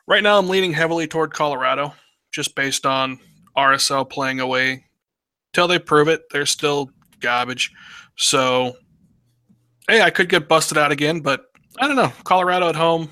right 0.07 0.23
now 0.23 0.39
I'm 0.39 0.49
leaning 0.49 0.73
heavily 0.73 1.07
toward 1.07 1.33
Colorado, 1.33 1.95
just 2.33 2.55
based 2.55 2.87
on 2.87 3.19
RSL 3.57 4.09
playing 4.09 4.41
away. 4.41 4.85
Till 5.55 5.67
they 5.67 5.79
prove 5.79 6.09
it, 6.09 6.25
they're 6.31 6.47
still 6.47 6.91
garbage. 7.21 7.73
So 8.17 8.77
hey, 9.89 10.03
I 10.03 10.11
could 10.11 10.29
get 10.29 10.49
busted 10.49 10.79
out 10.79 10.93
again, 10.93 11.21
but 11.21 11.47
I 11.79 11.87
don't 11.87 11.97
know. 11.97 12.13
Colorado 12.25 12.69
at 12.69 12.77
home, 12.77 13.11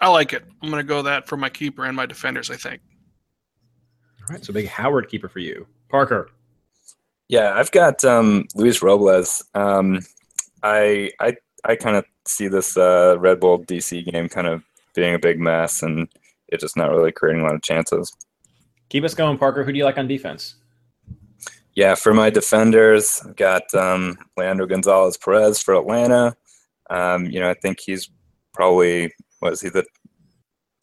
I 0.00 0.08
like 0.08 0.32
it. 0.32 0.44
I'm 0.62 0.70
gonna 0.70 0.82
go 0.82 1.02
that 1.02 1.28
for 1.28 1.36
my 1.36 1.48
keeper 1.48 1.84
and 1.84 1.96
my 1.96 2.06
defenders. 2.06 2.50
I 2.50 2.56
think. 2.56 2.80
All 4.28 4.34
right, 4.34 4.44
so 4.44 4.52
big 4.52 4.66
Howard 4.66 5.08
keeper 5.08 5.28
for 5.28 5.38
you. 5.38 5.66
Parker. 5.88 6.30
Yeah, 7.28 7.54
I've 7.54 7.70
got 7.70 8.04
um, 8.04 8.46
Luis 8.54 8.82
Robles. 8.82 9.44
Um, 9.54 10.00
I 10.62 11.10
I 11.20 11.36
I 11.64 11.76
kind 11.76 11.96
of 11.96 12.04
see 12.26 12.48
this 12.48 12.76
uh, 12.76 13.16
Red 13.18 13.40
Bull 13.40 13.60
DC 13.64 14.04
game 14.10 14.28
kind 14.28 14.46
of 14.46 14.62
being 14.94 15.14
a 15.14 15.18
big 15.18 15.38
mess, 15.38 15.82
and 15.82 16.08
it 16.48 16.60
just 16.60 16.76
not 16.76 16.90
really 16.90 17.12
creating 17.12 17.42
a 17.42 17.44
lot 17.44 17.54
of 17.54 17.62
chances. 17.62 18.12
Keep 18.88 19.04
us 19.04 19.14
going, 19.14 19.36
Parker. 19.38 19.64
Who 19.64 19.72
do 19.72 19.78
you 19.78 19.84
like 19.84 19.98
on 19.98 20.06
defense? 20.06 20.56
Yeah, 21.74 21.94
for 21.94 22.14
my 22.14 22.30
defenders, 22.30 23.20
I've 23.26 23.36
got 23.36 23.62
um, 23.74 24.16
Leandro 24.36 24.66
Gonzalez 24.66 25.18
Pirez 25.18 25.60
for 25.60 25.74
Atlanta. 25.74 26.34
Um, 26.88 27.26
you 27.26 27.38
know, 27.40 27.50
I 27.50 27.54
think 27.54 27.80
he's 27.80 28.10
probably 28.54 29.12
was 29.42 29.60
he 29.60 29.68
the 29.68 29.84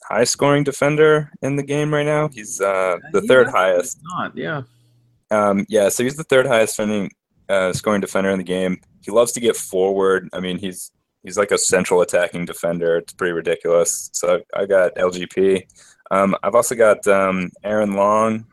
high 0.03 0.23
scoring 0.25 0.63
defender 0.63 1.31
in 1.41 1.55
the 1.55 1.63
game 1.63 1.93
right 1.93 2.05
now? 2.05 2.29
He's 2.29 2.61
uh, 2.61 2.97
the 3.11 3.21
Yeah, 3.21 3.27
third 3.27 3.47
highest. 3.49 3.99
Not, 4.03 4.37
yeah. 4.37 4.63
Um, 5.31 5.65
yeah, 5.69 5.89
so 5.89 6.03
he's 6.03 6.15
the 6.17 6.25
third 6.25 6.45
highest 6.45 6.77
defending, 6.77 7.09
uh, 7.53 7.73
scoring 7.73 8.01
defender 8.01 8.29
in 8.29 8.39
the 8.39 8.43
game. 8.43 8.81
He 9.01 9.11
loves 9.11 9.31
to 9.33 9.39
get 9.39 9.55
forward. 9.55 10.29
I 10.33 10.39
mean, 10.39 10.57
he's 10.57 10.91
he's 11.23 11.37
like 11.37 11.51
a 11.51 11.57
central 11.57 12.01
attacking 12.01 12.45
defender. 12.45 12.97
It's 12.97 13.13
pretty 13.13 13.33
ridiculous. 13.33 14.09
So 14.13 14.41
I 14.55 14.65
got 14.65 14.95
LGP. 14.95 15.63
Um, 16.11 16.35
I've 16.43 16.55
also 16.55 16.75
got 16.75 17.05
um, 17.07 17.51
Aaron 17.63 17.93
Long 17.93 18.45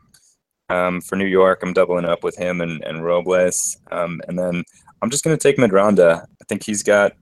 um, 0.69 1.01
for 1.01 1.15
New 1.15 1.25
York. 1.25 1.61
I'm 1.61 1.73
doubling 1.73 2.05
up 2.05 2.23
with 2.23 2.37
him 2.37 2.61
and, 2.61 2.83
and 2.83 3.03
Robles. 3.03 3.77
Um, 3.91 4.21
and 4.27 4.37
then 4.37 4.63
I'm 5.01 5.09
just 5.09 5.23
going 5.23 5.37
to 5.37 5.41
take 5.41 5.57
Medranda. 5.57 6.23
I 6.23 6.43
think 6.47 6.63
he's 6.63 6.81
got, 6.81 7.13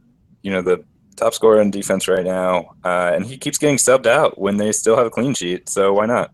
you 0.44 0.52
know, 0.52 0.62
the 0.62 0.84
top 1.16 1.34
scorer 1.34 1.62
in 1.62 1.72
defense 1.72 2.08
right 2.08 2.24
now. 2.24 2.76
Uh, 2.86 3.12
and 3.14 3.26
he 3.26 3.38
keeps 3.38 3.58
getting 3.58 3.78
subbed 3.78 4.06
out 4.06 4.40
when 4.40 4.58
they 4.58 4.72
still 4.72 4.96
have 4.96 5.08
a 5.08 5.10
clean 5.10 5.34
sheet. 5.34 5.68
So 5.68 5.94
why 5.94 6.06
not? 6.06 6.32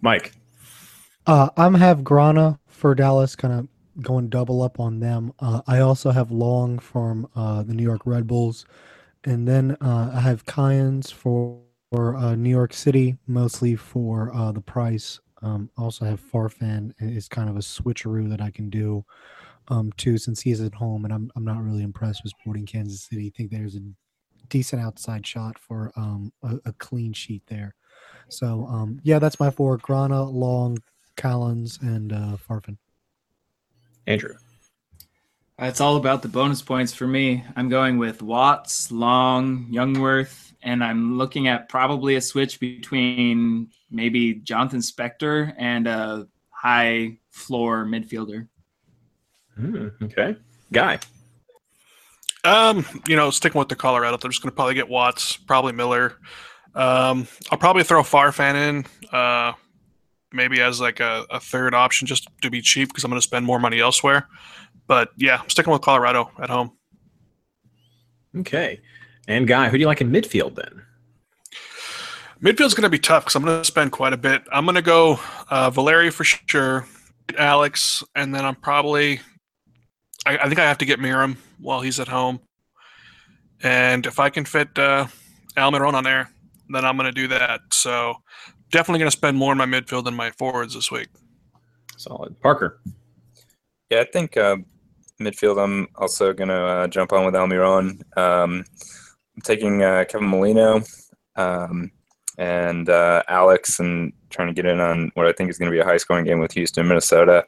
Mike. 0.00 0.32
Uh, 1.26 1.48
I'm 1.56 1.74
have 1.74 2.04
Grana 2.04 2.60
for 2.68 2.94
Dallas, 2.94 3.34
kind 3.34 3.54
of 3.54 3.68
going 4.00 4.28
double 4.28 4.62
up 4.62 4.80
on 4.80 5.00
them. 5.00 5.32
Uh, 5.38 5.62
I 5.66 5.80
also 5.80 6.10
have 6.10 6.30
Long 6.30 6.78
from 6.78 7.28
uh, 7.34 7.62
the 7.62 7.74
New 7.74 7.82
York 7.82 8.02
Red 8.04 8.26
Bulls, 8.26 8.66
and 9.24 9.46
then 9.46 9.76
uh, 9.80 10.12
I 10.14 10.20
have 10.20 10.44
Callens 10.44 11.12
for, 11.12 11.60
for 11.92 12.16
uh, 12.16 12.34
New 12.34 12.50
York 12.50 12.72
City, 12.72 13.16
mostly 13.26 13.76
for 13.76 14.34
uh, 14.34 14.52
the 14.52 14.60
price. 14.60 15.20
Um, 15.42 15.70
also 15.76 16.06
have 16.06 16.20
Farfan 16.20 16.94
is 16.98 17.28
kind 17.28 17.50
of 17.50 17.56
a 17.56 17.60
switcheroo 17.60 18.30
that 18.30 18.40
I 18.40 18.50
can 18.50 18.70
do 18.70 19.04
um, 19.68 19.92
too, 19.96 20.18
since 20.18 20.40
he's 20.40 20.60
at 20.60 20.74
home, 20.74 21.04
and 21.04 21.12
I'm 21.12 21.30
I'm 21.36 21.44
not 21.44 21.62
really 21.62 21.82
impressed 21.82 22.22
with 22.22 22.32
Sporting 22.38 22.66
Kansas 22.66 23.04
City. 23.04 23.26
I 23.26 23.36
think 23.36 23.50
there's 23.50 23.76
a 23.76 23.80
decent 24.48 24.82
outside 24.82 25.26
shot 25.26 25.58
for 25.58 25.92
um, 25.96 26.32
a, 26.42 26.58
a 26.66 26.72
clean 26.74 27.12
sheet 27.12 27.42
there. 27.46 27.74
So 28.28 28.66
um, 28.68 29.00
yeah, 29.02 29.18
that's 29.18 29.40
my 29.40 29.50
four: 29.50 29.76
Grana, 29.78 30.22
Long, 30.24 30.78
Callens, 31.16 31.80
and 31.82 32.12
uh, 32.12 32.36
Farfan. 32.48 32.78
Andrew. 34.06 34.34
It's 35.58 35.80
all 35.80 35.96
about 35.96 36.22
the 36.22 36.28
bonus 36.28 36.62
points 36.62 36.92
for 36.92 37.06
me. 37.06 37.44
I'm 37.54 37.68
going 37.68 37.98
with 37.98 38.22
Watts, 38.22 38.90
Long, 38.90 39.68
Youngworth, 39.70 40.52
and 40.62 40.82
I'm 40.82 41.16
looking 41.16 41.46
at 41.46 41.68
probably 41.68 42.16
a 42.16 42.20
switch 42.20 42.58
between 42.58 43.68
maybe 43.90 44.34
Jonathan 44.34 44.80
Spector 44.80 45.54
and 45.56 45.86
a 45.86 46.26
high 46.50 47.18
floor 47.30 47.84
midfielder. 47.84 48.48
Hmm, 49.54 49.88
okay. 50.02 50.36
Guy. 50.72 50.98
Um, 52.42 52.84
you 53.06 53.14
know, 53.14 53.30
sticking 53.30 53.58
with 53.58 53.68
the 53.68 53.76
Colorado, 53.76 54.16
they're 54.16 54.30
just 54.30 54.42
going 54.42 54.50
to 54.50 54.56
probably 54.56 54.74
get 54.74 54.88
Watts, 54.88 55.36
probably 55.36 55.72
Miller. 55.72 56.16
Um, 56.74 57.28
I'll 57.50 57.58
probably 57.58 57.84
throw 57.84 58.02
Farfan 58.02 58.54
in, 58.54 58.86
uh, 59.12 59.52
maybe 60.34 60.60
as 60.60 60.80
like 60.80 61.00
a, 61.00 61.24
a 61.30 61.40
third 61.40 61.74
option 61.74 62.06
just 62.06 62.28
to 62.42 62.50
be 62.50 62.60
cheap 62.60 62.88
because 62.88 63.04
I'm 63.04 63.10
going 63.10 63.20
to 63.20 63.26
spend 63.26 63.46
more 63.46 63.58
money 63.58 63.80
elsewhere. 63.80 64.28
But 64.86 65.10
yeah, 65.16 65.40
I'm 65.42 65.48
sticking 65.48 65.72
with 65.72 65.82
Colorado 65.82 66.30
at 66.38 66.50
home. 66.50 66.72
Okay. 68.36 68.80
And 69.26 69.46
Guy, 69.46 69.68
who 69.68 69.78
do 69.78 69.80
you 69.80 69.86
like 69.86 70.00
in 70.00 70.10
midfield 70.10 70.56
then? 70.56 70.82
Midfield's 72.42 72.74
going 72.74 72.82
to 72.82 72.90
be 72.90 72.98
tough 72.98 73.24
because 73.24 73.36
I'm 73.36 73.44
going 73.44 73.58
to 73.60 73.64
spend 73.64 73.92
quite 73.92 74.12
a 74.12 74.18
bit. 74.18 74.42
I'm 74.52 74.66
going 74.66 74.74
to 74.74 74.82
go 74.82 75.18
uh, 75.48 75.70
Valeri 75.70 76.10
for 76.10 76.24
sure, 76.24 76.86
Alex, 77.38 78.02
and 78.14 78.34
then 78.34 78.44
I'm 78.44 78.56
probably. 78.56 79.20
I, 80.26 80.36
I 80.36 80.48
think 80.48 80.58
I 80.58 80.64
have 80.64 80.78
to 80.78 80.84
get 80.84 80.98
Meram 80.98 81.36
while 81.58 81.80
he's 81.80 82.00
at 82.00 82.08
home. 82.08 82.40
And 83.62 84.04
if 84.04 84.18
I 84.18 84.28
can 84.28 84.44
fit 84.44 84.78
uh, 84.78 85.06
Almiron 85.56 85.94
on 85.94 86.04
there, 86.04 86.28
then 86.68 86.84
I'm 86.84 86.96
going 86.96 87.06
to 87.06 87.12
do 87.12 87.28
that. 87.28 87.60
So 87.72 88.16
definitely 88.74 88.98
going 88.98 89.10
to 89.10 89.16
spend 89.16 89.38
more 89.38 89.52
in 89.52 89.58
my 89.58 89.66
midfield 89.66 90.04
than 90.04 90.14
my 90.14 90.32
forwards 90.32 90.74
this 90.74 90.90
week. 90.90 91.08
Solid. 91.96 92.38
Parker. 92.40 92.80
Yeah, 93.88 94.00
I 94.00 94.04
think 94.04 94.36
uh, 94.36 94.56
midfield. 95.20 95.62
I'm 95.62 95.86
also 95.94 96.32
going 96.32 96.48
to 96.48 96.60
uh, 96.60 96.86
jump 96.88 97.12
on 97.12 97.24
with 97.24 97.34
Almiron. 97.34 98.02
Um, 98.18 98.64
I'm 99.36 99.42
taking 99.42 99.82
uh, 99.82 100.04
Kevin 100.08 100.28
Molino 100.28 100.82
um, 101.36 101.92
and 102.36 102.88
uh, 102.88 103.22
Alex, 103.28 103.78
and 103.78 104.12
trying 104.30 104.48
to 104.48 104.54
get 104.54 104.66
in 104.66 104.80
on 104.80 105.12
what 105.14 105.26
I 105.26 105.32
think 105.32 105.50
is 105.50 105.58
going 105.58 105.70
to 105.70 105.74
be 105.74 105.80
a 105.80 105.84
high 105.84 105.96
scoring 105.96 106.24
game 106.24 106.40
with 106.40 106.52
Houston, 106.52 106.88
Minnesota. 106.88 107.44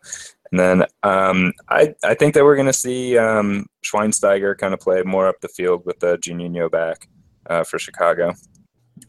And 0.52 0.60
then 0.60 0.84
um, 1.02 1.52
I 1.70 1.92
I 2.04 2.14
think 2.14 2.34
that 2.34 2.44
we're 2.44 2.54
going 2.54 2.66
to 2.66 2.72
see 2.72 3.18
um, 3.18 3.66
Schweinsteiger 3.84 4.56
kind 4.56 4.74
of 4.74 4.78
play 4.78 5.02
more 5.02 5.26
up 5.26 5.40
the 5.40 5.48
field 5.48 5.84
with 5.84 5.98
the 5.98 6.18
Juninho 6.18 6.70
back 6.70 7.08
uh, 7.50 7.64
for 7.64 7.80
Chicago. 7.80 8.32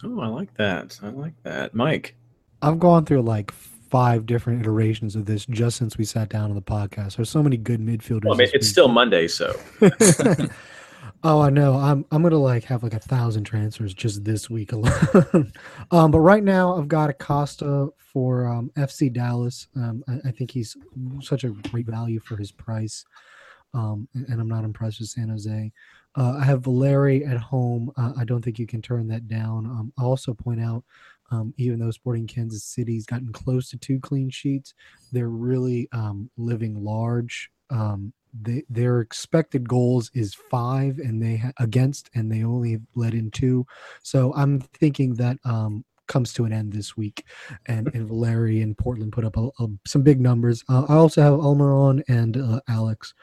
Oh, 0.03 0.19
I 0.19 0.27
like 0.27 0.53
that. 0.55 0.99
I 1.01 1.09
like 1.09 1.33
that. 1.43 1.73
Mike. 1.73 2.15
I've 2.61 2.79
gone 2.79 3.05
through 3.05 3.21
like 3.21 3.51
five 3.51 4.25
different 4.25 4.61
iterations 4.61 5.15
of 5.15 5.25
this 5.25 5.45
just 5.45 5.77
since 5.77 5.97
we 5.97 6.05
sat 6.05 6.29
down 6.29 6.49
on 6.49 6.55
the 6.55 6.61
podcast. 6.61 7.15
There's 7.15 7.29
so 7.29 7.43
many 7.43 7.57
good 7.57 7.79
midfielders. 7.79 8.25
Well, 8.25 8.33
I 8.33 8.37
mean, 8.37 8.47
it's 8.53 8.65
week. 8.65 8.71
still 8.71 8.87
Monday, 8.87 9.27
so. 9.27 9.59
oh, 11.23 11.41
I 11.41 11.49
know. 11.49 11.75
I'm 11.75 12.05
I'm 12.11 12.23
gonna 12.23 12.37
like 12.37 12.63
have 12.65 12.83
like 12.83 12.93
a 12.93 12.99
thousand 12.99 13.45
transfers 13.45 13.93
just 13.93 14.23
this 14.23 14.49
week 14.49 14.71
alone. 14.71 15.51
um, 15.91 16.11
but 16.11 16.19
right 16.19 16.43
now 16.43 16.77
I've 16.77 16.87
got 16.87 17.09
Acosta 17.09 17.89
for 17.97 18.47
um, 18.47 18.71
FC 18.77 19.11
Dallas. 19.11 19.67
Um, 19.75 20.03
I, 20.07 20.29
I 20.29 20.31
think 20.31 20.51
he's 20.51 20.75
such 21.21 21.43
a 21.43 21.49
great 21.49 21.87
value 21.87 22.19
for 22.19 22.35
his 22.37 22.51
price. 22.51 23.05
Um, 23.73 24.07
and, 24.13 24.27
and 24.29 24.41
I'm 24.41 24.47
not 24.47 24.63
impressed 24.63 24.99
with 24.99 25.09
San 25.09 25.29
Jose. 25.29 25.71
Uh, 26.17 26.37
I 26.39 26.45
have 26.45 26.63
Valeri 26.63 27.23
at 27.23 27.37
home. 27.37 27.91
Uh, 27.95 28.13
I 28.17 28.25
don't 28.25 28.43
think 28.43 28.57
you 28.57 28.65
can 28.67 28.81
turn 28.81 29.07
that 29.09 29.27
down. 29.27 29.67
Um, 29.67 29.93
I'll 29.97 30.07
also 30.07 30.33
point 30.33 30.59
out, 30.61 30.83
um, 31.29 31.53
even 31.57 31.79
though 31.79 31.91
Sporting 31.91 32.25
Kansas 32.25 32.63
City's 32.63 33.05
gotten 33.05 33.31
close 33.31 33.69
to 33.69 33.77
two 33.77 33.99
clean 33.99 34.29
sheets, 34.29 34.73
they're 35.11 35.29
really 35.29 35.87
um, 35.91 36.29
living 36.37 36.83
large. 36.83 37.51
Um, 37.69 38.13
they, 38.41 38.63
their 38.69 39.01
expected 39.01 39.67
goals 39.69 40.09
is 40.13 40.33
five, 40.33 40.99
and 40.99 41.21
they 41.21 41.37
ha- 41.37 41.51
against, 41.59 42.09
and 42.15 42.31
they 42.31 42.43
only 42.43 42.79
let 42.95 43.13
in 43.13 43.29
two. 43.29 43.65
So 44.03 44.33
I'm 44.35 44.59
thinking 44.59 45.13
that 45.15 45.37
um, 45.45 45.85
comes 46.07 46.33
to 46.33 46.45
an 46.45 46.53
end 46.53 46.71
this 46.71 46.97
week, 46.97 47.25
and 47.67 47.93
and 47.93 48.07
Valeri 48.07 48.61
and 48.61 48.77
Portland 48.77 49.11
put 49.11 49.25
up 49.25 49.37
a, 49.37 49.49
a, 49.59 49.67
some 49.85 50.01
big 50.01 50.19
numbers. 50.19 50.63
Uh, 50.69 50.85
I 50.89 50.95
also 50.95 51.21
have 51.21 51.33
Almiron 51.33 52.01
and 52.07 52.37
uh, 52.37 52.61
Alex, 52.67 53.13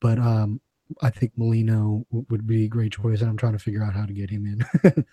but 0.00 0.18
um, 0.18 0.60
I 1.00 1.10
think 1.10 1.32
Molino 1.36 2.04
w- 2.10 2.26
would 2.30 2.46
be 2.46 2.64
a 2.64 2.68
great 2.68 2.92
choice, 2.92 3.20
and 3.20 3.30
I'm 3.30 3.36
trying 3.36 3.52
to 3.52 3.58
figure 3.58 3.82
out 3.82 3.94
how 3.94 4.06
to 4.06 4.12
get 4.12 4.30
him 4.30 4.46
in. 4.46 5.04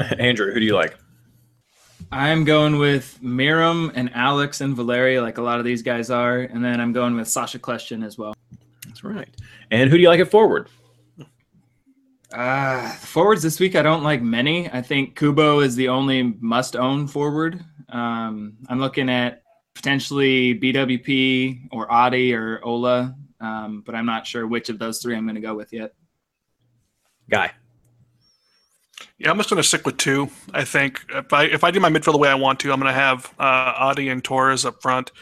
Andrew, 0.18 0.52
who 0.52 0.60
do 0.60 0.66
you 0.66 0.74
like? 0.74 0.96
I'm 2.10 2.44
going 2.44 2.78
with 2.78 3.18
Meram 3.22 3.92
and 3.94 4.10
Alex 4.14 4.60
and 4.60 4.76
Valeri, 4.76 5.20
like 5.20 5.38
a 5.38 5.42
lot 5.42 5.58
of 5.58 5.64
these 5.64 5.82
guys 5.82 6.10
are, 6.10 6.40
and 6.40 6.64
then 6.64 6.80
I'm 6.80 6.92
going 6.92 7.16
with 7.16 7.28
Sacha 7.28 7.58
Kljestan 7.58 8.04
as 8.04 8.18
well. 8.18 8.34
That's 8.86 9.04
right. 9.04 9.28
And 9.70 9.90
who 9.90 9.96
do 9.96 10.02
you 10.02 10.08
like 10.08 10.20
at 10.20 10.30
forward? 10.30 10.68
Uh, 12.32 12.90
forwards 12.90 13.42
this 13.42 13.60
week, 13.60 13.76
I 13.76 13.82
don't 13.82 14.02
like 14.02 14.20
many. 14.22 14.68
I 14.70 14.82
think 14.82 15.16
Cubo 15.18 15.64
is 15.64 15.76
the 15.76 15.88
only 15.88 16.34
must-own 16.40 17.06
forward. 17.06 17.64
Um, 17.88 18.54
I'm 18.68 18.80
looking 18.80 19.08
at 19.08 19.42
potentially 19.74 20.58
BWP 20.58 21.68
or 21.70 21.90
Adi 21.90 22.34
or 22.34 22.60
Ola, 22.64 23.16
um, 23.40 23.82
but 23.84 23.94
I'm 23.94 24.06
not 24.06 24.26
sure 24.26 24.46
which 24.46 24.68
of 24.68 24.78
those 24.78 25.00
three 25.00 25.16
I'm 25.16 25.24
going 25.24 25.34
to 25.34 25.40
go 25.40 25.54
with 25.54 25.72
yet. 25.72 25.94
Guy. 27.28 27.52
Yeah, 29.18 29.30
I'm 29.30 29.36
just 29.36 29.50
going 29.50 29.62
to 29.62 29.68
stick 29.68 29.86
with 29.86 29.96
two. 29.96 30.30
I 30.52 30.64
think 30.64 31.00
if 31.10 31.32
I 31.32 31.44
if 31.44 31.64
I 31.64 31.70
do 31.70 31.80
my 31.80 31.90
midfield 31.90 32.12
the 32.12 32.18
way 32.18 32.28
I 32.28 32.34
want 32.34 32.60
to, 32.60 32.72
I'm 32.72 32.80
going 32.80 32.92
to 32.92 32.98
have 32.98 33.32
uh, 33.38 33.74
Adi 33.76 34.08
and 34.08 34.22
Torres 34.22 34.64
up 34.64 34.82
front. 34.82 35.12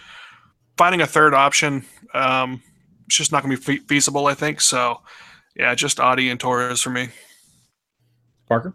Finding 0.76 1.02
a 1.02 1.06
third 1.06 1.34
option, 1.34 1.84
um, 2.14 2.62
it's 3.06 3.16
just 3.16 3.32
not 3.32 3.42
going 3.42 3.54
to 3.54 3.60
be 3.60 3.78
fe- 3.78 3.84
feasible. 3.86 4.26
I 4.26 4.34
think 4.34 4.60
so. 4.60 5.00
Yeah, 5.54 5.74
just 5.74 6.00
Adi 6.00 6.30
and 6.30 6.40
Torres 6.40 6.80
for 6.80 6.90
me. 6.90 7.08
Parker. 8.48 8.74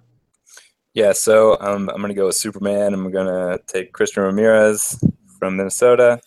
Yeah, 0.93 1.13
so 1.13 1.57
um, 1.59 1.89
I'm 1.89 1.97
going 1.97 2.09
to 2.09 2.13
go 2.13 2.27
with 2.27 2.35
Superman. 2.35 2.93
I'm 2.93 3.11
going 3.11 3.27
to 3.27 3.61
take 3.67 3.93
Christian 3.93 4.23
Ramirez 4.23 5.03
from 5.39 5.57
Minnesota. 5.57 6.19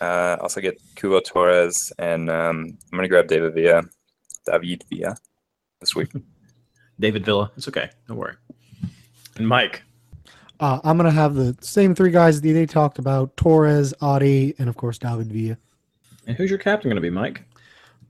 Uh, 0.00 0.36
also 0.40 0.60
get 0.60 0.80
Cubo 0.94 1.24
Torres, 1.24 1.92
and 1.98 2.28
um, 2.30 2.78
I'm 2.92 2.98
going 2.98 3.02
to 3.02 3.08
grab 3.08 3.28
David 3.28 3.54
Villa, 3.54 3.82
David 4.46 4.84
Villa, 4.90 5.16
this 5.80 5.94
week. 5.94 6.10
David 7.00 7.24
Villa. 7.24 7.50
It's 7.56 7.68
okay. 7.68 7.90
Don't 8.08 8.16
worry. 8.16 8.34
And 9.36 9.46
Mike. 9.46 9.82
Uh, 10.58 10.80
I'm 10.84 10.96
gonna 10.96 11.10
have 11.10 11.34
the 11.34 11.54
same 11.60 11.94
three 11.94 12.10
guys 12.10 12.40
that 12.40 12.52
they 12.52 12.64
talked 12.64 12.98
about: 12.98 13.36
Torres, 13.36 13.92
Adi, 14.00 14.54
and 14.58 14.68
of 14.68 14.76
course 14.76 14.96
David 14.96 15.30
Villa. 15.30 15.58
And 16.26 16.36
who's 16.36 16.48
your 16.48 16.58
captain 16.58 16.88
going 16.88 16.96
to 16.96 17.02
be, 17.02 17.10
Mike? 17.10 17.42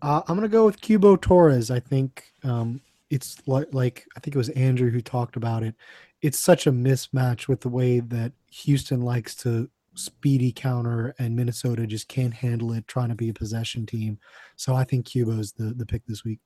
Uh, 0.02 0.22
I'm 0.28 0.36
gonna 0.36 0.48
go 0.48 0.64
with 0.64 0.80
Cubo 0.80 1.20
Torres. 1.20 1.70
I 1.70 1.80
think 1.80 2.32
um, 2.44 2.80
it's 3.10 3.36
like, 3.46 3.66
like 3.72 4.06
I 4.16 4.20
think 4.20 4.36
it 4.36 4.38
was 4.38 4.50
Andrew 4.50 4.90
who 4.90 5.00
talked 5.00 5.36
about 5.36 5.62
it. 5.64 5.74
It's 6.22 6.38
such 6.38 6.66
a 6.66 6.72
mismatch 6.72 7.48
with 7.48 7.60
the 7.60 7.68
way 7.68 8.00
that 8.00 8.32
Houston 8.50 9.02
likes 9.02 9.34
to 9.36 9.68
speedy 9.96 10.52
counter 10.52 11.14
and 11.18 11.34
Minnesota 11.34 11.86
just 11.86 12.08
can't 12.08 12.34
handle 12.34 12.72
it, 12.72 12.86
trying 12.86 13.08
to 13.08 13.14
be 13.14 13.28
a 13.28 13.34
possession 13.34 13.86
team. 13.86 14.18
So 14.56 14.74
I 14.74 14.84
think 14.84 15.06
Cubo's 15.06 15.52
the 15.52 15.74
the 15.74 15.86
pick 15.86 16.06
this 16.06 16.24
week. 16.24 16.40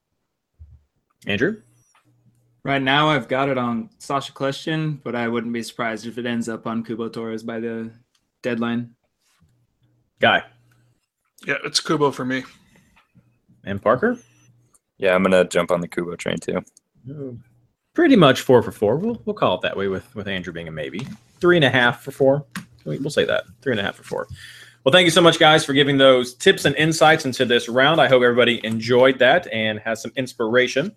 Andrew. 1.27 1.63
Right 2.63 2.83
now, 2.83 3.09
I've 3.09 3.27
got 3.27 3.49
it 3.49 3.57
on 3.57 3.89
Sacha 3.99 4.33
Kljestan, 4.33 5.03
but 5.03 5.15
I 5.15 5.29
wouldn't 5.29 5.53
be 5.53 5.63
surprised 5.63 6.07
if 6.07 6.19
it 6.19 6.27
ends 6.27 6.49
up 6.49 6.67
on 6.67 6.85
Cubo 6.85 7.11
Torres 7.11 7.43
by 7.43 7.59
the 7.59 7.91
deadline. 8.43 8.95
Guy. 10.19 10.43
Yeah, 11.47 11.57
it's 11.65 11.81
Cubo 11.81 12.13
for 12.13 12.27
me. 12.27 12.45
And 13.65 13.81
Parker. 13.81 14.19
Yeah, 14.99 15.15
I'm 15.15 15.23
going 15.23 15.33
to 15.33 15.49
jump 15.49 15.71
on 15.71 15.81
the 15.81 15.89
Cubo 15.89 16.19
train 16.19 16.37
too. 16.37 16.63
Pretty 17.95 18.17
much 18.17 18.43
four 18.43 18.63
for 18.63 18.73
four. 18.73 18.97
We'll, 18.97 19.23
we'll 19.25 19.35
call 19.35 19.55
it 19.55 19.63
that 19.63 19.77
way 19.77 19.89
with, 19.89 20.15
with 20.15 20.29
Andrew 20.29 20.53
being 20.53 20.69
a 20.69 20.71
maybe. 20.71 21.07
Three 21.41 21.57
and 21.57 21.65
a 21.65 21.71
half 21.71 22.03
for 22.03 22.11
four. 22.11 22.45
We'll 22.85 23.11
say 23.11 23.25
that. 23.25 23.45
Three 23.63 23.73
and 23.73 23.81
a 23.81 23.85
half 23.85 23.99
or 24.01 24.05
four. 24.05 24.29
Well, 24.85 24.93
thank 24.93 25.05
you 25.05 25.11
so 25.11 25.21
much, 25.21 25.39
guys, 25.39 25.65
for 25.65 25.75
giving 25.75 25.99
those 25.99 26.35
tips 26.35 26.65
and 26.65 26.75
insights 26.77 27.27
into 27.27 27.45
this 27.45 27.69
round. 27.69 28.01
I 28.01 28.09
hope 28.09 28.23
everybody 28.23 28.65
enjoyed 28.65 29.19
that 29.19 29.47
and 29.53 29.79
has 29.81 30.01
some 30.01 30.13
inspiration 30.17 30.93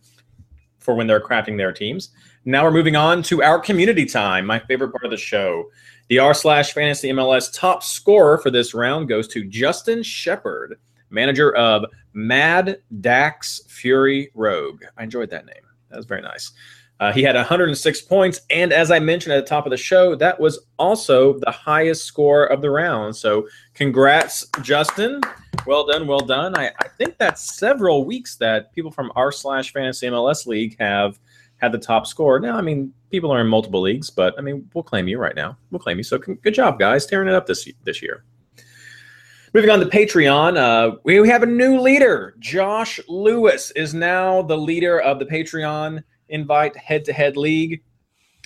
for 0.80 0.96
when 0.96 1.08
they're 1.08 1.20
crafting 1.20 1.58
their 1.58 1.74
teams. 1.74 2.12
Now 2.46 2.64
we're 2.64 2.72
moving 2.72 2.96
on 2.96 3.24
to 3.24 3.44
our 3.44 3.60
community 3.60 4.06
time, 4.06 4.46
my 4.46 4.60
favorite 4.60 4.92
part 4.92 5.04
of 5.04 5.12
the 5.12 5.18
show. 5.18 5.70
The 6.10 6.20
r 6.20 6.34
slash 6.34 6.74
fantasy 6.74 7.10
MLS 7.10 7.52
top 7.54 7.84
scorer 7.84 8.38
for 8.38 8.52
this 8.52 8.74
round 8.74 9.10
goes 9.10 9.28
to 9.30 9.44
Justin 9.46 10.04
Shepard, 10.04 10.80
manager 11.10 11.56
of 11.56 11.86
Mad 12.14 12.78
Dax 13.02 13.62
Fury 13.68 14.30
Rogue. 14.34 14.84
I 14.98 15.04
enjoyed 15.04 15.30
that 15.32 15.46
name. 15.46 15.56
That 15.90 15.98
was 15.98 16.06
very 16.06 16.22
nice. 16.22 16.52
Uh, 17.04 17.12
he 17.12 17.22
had 17.22 17.36
106 17.36 18.02
points, 18.04 18.40
and 18.50 18.72
as 18.72 18.90
I 18.90 18.98
mentioned 18.98 19.34
at 19.34 19.44
the 19.44 19.50
top 19.50 19.66
of 19.66 19.72
the 19.72 19.78
show, 19.78 20.16
that 20.16 20.40
was 20.40 20.68
also 20.80 21.38
the 21.40 21.52
highest 21.52 22.06
score 22.06 22.46
of 22.46 22.62
the 22.62 22.70
round. 22.70 23.14
So, 23.14 23.46
congrats, 23.74 24.48
Justin. 24.62 25.20
Well 25.68 25.86
done, 25.86 26.08
well 26.08 26.22
done. 26.22 26.58
I, 26.58 26.72
I 26.80 26.88
think 26.98 27.18
that's 27.18 27.58
several 27.58 28.06
weeks 28.06 28.38
that 28.38 28.72
people 28.72 28.90
from 28.90 29.12
r 29.18 29.34
slash 29.34 29.74
fantasy 29.74 30.08
MLS 30.08 30.48
league 30.48 30.78
have 30.80 31.20
had 31.58 31.74
the 31.74 31.78
top 31.78 32.08
score. 32.08 32.40
Now, 32.40 32.56
I 32.56 32.62
mean, 32.62 32.94
people 33.12 33.34
are 33.34 33.42
in 33.42 33.48
multiple 33.48 33.82
leagues, 33.82 34.10
but 34.10 34.34
I 34.38 34.42
mean, 34.42 34.70
we'll 34.74 34.86
claim 34.86 35.10
you 35.10 35.18
right 35.18 35.36
now. 35.36 35.58
We'll 35.72 35.80
claim 35.80 35.98
you. 35.98 36.04
So, 36.04 36.20
con- 36.20 36.36
good 36.36 36.54
job, 36.54 36.80
guys, 36.80 37.06
tearing 37.06 37.28
it 37.28 37.34
up 37.34 37.48
this 37.48 37.70
this 37.84 38.02
year. 38.02 38.24
Moving 39.54 39.72
on 39.72 39.82
to 39.82 39.88
Patreon, 39.88 40.56
uh, 40.56 40.96
we, 41.04 41.20
we 41.20 41.28
have 41.28 41.44
a 41.44 41.48
new 41.48 41.82
leader. 41.82 42.36
Josh 42.40 42.98
Lewis 43.10 43.72
is 43.72 43.94
now 43.94 44.42
the 44.42 44.58
leader 44.58 45.02
of 45.02 45.20
the 45.20 45.26
Patreon 45.26 46.02
invite 46.30 46.76
head 46.78 47.06
to 47.06 47.14
head 47.14 47.38
league. 47.38 47.82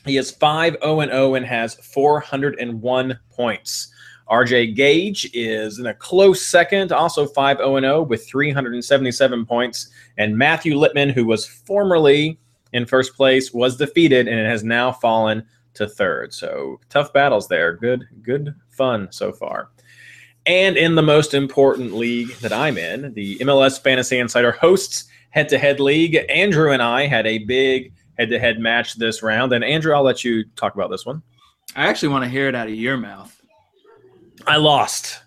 He 0.05 0.17
is 0.17 0.31
5 0.31 0.77
0 0.81 1.01
0 1.01 1.35
and 1.35 1.45
has 1.45 1.75
401 1.75 3.19
points. 3.29 3.91
RJ 4.29 4.75
Gage 4.75 5.29
is 5.33 5.79
in 5.79 5.87
a 5.87 5.93
close 5.93 6.45
second, 6.45 6.91
also 6.91 7.25
5 7.25 7.57
0 7.57 7.79
0 7.79 8.01
with 8.03 8.27
377 8.27 9.45
points. 9.45 9.89
And 10.17 10.37
Matthew 10.37 10.75
Littman, 10.75 11.11
who 11.11 11.25
was 11.25 11.45
formerly 11.45 12.39
in 12.73 12.85
first 12.85 13.15
place, 13.15 13.53
was 13.53 13.77
defeated 13.77 14.27
and 14.27 14.39
it 14.39 14.49
has 14.49 14.63
now 14.63 14.91
fallen 14.91 15.45
to 15.75 15.87
third. 15.87 16.33
So 16.33 16.79
tough 16.89 17.13
battles 17.13 17.47
there. 17.47 17.73
Good, 17.73 18.05
good 18.21 18.53
fun 18.69 19.07
so 19.11 19.31
far. 19.31 19.69
And 20.45 20.77
in 20.77 20.95
the 20.95 21.03
most 21.03 21.33
important 21.33 21.93
league 21.93 22.31
that 22.37 22.53
I'm 22.53 22.77
in, 22.77 23.13
the 23.13 23.37
MLS 23.39 23.81
Fantasy 23.81 24.17
Insider 24.17 24.53
hosts 24.53 25.05
head 25.37 25.49
to 25.49 25.57
head 25.59 25.79
league, 25.79 26.17
Andrew 26.29 26.71
and 26.71 26.81
I 26.81 27.05
had 27.05 27.27
a 27.27 27.37
big 27.37 27.93
head 28.17 28.31
to 28.31 28.39
head 28.39 28.59
match 28.59 28.95
this 28.95 29.21
round. 29.21 29.53
And 29.53 29.63
Andrew, 29.63 29.93
I'll 29.93 30.01
let 30.01 30.23
you 30.23 30.43
talk 30.55 30.73
about 30.73 30.89
this 30.89 31.05
one. 31.05 31.21
I 31.75 31.85
actually 31.85 32.07
want 32.09 32.23
to 32.23 32.29
hear 32.29 32.47
it 32.47 32.55
out 32.55 32.67
of 32.67 32.73
your 32.73 32.97
mouth. 32.97 33.39
I 34.47 34.57
lost 34.57 35.21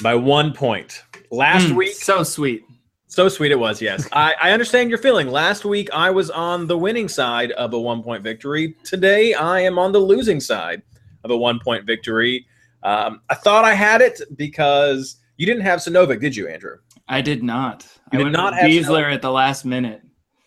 by 0.00 0.14
one 0.14 0.52
point. 0.52 1.02
Last 1.32 1.70
Mm, 1.70 1.74
week, 1.76 1.94
so 1.94 2.22
sweet. 2.22 2.62
so 3.08 3.28
sweet 3.28 3.50
it 3.50 3.58
was, 3.58 3.82
yes. 3.82 4.08
I, 4.12 4.36
I 4.40 4.52
understand 4.52 4.90
your 4.90 4.98
feeling. 5.00 5.26
Last 5.26 5.64
week, 5.64 5.90
I 5.92 6.10
was 6.10 6.30
on 6.30 6.68
the 6.68 6.78
winning 6.78 7.08
side 7.08 7.50
of 7.52 7.72
a 7.74 7.80
one 7.80 8.00
point 8.00 8.22
victory. 8.22 8.76
Today, 8.84 9.34
I 9.34 9.58
am 9.58 9.76
on 9.76 9.90
the 9.90 9.98
losing 9.98 10.38
side 10.38 10.82
of 11.24 11.32
a 11.32 11.36
one 11.36 11.58
point 11.58 11.84
victory. 11.84 12.46
Um, 12.84 13.22
I 13.28 13.34
thought 13.34 13.64
I 13.64 13.74
had 13.74 14.02
it 14.02 14.20
because 14.36 15.16
you 15.36 15.46
didn't 15.46 15.62
have 15.62 15.80
Sanovic, 15.80 16.20
did 16.20 16.36
you, 16.36 16.46
Andrew? 16.46 16.76
I 17.08 17.20
did 17.20 17.42
not. 17.42 17.86
You 18.12 18.16
I 18.16 18.16
did 18.18 18.22
went 18.24 18.32
not 18.36 18.52
with 18.54 18.60
have 18.62 18.70
Giesler 18.70 19.12
at 19.12 19.22
the 19.22 19.30
last 19.30 19.64
minute. 19.64 20.02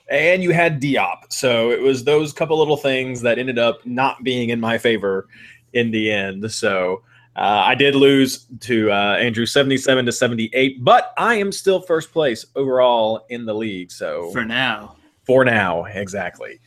and 0.09 0.41
you 0.43 0.51
had 0.51 0.81
Diop. 0.81 1.31
So 1.31 1.71
it 1.71 1.81
was 1.81 2.03
those 2.03 2.31
couple 2.33 2.57
little 2.57 2.77
things 2.77 3.21
that 3.21 3.37
ended 3.39 3.59
up 3.59 3.85
not 3.85 4.23
being 4.23 4.49
in 4.49 4.59
my 4.59 4.77
favor 4.77 5.27
in 5.73 5.91
the 5.91 6.11
end. 6.11 6.51
So 6.51 7.03
uh, 7.35 7.63
I 7.65 7.75
did 7.75 7.95
lose 7.95 8.45
to 8.61 8.91
uh, 8.91 9.17
Andrew 9.19 9.45
77 9.45 10.05
to 10.05 10.11
78, 10.11 10.83
but 10.83 11.13
I 11.17 11.35
am 11.35 11.51
still 11.51 11.81
first 11.81 12.11
place 12.13 12.45
overall 12.55 13.25
in 13.29 13.45
the 13.45 13.53
league. 13.53 13.91
So 13.91 14.31
For 14.31 14.45
now. 14.45 14.95
for 15.25 15.43
now, 15.43 15.83
exactly. 15.85 16.59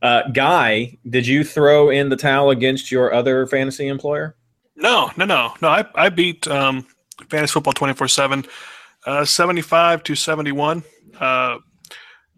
Uh, 0.00 0.22
Guy, 0.32 0.98
did 1.08 1.26
you 1.26 1.44
throw 1.44 1.90
in 1.90 2.08
the 2.08 2.16
towel 2.16 2.50
against 2.50 2.90
your 2.90 3.12
other 3.14 3.46
fantasy 3.46 3.88
employer? 3.88 4.36
No, 4.76 5.10
no, 5.16 5.24
no, 5.24 5.54
no. 5.62 5.68
I, 5.68 5.84
I 5.94 6.08
beat 6.08 6.46
um, 6.48 6.86
Fantasy 7.30 7.52
Football 7.52 7.72
24 7.74 8.08
7, 8.08 8.44
uh, 9.06 9.24
75 9.24 10.02
to 10.04 10.14
71. 10.14 10.82
Uh, 11.18 11.58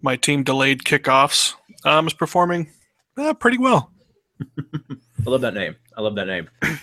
my 0.03 0.17
team 0.17 0.43
delayed 0.43 0.81
kickoffs. 0.81 1.55
Um, 1.85 2.07
is 2.07 2.12
performing 2.12 2.73
uh, 3.17 3.35
pretty 3.35 3.59
well. 3.59 3.93
I 4.41 5.31
love 5.31 5.43
that 5.43 5.55
name. 5.55 5.77
I 5.97 6.01
love 6.01 6.14
that 6.17 6.27
name. 6.27 6.49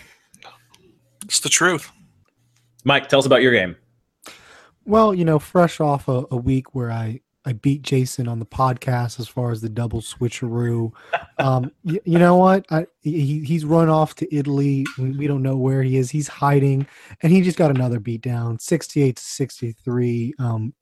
It's 1.25 1.39
the 1.39 1.49
truth. 1.49 1.89
Mike, 2.83 3.07
tell 3.07 3.17
us 3.17 3.25
about 3.25 3.41
your 3.41 3.53
game. 3.53 3.77
Well, 4.85 5.13
you 5.13 5.23
know, 5.23 5.39
fresh 5.39 5.79
off 5.79 6.07
a, 6.07 6.25
a 6.29 6.35
week 6.35 6.75
where 6.75 6.91
I 6.91 7.21
I 7.45 7.53
beat 7.53 7.81
Jason 7.81 8.27
on 8.27 8.39
the 8.39 8.45
podcast 8.45 9.19
as 9.19 9.27
far 9.27 9.51
as 9.51 9.59
the 9.59 9.67
double 9.69 10.01
switcheroo. 10.01 10.93
Um, 11.39 11.71
y- 11.83 11.99
you 12.05 12.17
know 12.17 12.37
what? 12.37 12.65
I, 12.69 12.87
he, 13.01 13.43
he's 13.43 13.65
run 13.65 13.89
off 13.89 14.15
to 14.15 14.35
Italy. 14.35 14.85
We, 14.97 15.11
we 15.11 15.27
don't 15.27 15.43
know 15.43 15.57
where 15.57 15.83
he 15.83 15.97
is. 15.97 16.09
He's 16.09 16.29
hiding, 16.29 16.87
and 17.21 17.33
he 17.33 17.41
just 17.41 17.57
got 17.57 17.69
another 17.69 17.99
beat 17.99 18.21
down, 18.21 18.59
sixty-eight 18.59 19.17
to 19.17 19.23
sixty-three. 19.23 20.35
Um, 20.39 20.73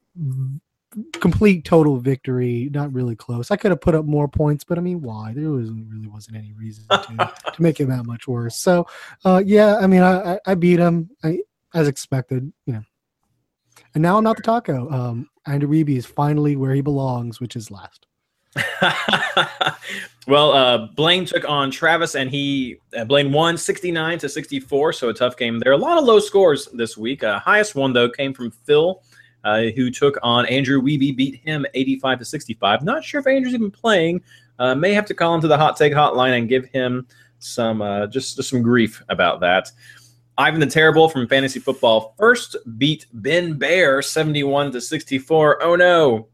complete 1.13 1.65
total 1.65 1.97
victory. 1.97 2.69
Not 2.71 2.93
really 2.93 3.15
close. 3.15 3.49
I 3.49 3.55
could 3.55 3.71
have 3.71 3.81
put 3.81 3.95
up 3.95 4.05
more 4.05 4.27
points, 4.27 4.63
but 4.63 4.77
I 4.77 4.81
mean, 4.81 5.01
why? 5.01 5.33
There 5.33 5.49
was 5.49 5.71
really 5.71 6.07
wasn't 6.07 6.37
any 6.37 6.53
reason 6.53 6.85
to, 6.89 7.33
to 7.53 7.61
make 7.61 7.79
it 7.79 7.87
that 7.87 8.05
much 8.05 8.27
worse. 8.27 8.55
So, 8.55 8.85
uh, 9.25 9.41
yeah, 9.43 9.77
I 9.77 9.87
mean, 9.87 10.01
I, 10.01 10.33
I, 10.33 10.39
I 10.45 10.55
beat 10.55 10.79
him. 10.79 11.09
I, 11.23 11.39
as 11.73 11.87
expected. 11.87 12.51
You 12.65 12.73
know. 12.73 12.83
And 13.93 14.01
now 14.01 14.17
I'm 14.17 14.23
not 14.23 14.37
the 14.37 14.43
taco. 14.43 14.89
Um, 14.89 15.29
Andrew 15.45 15.69
Reeby 15.69 15.97
is 15.97 16.05
finally 16.05 16.55
where 16.55 16.73
he 16.73 16.81
belongs, 16.81 17.39
which 17.39 17.55
is 17.55 17.71
last. 17.71 18.07
well, 20.27 20.51
uh, 20.51 20.87
Blaine 20.95 21.25
took 21.25 21.47
on 21.47 21.71
Travis, 21.71 22.15
and 22.15 22.29
he 22.29 22.77
uh, 22.97 23.05
Blaine 23.05 23.31
won 23.31 23.57
69 23.57 24.19
to 24.19 24.29
64, 24.29 24.93
so 24.93 25.09
a 25.09 25.13
tough 25.13 25.37
game 25.37 25.59
there. 25.59 25.71
A 25.71 25.77
lot 25.77 25.97
of 25.97 26.03
low 26.03 26.19
scores 26.19 26.67
this 26.73 26.97
week. 26.97 27.23
Uh, 27.23 27.39
highest 27.39 27.75
one 27.75 27.93
though 27.93 28.09
came 28.09 28.33
from 28.33 28.51
Phil, 28.51 29.01
uh, 29.43 29.63
who 29.75 29.89
took 29.89 30.17
on 30.21 30.45
Andrew 30.47 30.81
Wiebe, 30.81 31.15
beat 31.15 31.35
him 31.35 31.65
85 31.73 32.19
to 32.19 32.25
65. 32.25 32.83
Not 32.83 33.03
sure 33.03 33.21
if 33.21 33.27
Andrew's 33.27 33.53
even 33.53 33.71
playing. 33.71 34.21
Uh, 34.59 34.75
may 34.75 34.93
have 34.93 35.05
to 35.05 35.13
call 35.13 35.33
him 35.33 35.41
to 35.41 35.47
the 35.47 35.57
hot 35.57 35.77
take 35.77 35.93
hotline 35.93 36.37
and 36.37 36.49
give 36.49 36.65
him 36.65 37.07
some 37.39 37.81
uh, 37.81 38.05
just, 38.07 38.35
just 38.35 38.49
some 38.49 38.61
grief 38.61 39.01
about 39.09 39.39
that. 39.39 39.71
Ivan 40.37 40.59
the 40.59 40.65
Terrible 40.65 41.09
from 41.09 41.27
Fantasy 41.27 41.59
Football 41.59 42.15
first 42.17 42.55
beat 42.77 43.05
Ben 43.13 43.57
Bear 43.57 44.01
71 44.01 44.71
to 44.71 44.81
64. 44.81 45.63
Oh 45.63 45.75
no. 45.75 46.27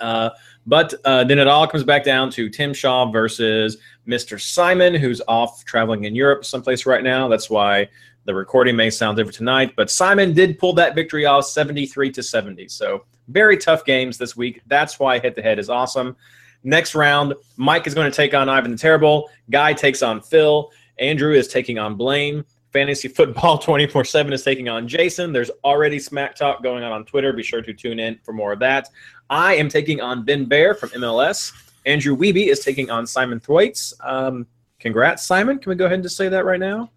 Uh, 0.00 0.30
but 0.66 0.94
uh, 1.04 1.22
then 1.24 1.38
it 1.38 1.46
all 1.46 1.66
comes 1.66 1.84
back 1.84 2.04
down 2.04 2.30
to 2.32 2.48
Tim 2.48 2.74
Shaw 2.74 3.10
versus 3.10 3.78
Mr. 4.06 4.40
Simon, 4.40 4.94
who's 4.94 5.22
off 5.28 5.64
traveling 5.64 6.04
in 6.04 6.14
Europe 6.14 6.44
someplace 6.44 6.86
right 6.86 7.04
now. 7.04 7.28
That's 7.28 7.48
why 7.48 7.88
the 8.24 8.34
recording 8.34 8.74
may 8.74 8.90
sound 8.90 9.16
different 9.16 9.36
tonight. 9.36 9.74
But 9.76 9.90
Simon 9.90 10.32
did 10.32 10.58
pull 10.58 10.72
that 10.74 10.96
victory 10.96 11.24
off 11.24 11.46
73 11.46 12.10
to 12.12 12.22
70. 12.22 12.68
So 12.68 13.04
very 13.28 13.56
tough 13.56 13.84
games 13.84 14.18
this 14.18 14.36
week. 14.36 14.60
That's 14.66 14.98
why 14.98 15.18
head 15.18 15.36
to 15.36 15.42
head 15.42 15.58
is 15.58 15.70
awesome. 15.70 16.16
Next 16.64 16.96
round, 16.96 17.34
Mike 17.56 17.86
is 17.86 17.94
going 17.94 18.10
to 18.10 18.16
take 18.16 18.34
on 18.34 18.48
Ivan 18.48 18.72
the 18.72 18.76
Terrible. 18.76 19.30
Guy 19.50 19.72
takes 19.72 20.02
on 20.02 20.20
Phil. 20.20 20.72
Andrew 20.98 21.32
is 21.32 21.46
taking 21.46 21.78
on 21.78 21.94
Blaine. 21.94 22.44
Fantasy 22.72 23.08
Football 23.08 23.58
24 23.58 24.04
7 24.04 24.32
is 24.32 24.42
taking 24.42 24.68
on 24.68 24.86
Jason. 24.88 25.32
There's 25.32 25.50
already 25.64 25.98
smack 25.98 26.34
talk 26.34 26.62
going 26.62 26.82
on 26.82 26.92
on 26.92 27.04
Twitter. 27.04 27.32
Be 27.32 27.42
sure 27.42 27.62
to 27.62 27.72
tune 27.72 27.98
in 27.98 28.18
for 28.24 28.32
more 28.32 28.52
of 28.52 28.58
that. 28.60 28.88
I 29.30 29.54
am 29.54 29.68
taking 29.68 30.00
on 30.00 30.24
Ben 30.24 30.44
Bear 30.44 30.74
from 30.74 30.90
MLS. 30.90 31.52
Andrew 31.84 32.16
Wiebe 32.16 32.48
is 32.48 32.60
taking 32.60 32.90
on 32.90 33.06
Simon 33.06 33.40
Thwaites. 33.40 33.94
Um, 34.00 34.46
congrats, 34.80 35.24
Simon. 35.24 35.58
Can 35.58 35.70
we 35.70 35.76
go 35.76 35.86
ahead 35.86 35.94
and 35.94 36.02
just 36.02 36.16
say 36.16 36.28
that 36.28 36.44
right 36.44 36.60
now? 36.60 36.90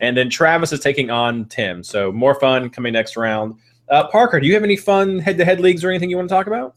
And 0.00 0.16
then 0.16 0.30
Travis 0.30 0.72
is 0.72 0.80
taking 0.80 1.10
on 1.10 1.44
Tim. 1.46 1.82
So 1.84 2.10
more 2.10 2.38
fun 2.38 2.70
coming 2.70 2.92
next 2.92 3.16
round. 3.16 3.54
Uh, 3.88 4.08
Parker, 4.08 4.40
do 4.40 4.46
you 4.46 4.54
have 4.54 4.64
any 4.64 4.76
fun 4.76 5.18
head 5.18 5.38
to 5.38 5.44
head 5.44 5.60
leagues 5.60 5.84
or 5.84 5.90
anything 5.90 6.10
you 6.10 6.16
want 6.16 6.28
to 6.28 6.34
talk 6.34 6.46
about? 6.46 6.74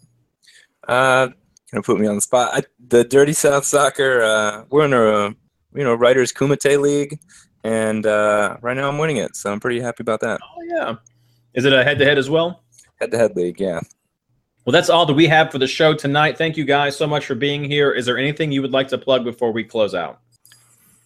Uh, 0.87 1.29
gonna 1.71 1.81
put 1.83 1.99
me 1.99 2.07
on 2.07 2.15
the 2.15 2.21
spot. 2.21 2.51
I, 2.53 2.63
the 2.87 3.03
Dirty 3.03 3.33
South 3.33 3.65
Soccer. 3.65 4.21
Uh, 4.21 4.65
we're 4.69 4.85
in 4.85 4.93
a 4.93 5.35
you 5.77 5.83
know 5.83 5.95
writers 5.95 6.31
Kumite 6.31 6.79
league, 6.79 7.19
and 7.65 8.05
uh, 8.05 8.57
right 8.61 8.77
now 8.77 8.87
I'm 8.87 8.99
winning 8.99 9.17
it, 9.17 9.35
so 9.35 9.51
I'm 9.51 9.59
pretty 9.59 9.81
happy 9.81 10.03
about 10.03 10.21
that. 10.21 10.39
Oh, 10.43 10.61
yeah. 10.67 10.95
Is 11.55 11.65
it 11.65 11.73
a 11.73 11.83
head 11.83 11.97
to 11.97 12.05
head 12.05 12.19
as 12.19 12.29
well? 12.29 12.63
Head 13.01 13.09
to 13.11 13.17
head 13.17 13.35
league, 13.35 13.59
yeah. 13.59 13.81
Well, 14.65 14.71
that's 14.71 14.89
all 14.89 15.07
that 15.07 15.15
we 15.15 15.25
have 15.27 15.51
for 15.51 15.57
the 15.57 15.67
show 15.67 15.95
tonight. 15.95 16.37
Thank 16.37 16.57
you 16.57 16.65
guys 16.65 16.95
so 16.95 17.07
much 17.07 17.25
for 17.25 17.33
being 17.33 17.63
here. 17.63 17.91
Is 17.91 18.05
there 18.05 18.19
anything 18.19 18.51
you 18.51 18.61
would 18.61 18.71
like 18.71 18.87
to 18.89 18.99
plug 18.99 19.23
before 19.23 19.51
we 19.51 19.63
close 19.63 19.95
out? 19.95 20.19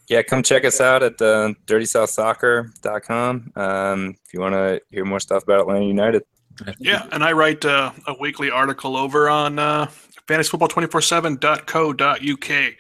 Yeah, 0.09 0.21
come 0.21 0.43
check 0.43 0.65
us 0.65 0.81
out 0.81 1.01
at 1.01 1.21
uh, 1.21 1.53
dirtysouthsoccer.com 1.65 3.53
um, 3.55 4.17
if 4.25 4.33
you 4.33 4.41
want 4.41 4.55
to 4.55 4.81
hear 4.91 5.05
more 5.05 5.21
stuff 5.21 5.43
about 5.43 5.61
Atlanta 5.61 5.85
United. 5.85 6.23
Yeah, 6.77 7.07
and 7.13 7.23
I 7.23 7.31
write 7.31 7.63
uh, 7.63 7.93
a 8.07 8.15
weekly 8.19 8.51
article 8.51 8.97
over 8.97 9.29
on 9.29 9.59
uh, 9.59 9.85
fantasyfootball247.co.uk. 10.27 12.73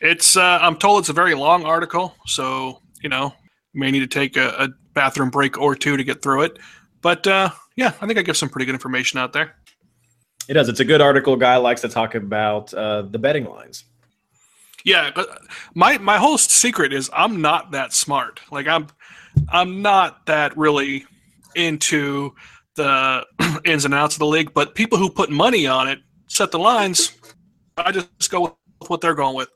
It's 0.00 0.36
uh, 0.36 0.58
I'm 0.60 0.74
told 0.76 0.98
it's 1.00 1.10
a 1.10 1.12
very 1.12 1.34
long 1.34 1.64
article, 1.64 2.16
so 2.26 2.80
you 3.02 3.08
know 3.08 3.34
you 3.72 3.80
may 3.80 3.90
need 3.90 4.00
to 4.00 4.06
take 4.06 4.36
a, 4.36 4.48
a 4.48 4.68
bathroom 4.94 5.30
break 5.30 5.58
or 5.58 5.74
two 5.74 5.96
to 5.96 6.04
get 6.04 6.22
through 6.22 6.42
it. 6.42 6.58
But 7.02 7.26
uh, 7.26 7.50
yeah, 7.76 7.92
I 8.00 8.06
think 8.06 8.18
I 8.18 8.22
give 8.22 8.36
some 8.36 8.48
pretty 8.48 8.66
good 8.66 8.74
information 8.74 9.18
out 9.18 9.32
there. 9.32 9.56
It 10.48 10.54
does. 10.54 10.68
It's 10.68 10.80
a 10.80 10.84
good 10.84 11.00
article. 11.00 11.36
Guy 11.36 11.56
likes 11.56 11.80
to 11.82 11.88
talk 11.88 12.14
about 12.14 12.74
uh, 12.74 13.02
the 13.02 13.18
betting 13.18 13.44
lines. 13.44 13.84
Yeah, 14.84 15.10
my 15.74 15.98
my 15.98 16.16
whole 16.16 16.38
secret 16.38 16.92
is 16.92 17.10
I'm 17.12 17.40
not 17.40 17.72
that 17.72 17.92
smart. 17.92 18.40
Like 18.50 18.66
I'm 18.66 18.88
I'm 19.48 19.82
not 19.82 20.26
that 20.26 20.56
really 20.56 21.04
into 21.54 22.34
the 22.74 23.24
ins 23.64 23.84
and 23.84 23.94
outs 23.94 24.14
of 24.14 24.20
the 24.20 24.26
league. 24.26 24.52
But 24.54 24.74
people 24.74 24.98
who 24.98 25.10
put 25.10 25.30
money 25.30 25.66
on 25.66 25.88
it 25.88 26.00
set 26.28 26.50
the 26.50 26.58
lines. 26.58 27.12
I 27.76 27.92
just 27.92 28.30
go 28.30 28.40
with 28.42 28.90
what 28.90 29.00
they're 29.00 29.14
going 29.14 29.36
with. 29.36 29.48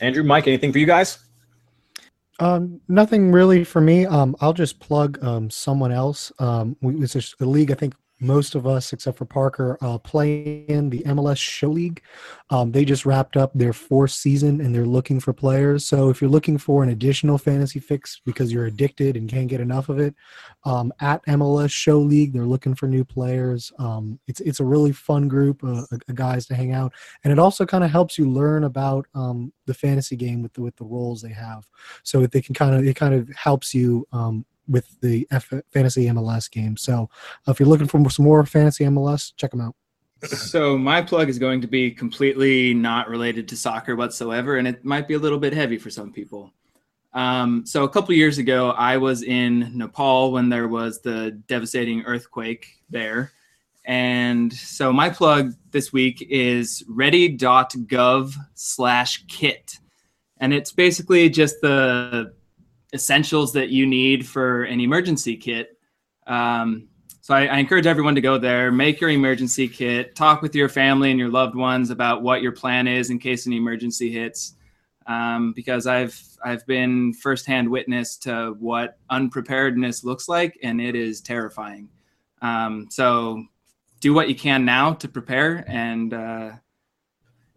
Andrew, 0.00 0.22
Mike, 0.22 0.46
anything 0.46 0.72
for 0.72 0.78
you 0.78 0.86
guys? 0.86 1.18
Um, 2.42 2.80
nothing 2.88 3.30
really 3.30 3.62
for 3.62 3.80
me. 3.80 4.04
Um, 4.04 4.34
I'll 4.40 4.52
just 4.52 4.80
plug 4.80 5.22
um, 5.22 5.48
someone 5.48 5.92
else. 5.92 6.32
Um, 6.40 6.76
we, 6.80 7.00
it's 7.00 7.14
a, 7.14 7.46
league 7.46 7.70
I 7.70 7.74
think 7.74 7.94
most 8.22 8.54
of 8.54 8.66
us, 8.66 8.92
except 8.92 9.18
for 9.18 9.24
Parker, 9.24 9.76
uh, 9.82 9.98
play 9.98 10.64
in 10.68 10.90
the 10.90 11.00
MLS 11.00 11.38
Show 11.38 11.68
League. 11.68 12.02
Um, 12.50 12.72
they 12.72 12.84
just 12.84 13.04
wrapped 13.04 13.36
up 13.36 13.50
their 13.54 13.72
fourth 13.72 14.12
season 14.12 14.60
and 14.60 14.74
they're 14.74 14.86
looking 14.86 15.20
for 15.20 15.32
players. 15.32 15.84
So 15.84 16.08
if 16.10 16.20
you're 16.20 16.30
looking 16.30 16.58
for 16.58 16.82
an 16.82 16.90
additional 16.90 17.38
fantasy 17.38 17.80
fix 17.80 18.20
because 18.24 18.52
you're 18.52 18.66
addicted 18.66 19.16
and 19.16 19.28
can't 19.28 19.48
get 19.48 19.60
enough 19.60 19.88
of 19.88 19.98
it, 19.98 20.14
um, 20.64 20.92
at 21.00 21.24
MLS 21.26 21.70
Show 21.70 21.98
League, 21.98 22.32
they're 22.32 22.44
looking 22.44 22.74
for 22.74 22.86
new 22.86 23.04
players. 23.04 23.72
Um, 23.78 24.18
it's 24.28 24.40
it's 24.40 24.60
a 24.60 24.64
really 24.64 24.92
fun 24.92 25.28
group 25.28 25.62
of, 25.62 25.86
of 25.90 26.14
guys 26.14 26.46
to 26.46 26.54
hang 26.54 26.72
out, 26.72 26.92
and 27.24 27.32
it 27.32 27.38
also 27.38 27.66
kind 27.66 27.84
of 27.84 27.90
helps 27.90 28.18
you 28.18 28.30
learn 28.30 28.64
about 28.64 29.06
um, 29.14 29.52
the 29.66 29.74
fantasy 29.74 30.16
game 30.16 30.42
with 30.42 30.52
the, 30.52 30.62
with 30.62 30.76
the 30.76 30.84
roles 30.84 31.22
they 31.22 31.32
have. 31.32 31.66
So 32.02 32.26
they 32.26 32.42
can 32.42 32.54
kind 32.54 32.74
of 32.74 32.84
it 32.86 32.94
kind 32.94 33.14
of 33.14 33.28
helps 33.34 33.74
you 33.74 34.06
um, 34.12 34.44
with 34.68 35.00
the 35.00 35.26
F- 35.30 35.52
fantasy 35.70 36.06
MLS 36.06 36.50
game. 36.50 36.76
So 36.76 37.08
uh, 37.46 37.52
if 37.52 37.60
you're 37.60 37.68
looking 37.68 37.86
for 37.86 38.08
some 38.10 38.24
more 38.24 38.44
fantasy 38.46 38.84
MLS, 38.84 39.32
check 39.36 39.50
them 39.50 39.60
out. 39.60 39.74
So 40.24 40.78
my 40.78 41.02
plug 41.02 41.28
is 41.28 41.38
going 41.38 41.60
to 41.62 41.66
be 41.66 41.90
completely 41.90 42.74
not 42.74 43.08
related 43.08 43.48
to 43.48 43.56
soccer 43.56 43.96
whatsoever, 43.96 44.56
and 44.56 44.68
it 44.68 44.84
might 44.84 45.08
be 45.08 45.14
a 45.14 45.18
little 45.18 45.38
bit 45.38 45.52
heavy 45.52 45.78
for 45.78 45.90
some 45.90 46.12
people. 46.12 46.52
Um, 47.12 47.66
so 47.66 47.84
a 47.84 47.88
couple 47.88 48.14
years 48.14 48.38
ago, 48.38 48.70
I 48.70 48.96
was 48.96 49.22
in 49.22 49.76
Nepal 49.76 50.32
when 50.32 50.48
there 50.48 50.68
was 50.68 51.00
the 51.00 51.32
devastating 51.46 52.02
earthquake 52.02 52.66
there. 52.88 53.32
And 53.84 54.52
so 54.52 54.92
my 54.92 55.10
plug 55.10 55.54
this 55.72 55.92
week 55.92 56.24
is 56.30 56.84
ready.gov 56.88 58.34
slash 58.54 59.24
kit. 59.26 59.78
And 60.38 60.54
it's 60.54 60.72
basically 60.72 61.28
just 61.28 61.56
the 61.60 62.32
essentials 62.94 63.52
that 63.52 63.70
you 63.70 63.86
need 63.86 64.26
for 64.26 64.64
an 64.64 64.80
emergency 64.80 65.36
kit. 65.36 65.78
Um, 66.26 66.88
so 67.20 67.34
I, 67.34 67.46
I, 67.46 67.58
encourage 67.58 67.86
everyone 67.86 68.14
to 68.16 68.20
go 68.20 68.36
there, 68.36 68.70
make 68.70 69.00
your 69.00 69.10
emergency 69.10 69.68
kit, 69.68 70.14
talk 70.14 70.42
with 70.42 70.54
your 70.54 70.68
family 70.68 71.10
and 71.10 71.18
your 71.18 71.28
loved 71.28 71.54
ones 71.54 71.90
about 71.90 72.22
what 72.22 72.42
your 72.42 72.52
plan 72.52 72.86
is 72.86 73.10
in 73.10 73.18
case 73.18 73.46
an 73.46 73.52
emergency 73.52 74.10
hits. 74.10 74.54
Um, 75.06 75.52
because 75.52 75.88
I've 75.88 76.20
I've 76.44 76.64
been 76.66 77.12
firsthand 77.14 77.68
witness 77.68 78.16
to 78.18 78.56
what 78.60 78.98
unpreparedness 79.10 80.04
looks 80.04 80.28
like, 80.28 80.56
and 80.62 80.80
it 80.80 80.94
is 80.94 81.20
terrifying. 81.20 81.88
Um, 82.40 82.86
so 82.88 83.44
do 84.00 84.14
what 84.14 84.28
you 84.28 84.36
can 84.36 84.64
now 84.64 84.92
to 84.94 85.08
prepare, 85.08 85.64
and 85.66 86.14
uh, 86.14 86.50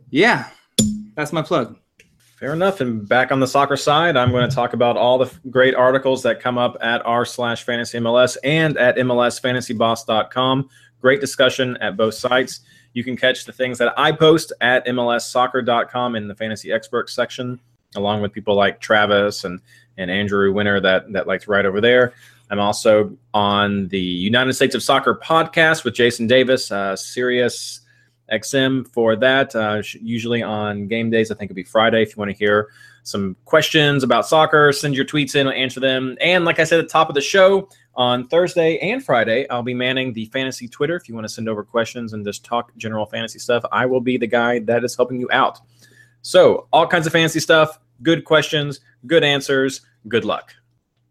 yeah, 0.09 0.49
that's 1.15 1.33
my 1.33 1.43
plug. 1.43 1.77
Fair 2.35 2.51
enough. 2.51 2.81
And 2.81 3.07
back 3.07 3.31
on 3.31 3.39
the 3.39 3.47
soccer 3.47 3.77
side, 3.77 4.17
I'm 4.17 4.31
going 4.31 4.47
to 4.47 4.53
talk 4.53 4.73
about 4.73 4.97
all 4.97 5.17
the 5.17 5.33
great 5.49 5.73
articles 5.73 6.21
that 6.23 6.41
come 6.41 6.57
up 6.57 6.75
at 6.81 7.05
r 7.05 7.25
slash 7.25 7.63
fantasy 7.63 7.97
MLS 7.99 8.35
and 8.43 8.77
at 8.77 8.97
MLSFantasyBoss.com. 8.97 10.69
Great 10.99 11.21
discussion 11.21 11.77
at 11.77 11.95
both 11.95 12.13
sites. 12.13 12.59
You 12.91 13.05
can 13.05 13.15
catch 13.15 13.45
the 13.45 13.53
things 13.53 13.77
that 13.77 13.93
I 13.97 14.11
post 14.11 14.51
at 14.59 14.85
MLSsoccer.com 14.85 16.15
in 16.15 16.27
the 16.27 16.35
fantasy 16.35 16.73
expert 16.73 17.09
section, 17.09 17.59
along 17.95 18.21
with 18.21 18.33
people 18.33 18.55
like 18.55 18.81
Travis 18.81 19.45
and, 19.45 19.61
and 19.97 20.11
Andrew 20.11 20.51
Winter 20.51 20.81
that, 20.81 21.11
that 21.13 21.27
like 21.27 21.41
to 21.41 21.51
write 21.51 21.65
over 21.65 21.79
there. 21.79 22.13
I'm 22.49 22.59
also 22.59 23.17
on 23.33 23.87
the 23.87 23.99
United 23.99 24.53
States 24.53 24.75
of 24.75 24.83
Soccer 24.83 25.15
podcast 25.15 25.85
with 25.85 25.93
Jason 25.93 26.27
Davis, 26.27 26.69
uh, 26.69 26.97
Sirius 26.97 27.81
XM 28.31 28.87
for 28.87 29.15
that. 29.15 29.55
Uh, 29.55 29.81
usually 29.99 30.41
on 30.41 30.87
game 30.87 31.09
days, 31.09 31.31
I 31.31 31.35
think 31.35 31.47
it'd 31.47 31.55
be 31.55 31.63
Friday. 31.63 32.01
If 32.01 32.15
you 32.15 32.19
want 32.19 32.31
to 32.31 32.37
hear 32.37 32.69
some 33.03 33.35
questions 33.45 34.03
about 34.03 34.27
soccer, 34.27 34.71
send 34.71 34.95
your 34.95 35.05
tweets 35.05 35.35
in, 35.35 35.47
I'll 35.47 35.53
answer 35.53 35.79
them. 35.79 36.17
And 36.19 36.43
like 36.43 36.59
I 36.59 36.63
said 36.63 36.79
at 36.79 36.87
the 36.87 36.91
top 36.91 37.09
of 37.09 37.15
the 37.15 37.21
show, 37.21 37.69
on 37.95 38.27
Thursday 38.27 38.77
and 38.79 39.03
Friday, 39.03 39.47
I'll 39.49 39.63
be 39.63 39.73
manning 39.73 40.11
the 40.11 40.25
fantasy 40.25 40.67
Twitter. 40.67 40.95
If 40.95 41.07
you 41.07 41.15
want 41.15 41.25
to 41.25 41.33
send 41.33 41.47
over 41.47 41.63
questions 41.63 42.13
and 42.13 42.25
just 42.25 42.43
talk 42.43 42.75
general 42.77 43.05
fantasy 43.05 43.39
stuff, 43.39 43.63
I 43.71 43.85
will 43.85 44.01
be 44.01 44.17
the 44.17 44.27
guy 44.27 44.59
that 44.59 44.83
is 44.83 44.95
helping 44.95 45.19
you 45.19 45.29
out. 45.31 45.59
So, 46.21 46.67
all 46.73 46.87
kinds 46.87 47.07
of 47.07 47.13
fantasy 47.13 47.39
stuff, 47.39 47.79
good 48.01 48.25
questions, 48.25 48.81
good 49.07 49.23
answers. 49.23 49.81
Good 50.07 50.25
luck. 50.25 50.53